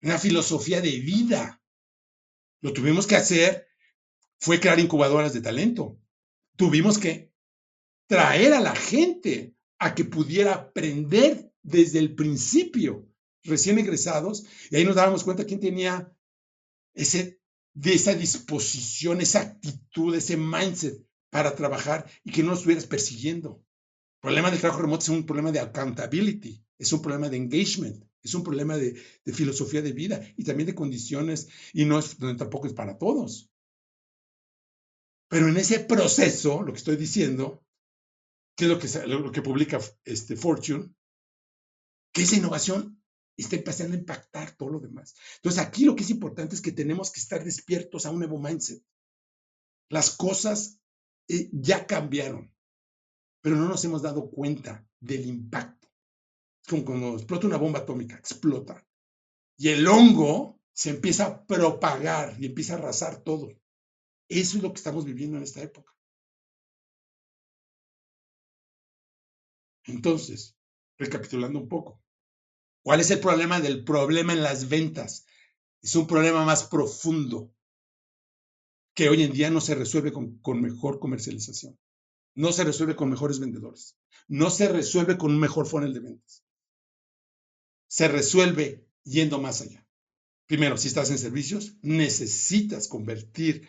una 0.00 0.18
filosofía 0.18 0.80
de 0.80 0.92
vida. 1.00 1.62
Lo 2.62 2.72
tuvimos 2.72 3.06
que 3.06 3.16
hacer, 3.16 3.68
fue 4.40 4.60
crear 4.60 4.80
incubadoras 4.80 5.34
de 5.34 5.42
talento. 5.42 5.98
Tuvimos 6.56 6.98
que 6.98 7.34
traer 8.06 8.54
a 8.54 8.60
la 8.60 8.74
gente 8.74 9.54
a 9.78 9.94
que 9.94 10.04
pudiera 10.04 10.54
aprender 10.54 11.52
desde 11.62 11.98
el 11.98 12.14
principio 12.14 13.06
recién 13.44 13.78
egresados, 13.78 14.46
y 14.70 14.76
ahí 14.76 14.84
nos 14.84 14.96
dábamos 14.96 15.24
cuenta 15.24 15.44
quién 15.44 15.60
tenía 15.60 16.12
ese, 16.98 17.40
de 17.74 17.94
esa 17.94 18.14
disposición, 18.14 19.20
esa 19.20 19.40
actitud, 19.40 20.14
ese 20.14 20.36
mindset 20.36 21.06
para 21.30 21.54
trabajar 21.54 22.10
y 22.24 22.32
que 22.32 22.42
no 22.42 22.50
nos 22.50 22.58
estuvieras 22.58 22.86
persiguiendo. 22.86 23.64
El 24.16 24.20
problema 24.20 24.50
del 24.50 24.60
trabajo 24.60 24.82
remoto 24.82 25.04
es 25.04 25.08
un 25.10 25.24
problema 25.24 25.52
de 25.52 25.60
accountability, 25.60 26.64
es 26.76 26.92
un 26.92 27.00
problema 27.00 27.28
de 27.28 27.36
engagement, 27.36 28.04
es 28.20 28.34
un 28.34 28.42
problema 28.42 28.76
de, 28.76 28.94
filosofía 29.32 29.80
de 29.80 29.92
vida 29.92 30.20
y 30.36 30.42
también 30.42 30.66
de 30.66 30.74
condiciones, 30.74 31.48
y 31.72 31.84
no 31.84 32.00
es, 32.00 32.16
tampoco 32.18 32.66
es 32.66 32.72
para 32.72 32.98
todos. 32.98 33.48
Pero 35.28 35.48
en 35.48 35.56
ese 35.56 35.78
proceso, 35.80 36.62
lo 36.62 36.72
que 36.72 36.78
estoy 36.78 36.96
diciendo, 36.96 37.64
que 38.56 38.64
es 38.64 38.70
lo 38.70 38.78
que, 38.80 39.06
lo 39.06 39.30
que 39.30 39.42
publica 39.42 39.78
este 40.04 40.34
Fortune, 40.34 40.92
que 42.12 42.22
esa 42.22 42.36
innovación 42.36 42.97
está 43.42 43.56
empezando 43.56 43.94
a 43.94 43.98
impactar 43.98 44.56
todo 44.56 44.70
lo 44.70 44.80
demás. 44.80 45.14
Entonces, 45.36 45.62
aquí 45.62 45.84
lo 45.84 45.94
que 45.94 46.02
es 46.02 46.10
importante 46.10 46.54
es 46.54 46.60
que 46.60 46.72
tenemos 46.72 47.12
que 47.12 47.20
estar 47.20 47.44
despiertos 47.44 48.04
a 48.04 48.10
un 48.10 48.18
nuevo 48.18 48.38
mindset. 48.38 48.82
Las 49.88 50.10
cosas 50.10 50.80
eh, 51.28 51.48
ya 51.52 51.86
cambiaron, 51.86 52.52
pero 53.40 53.56
no 53.56 53.68
nos 53.68 53.84
hemos 53.84 54.02
dado 54.02 54.30
cuenta 54.30 54.86
del 55.00 55.26
impacto. 55.26 55.88
Es 56.62 56.68
como 56.68 56.84
cuando 56.84 57.14
explota 57.14 57.46
una 57.46 57.56
bomba 57.56 57.80
atómica, 57.80 58.16
explota. 58.16 58.84
Y 59.56 59.68
el 59.68 59.86
hongo 59.86 60.60
se 60.72 60.90
empieza 60.90 61.26
a 61.26 61.46
propagar 61.46 62.36
y 62.40 62.46
empieza 62.46 62.74
a 62.74 62.78
arrasar 62.78 63.22
todo. 63.22 63.48
Eso 64.28 64.56
es 64.56 64.62
lo 64.62 64.72
que 64.72 64.78
estamos 64.78 65.04
viviendo 65.04 65.36
en 65.36 65.44
esta 65.44 65.62
época. 65.62 65.92
Entonces, 69.84 70.56
recapitulando 70.98 71.58
un 71.58 71.68
poco, 71.68 72.02
¿Cuál 72.82 73.00
es 73.00 73.10
el 73.10 73.20
problema 73.20 73.60
del 73.60 73.84
problema 73.84 74.32
en 74.32 74.42
las 74.42 74.68
ventas? 74.68 75.26
Es 75.82 75.94
un 75.94 76.06
problema 76.06 76.44
más 76.44 76.64
profundo 76.64 77.52
que 78.94 79.08
hoy 79.08 79.22
en 79.22 79.32
día 79.32 79.50
no 79.50 79.60
se 79.60 79.74
resuelve 79.74 80.12
con, 80.12 80.60
mejor 80.60 80.98
comercialización, 80.98 81.78
no 82.34 82.52
se 82.52 82.64
resuelve 82.64 82.96
con 82.96 83.10
mejores 83.10 83.38
vendedores, 83.38 83.96
no 84.26 84.50
se 84.50 84.68
resuelve 84.68 85.16
con 85.16 85.30
un 85.30 85.38
mejor 85.38 85.66
funnel 85.66 85.94
de 85.94 86.00
ventas. 86.00 86.44
Se 87.86 88.08
resuelve 88.08 88.86
yendo 89.04 89.40
más 89.40 89.60
allá. 89.60 89.86
Primero, 90.46 90.76
si 90.76 90.88
estás 90.88 91.10
en 91.10 91.18
servicios, 91.18 91.76
necesitas 91.82 92.88
convertir 92.88 93.68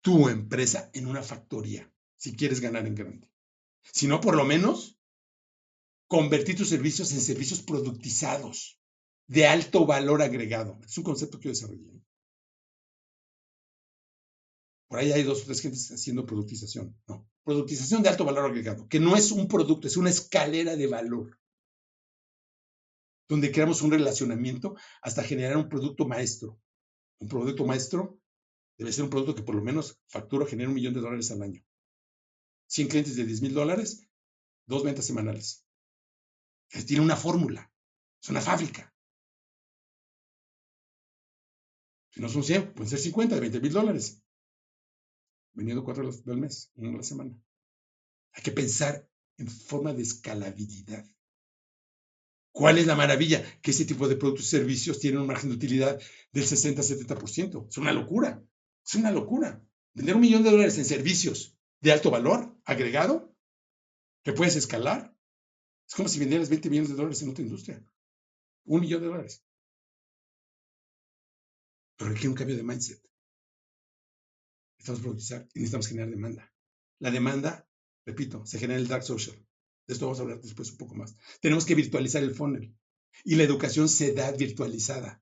tu 0.00 0.28
empresa 0.28 0.90
en 0.94 1.06
una 1.06 1.22
factoría 1.22 1.92
si 2.16 2.34
quieres 2.36 2.60
ganar 2.60 2.86
en 2.86 2.94
grande. 2.94 3.30
Si 3.92 4.06
no, 4.06 4.20
por 4.20 4.36
lo 4.36 4.44
menos 4.44 4.99
convertir 6.10 6.56
tus 6.56 6.68
servicios 6.68 7.12
en 7.12 7.20
servicios 7.20 7.62
productizados 7.62 8.80
de 9.28 9.46
alto 9.46 9.86
valor 9.86 10.22
agregado. 10.22 10.76
Es 10.84 10.98
un 10.98 11.04
concepto 11.04 11.38
que 11.38 11.44
yo 11.44 11.50
desarrollé. 11.50 12.02
Por 14.88 14.98
ahí 14.98 15.12
hay 15.12 15.22
dos 15.22 15.42
o 15.42 15.44
tres 15.44 15.60
gentes 15.60 15.88
haciendo 15.92 16.26
productización. 16.26 17.00
No, 17.06 17.30
productización 17.44 18.02
de 18.02 18.08
alto 18.08 18.24
valor 18.24 18.46
agregado, 18.46 18.88
que 18.88 18.98
no 18.98 19.14
es 19.14 19.30
un 19.30 19.46
producto, 19.46 19.86
es 19.86 19.96
una 19.96 20.10
escalera 20.10 20.74
de 20.74 20.88
valor, 20.88 21.38
donde 23.28 23.52
creamos 23.52 23.80
un 23.80 23.92
relacionamiento 23.92 24.74
hasta 25.02 25.22
generar 25.22 25.56
un 25.56 25.68
producto 25.68 26.08
maestro. 26.08 26.60
Un 27.20 27.28
producto 27.28 27.64
maestro 27.64 28.18
debe 28.76 28.92
ser 28.92 29.04
un 29.04 29.10
producto 29.10 29.36
que 29.36 29.44
por 29.44 29.54
lo 29.54 29.62
menos 29.62 30.00
factura 30.08 30.44
genera 30.44 30.70
un 30.70 30.74
millón 30.74 30.94
de 30.94 31.02
dólares 31.02 31.30
al 31.30 31.42
año. 31.42 31.64
100 32.66 32.88
clientes 32.88 33.14
de 33.14 33.24
10 33.24 33.42
mil 33.42 33.54
dólares, 33.54 34.08
dos 34.66 34.82
ventas 34.82 35.04
semanales 35.04 35.69
tiene 36.86 37.02
una 37.02 37.16
fórmula, 37.16 37.72
es 38.22 38.28
una 38.28 38.40
fábrica. 38.40 38.94
Si 42.10 42.20
no 42.20 42.28
son 42.28 42.42
100, 42.42 42.74
pueden 42.74 42.90
ser 42.90 42.98
50, 42.98 43.38
20 43.38 43.60
mil 43.60 43.72
dólares. 43.72 44.22
Vendiendo 45.52 45.84
cuatro 45.84 46.10
del 46.10 46.36
mes, 46.36 46.72
una 46.76 46.90
a 46.90 46.96
la 46.96 47.02
semana. 47.02 47.36
Hay 48.32 48.42
que 48.42 48.52
pensar 48.52 49.08
en 49.36 49.48
forma 49.48 49.92
de 49.92 50.02
escalabilidad. 50.02 51.04
¿Cuál 52.52 52.78
es 52.78 52.86
la 52.86 52.96
maravilla? 52.96 53.44
Que 53.62 53.70
ese 53.70 53.84
tipo 53.84 54.08
de 54.08 54.16
productos 54.16 54.46
y 54.46 54.50
servicios 54.50 54.98
tienen 54.98 55.20
un 55.20 55.26
margen 55.26 55.50
de 55.50 55.56
utilidad 55.56 56.00
del 56.32 56.44
60-70%. 56.44 57.68
Es 57.68 57.78
una 57.78 57.92
locura. 57.92 58.44
Es 58.84 58.94
una 58.96 59.12
locura. 59.12 59.64
Vender 59.94 60.14
un 60.16 60.20
millón 60.20 60.42
de 60.42 60.50
dólares 60.50 60.78
en 60.78 60.84
servicios 60.84 61.56
de 61.80 61.92
alto 61.92 62.10
valor 62.10 62.56
agregado 62.64 63.34
que 64.22 64.32
puedes 64.32 64.56
escalar 64.56 65.16
es 65.90 65.96
como 65.96 66.08
si 66.08 66.20
vendieras 66.20 66.48
20 66.48 66.70
millones 66.70 66.90
de 66.90 66.94
dólares 66.94 67.20
en 67.20 67.30
otra 67.30 67.42
industria. 67.42 67.84
Un 68.66 68.80
millón 68.80 69.00
de 69.00 69.08
dólares. 69.08 69.44
Pero 71.96 72.10
requiere 72.10 72.28
un 72.28 72.36
cambio 72.36 72.56
de 72.56 72.62
mindset. 72.62 73.02
Necesitamos 74.78 75.00
producir 75.02 75.48
y 75.52 75.58
necesitamos 75.58 75.88
generar 75.88 76.10
demanda. 76.10 76.54
La 77.00 77.10
demanda, 77.10 77.68
repito, 78.06 78.46
se 78.46 78.60
genera 78.60 78.78
en 78.78 78.82
el 78.82 78.88
dark 78.88 79.02
social. 79.02 79.34
De 79.88 79.94
esto 79.94 80.06
vamos 80.06 80.20
a 80.20 80.22
hablar 80.22 80.40
después 80.40 80.70
un 80.70 80.76
poco 80.76 80.94
más. 80.94 81.16
Tenemos 81.40 81.66
que 81.66 81.74
virtualizar 81.74 82.22
el 82.22 82.36
funnel. 82.36 82.72
Y 83.24 83.34
la 83.34 83.42
educación 83.42 83.88
se 83.88 84.12
da 84.12 84.30
virtualizada. 84.30 85.20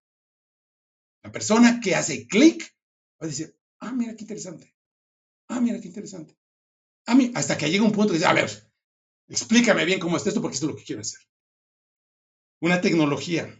La 1.22 1.32
persona 1.32 1.80
que 1.80 1.94
hace 1.94 2.26
clic 2.26 2.76
va 3.14 3.24
a 3.24 3.26
decir, 3.28 3.58
ah, 3.78 3.92
mira 3.92 4.14
qué 4.14 4.24
interesante. 4.24 4.76
Ah, 5.48 5.62
mira 5.62 5.80
qué 5.80 5.88
interesante. 5.88 6.38
Ah, 7.06 7.14
mira, 7.14 7.38
hasta 7.40 7.56
que 7.56 7.70
llega 7.70 7.84
un 7.84 7.92
punto 7.92 8.12
que 8.12 8.18
dice, 8.18 8.26
a 8.26 8.34
ver, 8.34 8.67
Explícame 9.28 9.84
bien 9.84 10.00
cómo 10.00 10.16
está 10.16 10.30
esto 10.30 10.40
porque 10.40 10.54
esto 10.54 10.66
es 10.66 10.72
lo 10.72 10.78
que 10.78 10.84
quiero 10.84 11.02
hacer. 11.02 11.20
Una 12.60 12.80
tecnología 12.80 13.54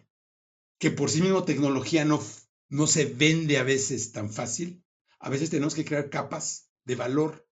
que 0.79 0.91
por 0.91 1.11
sí 1.11 1.21
mismo 1.21 1.45
tecnología 1.45 2.05
no, 2.05 2.23
no 2.71 2.87
se 2.87 3.05
vende 3.05 3.59
a 3.59 3.65
veces 3.65 4.13
tan 4.13 4.33
fácil. 4.33 4.83
A 5.21 5.29
veces 5.29 5.51
tenemos 5.51 5.75
que 5.75 5.85
crear 5.85 6.09
capas 6.09 6.71
de 6.85 6.95
valor 6.95 7.47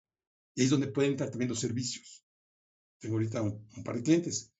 y 0.54 0.62
ahí 0.62 0.64
es 0.64 0.70
donde 0.70 0.86
pueden 0.86 1.12
entrar 1.12 1.30
también 1.30 1.54
servicios. 1.54 2.24
Tengo 2.98 3.16
ahorita 3.16 3.42
un, 3.42 3.68
par 3.84 3.96
de 3.96 4.02
clientes 4.02 4.54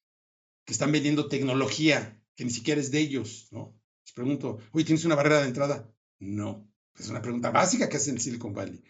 que 0.65 0.73
están 0.73 0.93
vendiendo 0.93 1.29
tecnología 1.29 2.21
que 2.35 2.45
ni 2.45 2.51
siquiera 2.51 2.81
es 2.81 2.91
de 2.91 2.99
ellos, 2.99 3.49
¿no? 3.51 3.81
Les 4.05 4.13
pregunto, 4.13 4.59
oye, 4.73 4.85
¿tienes 4.85 5.05
una 5.07 5.15
barrera 5.15 5.41
de 5.41 5.49
entrada? 5.49 5.91
No. 6.19 6.71
Es 6.99 7.09
una 7.09 7.23
pregunta 7.23 7.51
básica 7.51 7.89
que 7.89 7.97
hacen 7.97 8.17
en 8.17 8.21
Silicon 8.21 8.53
Valley. 8.53 8.85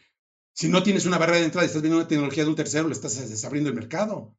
Si 0.53 0.69
no 0.69 0.83
tienes 0.83 1.07
una 1.07 1.19
barrera 1.19 1.39
de 1.39 1.45
entrada 1.45 1.65
y 1.65 1.69
estás 1.69 1.83
vendiendo 1.83 2.01
una 2.01 2.09
tecnología 2.09 2.43
de 2.43 2.51
un 2.51 2.57
tercero, 2.57 2.89
le 2.89 2.95
estás 2.95 3.17
desabriendo 3.29 3.71
el 3.71 3.77
mercado 3.77 4.37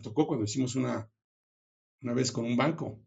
tocó 0.00 0.26
cuando 0.26 0.44
hicimos 0.44 0.74
una, 0.76 1.10
una 2.02 2.12
vez 2.12 2.32
con 2.32 2.44
un 2.44 2.56
banco. 2.56 3.00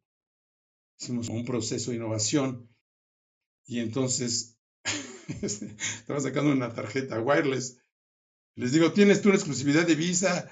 Hicimos 1.00 1.30
un 1.30 1.46
proceso 1.46 1.92
de 1.92 1.98
innovación 1.98 2.70
y 3.66 3.80
entonces 3.80 4.58
estaba 5.42 6.20
sacando 6.20 6.52
una 6.52 6.74
tarjeta 6.74 7.20
wireless. 7.20 7.80
Les 8.56 8.72
digo, 8.72 8.94
¿tienes 8.94 9.22
tú 9.22 9.30
una 9.30 9.38
exclusividad 9.38 9.88
de 9.88 9.96
visa 9.96 10.50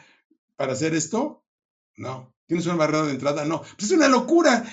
para 0.56 0.74
hacer 0.74 0.96
esto? 0.96 1.46
No. 1.98 2.34
¿Tienes 2.48 2.66
una 2.66 2.76
barrera 2.76 3.06
de 3.06 3.14
entrada? 3.14 3.46
No. 3.46 3.62
Pues 3.62 3.84
es 3.84 3.92
una 3.92 4.08
locura. 4.08 4.66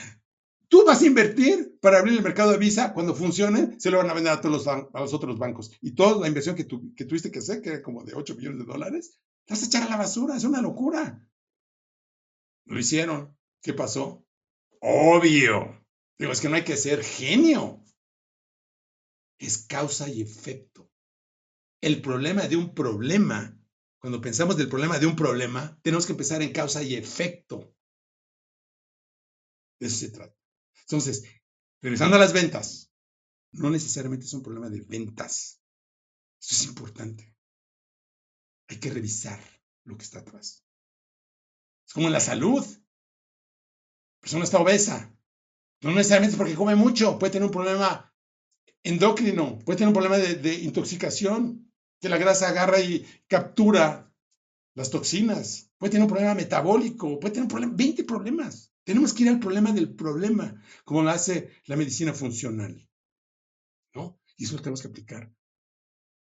Tú 0.69 0.85
vas 0.85 1.01
a 1.03 1.07
invertir 1.07 1.79
para 1.81 1.99
abrir 1.99 2.17
el 2.17 2.23
mercado 2.23 2.53
de 2.53 2.59
Visa, 2.59 2.93
cuando 2.93 3.15
funcione, 3.15 3.81
se 3.81 3.91
lo 3.91 3.99
van 3.99 4.11
a 4.11 4.15
vender 4.15 4.33
a 4.33 4.41
todos 4.41 4.67
los, 4.67 4.69
a 4.69 5.01
los 5.01 5.15
otros 5.15 5.39
bancos. 5.39 5.73
Y 5.81 5.93
toda 5.93 6.21
la 6.21 6.29
inversión 6.29 6.57
que, 6.57 6.67
que 6.67 7.05
tuviste 7.05 7.31
que 7.31 7.39
hacer, 7.39 7.63
que 7.63 7.71
era 7.71 7.83
como 7.83 8.05
de 8.05 8.15
8 8.15 8.35
millones 8.35 8.59
de 8.59 8.65
dólares, 8.65 9.19
la 9.47 9.55
vas 9.55 9.63
a 9.63 9.67
echar 9.67 9.83
a 9.85 9.89
la 9.89 9.97
basura. 9.97 10.37
Es 10.37 10.45
una 10.45 10.61
locura. 10.61 11.27
Lo 12.69 12.79
hicieron. 12.79 13.37
¿Qué 13.63 13.73
pasó? 13.73 14.25
Obvio. 14.81 15.85
Digo, 16.19 16.33
es 16.33 16.41
que 16.41 16.49
no 16.49 16.57
hay 16.57 16.65
que 16.65 16.77
ser 16.77 17.03
genio. 17.03 17.83
Es 19.39 19.67
causa 19.67 20.09
y 20.09 20.21
efecto. 20.21 20.91
El 21.81 22.03
problema 22.03 22.47
de 22.47 22.57
un 22.57 22.75
problema, 22.75 23.59
cuando 24.01 24.21
pensamos 24.21 24.57
del 24.57 24.69
problema 24.69 24.99
de 24.99 25.07
un 25.07 25.17
problema, 25.17 25.79
tenemos 25.83 26.07
que 26.07 26.13
empezar 26.13 26.43
en 26.43 26.53
causa 26.53 26.83
y 26.83 26.95
efecto. 26.95 27.75
De 29.81 29.87
eso 29.87 29.97
se 29.97 30.11
trata. 30.11 30.37
Entonces, 30.83 31.25
regresando 31.81 32.17
a 32.17 32.21
las 32.21 32.33
ventas, 32.33 32.93
no 33.53 33.71
necesariamente 33.71 34.27
es 34.27 34.35
un 34.35 34.43
problema 34.43 34.69
de 34.69 34.81
ventas. 34.83 35.63
Eso 36.41 36.55
es 36.55 36.67
importante. 36.67 37.35
Hay 38.69 38.79
que 38.79 38.91
revisar 38.91 39.41
lo 39.85 39.97
que 39.97 40.05
está 40.05 40.19
atrás. 40.19 40.68
Es 41.89 41.95
como 41.95 42.07
en 42.07 42.13
la 42.13 42.21
salud. 42.21 42.65
La 42.65 44.21
persona 44.21 44.45
está 44.45 44.59
obesa. 44.59 45.11
No 45.81 45.93
necesariamente 45.93 46.37
porque 46.37 46.55
come 46.55 46.75
mucho. 46.75 47.19
Puede 47.19 47.33
tener 47.33 47.47
un 47.47 47.53
problema 47.53 48.15
endocrino. 48.83 49.59
Puede 49.61 49.79
tener 49.79 49.89
un 49.89 49.95
problema 49.95 50.19
de, 50.19 50.55
intoxicación. 50.55 51.73
Que 52.01 52.11
la 52.11 52.19
grasa 52.19 52.49
agarra 52.49 52.79
y 52.79 53.07
captura 53.27 54.15
las 54.75 54.91
toxinas. 54.91 55.73
Puede 55.79 55.93
tener 55.93 56.05
un 56.05 56.11
problema 56.11 56.35
metabólico. 56.35 57.19
Puede 57.19 57.33
tener 57.33 57.45
un 57.45 57.51
problema, 57.51 57.73
20 57.75 58.05
problemas. 58.05 58.73
Tenemos 58.85 59.15
que 59.15 59.23
ir 59.25 59.31
al 59.31 59.41
problema 59.41 59.73
del 59.73 59.95
problema, 59.95 60.63
como 60.85 61.03
lo 61.03 61.11
hace 61.11 61.51
la 61.67 61.77
medicina 61.77 62.13
funcional. 62.15 62.89
¿No? 63.95 64.21
Y 64.37 64.45
eso 64.45 64.57
lo 64.57 64.63
tenemos 64.63 64.83
que 64.83 64.89
aplicar 64.89 65.35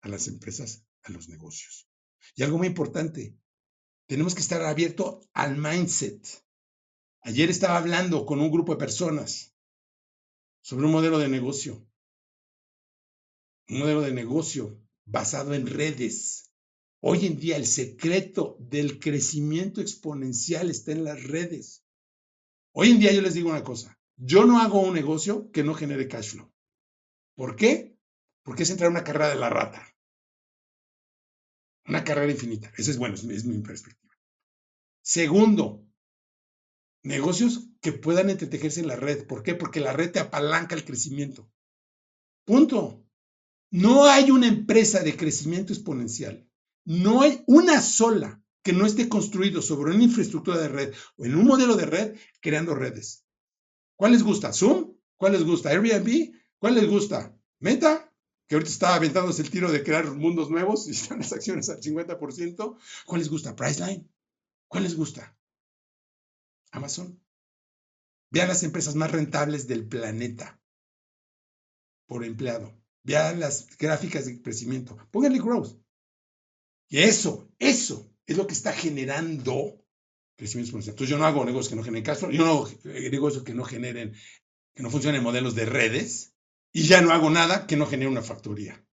a 0.03 0.09
las 0.09 0.29
empresas, 0.29 0.85
a 1.03 1.11
los 1.11 1.29
negocios. 1.29 1.89
Y 2.37 2.43
algo 2.43 2.59
muy 2.59 2.67
importante, 2.67 3.37
tenemos 4.07 4.35
que 4.35 4.41
estar 4.41 4.63
abiertos 4.63 5.27
al 5.33 5.57
mindset. 5.57 6.45
Ayer 7.23 7.49
estaba 7.51 7.79
hablando 7.79 8.27
con 8.27 8.41
un 8.41 8.51
grupo 8.51 8.73
de 8.73 8.79
personas 8.79 9.55
sobre 10.63 10.87
un 10.87 10.93
modelo 10.93 11.19
de 11.19 11.29
negocio. 11.29 11.87
Un 13.69 13.79
modelo 13.79 14.03
de 14.03 14.13
negocio 14.13 14.79
basado 15.07 15.55
en 15.55 15.67
redes. 15.67 16.51
Hoy 17.01 17.27
en 17.27 17.39
día 17.39 17.57
el 17.57 17.67
secreto 17.67 18.57
del 18.59 18.99
crecimiento 18.99 19.81
exponencial 19.81 20.71
está 20.71 20.93
en 20.93 21.05
las 21.05 21.23
redes. 21.23 21.85
Hoy 22.73 22.91
en 22.91 22.99
día 22.99 23.13
yo 23.13 23.23
les 23.23 23.35
digo 23.35 23.51
una 23.51 23.63
cosa, 23.63 23.99
yo 24.17 24.45
no 24.45 24.61
hago 24.61 24.81
un 24.81 24.95
negocio 24.95 25.51
que 25.51 25.63
no 25.63 25.75
genere 25.75 26.09
cash 26.09 26.31
flow. 26.33 26.51
¿Por 27.37 27.57
qué? 27.57 27.97
Porque 28.43 28.65
es 28.65 28.71
entrar 28.71 28.89
en 28.89 28.97
una 28.97 29.05
carrera 29.05 29.29
de 29.29 29.37
la 29.37 29.49
rata. 29.49 29.94
Una 31.87 32.05
carrera 32.05 32.33
infinita. 32.33 32.73
Ese 32.77 32.93
es 32.93 32.99
bueno, 32.99 33.15
es 33.15 33.45
mi 33.45 33.59
perspectiva. 33.59 34.15
Segundo, 35.03 35.87
negocios 37.03 37.69
que 37.81 37.93
puedan 37.93 38.31
entretejerse 38.31 38.81
en 38.81 38.89
la 38.89 38.97
red. 38.97 39.27
¿Por 39.27 39.43
qué? 39.43 39.55
Porque 39.55 39.81
la 39.81 39.93
red 39.93 40.11
te 40.11 40.21
apalanca 40.21 40.75
el 40.75 40.85
crecimiento. 40.85 41.51
Punto. 42.45 43.05
No 43.71 44.05
hay 44.07 44.31
una 44.31 44.47
empresa 44.47 45.03
de 45.03 45.17
crecimiento 45.17 45.73
exponencial. 45.73 46.49
No 46.85 47.23
hay 47.23 47.43
una 47.47 47.81
sola 47.81 48.43
que 48.63 48.73
no 48.73 48.87
esté 48.87 49.09
construido 49.09 49.61
sobre 49.61 49.95
una 49.95 50.05
infraestructura 50.05 50.59
de 50.59 50.69
red 50.69 50.95
o 51.17 51.27
en 51.27 51.35
un 51.35 51.45
modelo 51.45 51.77
de 51.77 51.85
red 51.85 52.17
creando 52.41 52.75
redes. 52.75 53.27
¿Cuál 53.97 54.13
les 54.13 54.23
gusta? 54.23 54.53
¿Zoom? 54.53 54.97
¿Cuál 55.17 55.33
les 55.33 55.45
gusta? 55.45 55.71
¿Airbnb? 55.71 56.35
¿Cuál 56.59 56.77
les 56.77 56.89
gusta? 56.89 57.37
¿Meta? 57.59 58.14
Que 58.47 58.55
ahorita 58.55 58.71
está 58.71 58.95
aventándose 58.95 59.43
el 59.43 59.51
tiro 59.51 59.71
de 59.73 59.83
crear 59.83 60.11
mundos 60.11 60.51
nuevos 60.51 60.87
y 60.87 60.91
están 60.91 61.19
las 61.19 61.33
acciones 61.33 61.69
al 61.71 61.81
50%. 61.81 62.79
¿Cuál 63.07 63.19
les 63.21 63.31
gusta? 63.31 63.57
Priceline. 63.57 64.09
¿Cuál 64.69 64.85
les 64.85 64.97
gusta? 64.97 65.37
Amazon. 66.71 67.21
Vean 68.31 68.49
las 68.49 68.63
empresas 68.63 68.95
más 68.97 69.11
rentables 69.11 69.67
del 69.67 69.87
planeta 69.87 70.61
por 72.07 72.25
empleado. 72.25 72.77
Vean 73.03 73.41
las 73.41 73.77
gráficas 73.79 74.27
de 74.27 74.43
crecimiento. 74.43 74.97
Pónganle 75.11 75.39
growth. 75.39 75.79
Y 76.89 76.99
eso, 76.99 77.49
eso 77.59 78.11
es 78.27 78.37
lo 78.37 78.47
que 78.47 78.55
está 78.55 78.73
generando 78.73 79.85
crecimiento 80.37 80.69
exponencial. 80.69 80.95
Entonces 80.95 81.11
yo 81.11 81.19
no 81.19 81.27
hago 81.27 81.45
negocios 81.45 81.71
que 81.71 81.77
no 81.77 81.85
generen 81.85 82.05
cash 82.05 82.21
yo 82.21 82.45
no 82.45 82.51
hago 82.51 82.71
negocios 82.85 83.45
que 83.45 83.55
no 83.55 83.65
generen, 83.65 84.15
que 84.75 84.83
no 84.83 84.91
funcionen 84.91 85.23
modelos 85.23 85.55
de 85.55 85.67
redes, 85.67 86.34
y 86.75 86.87
ya 86.87 87.01
no 87.01 87.13
hago 87.13 87.31
nada 87.31 87.67
que 87.67 87.77
no 87.77 87.87
genere 87.87 88.11
una 88.11 88.23
factoría. 88.23 88.84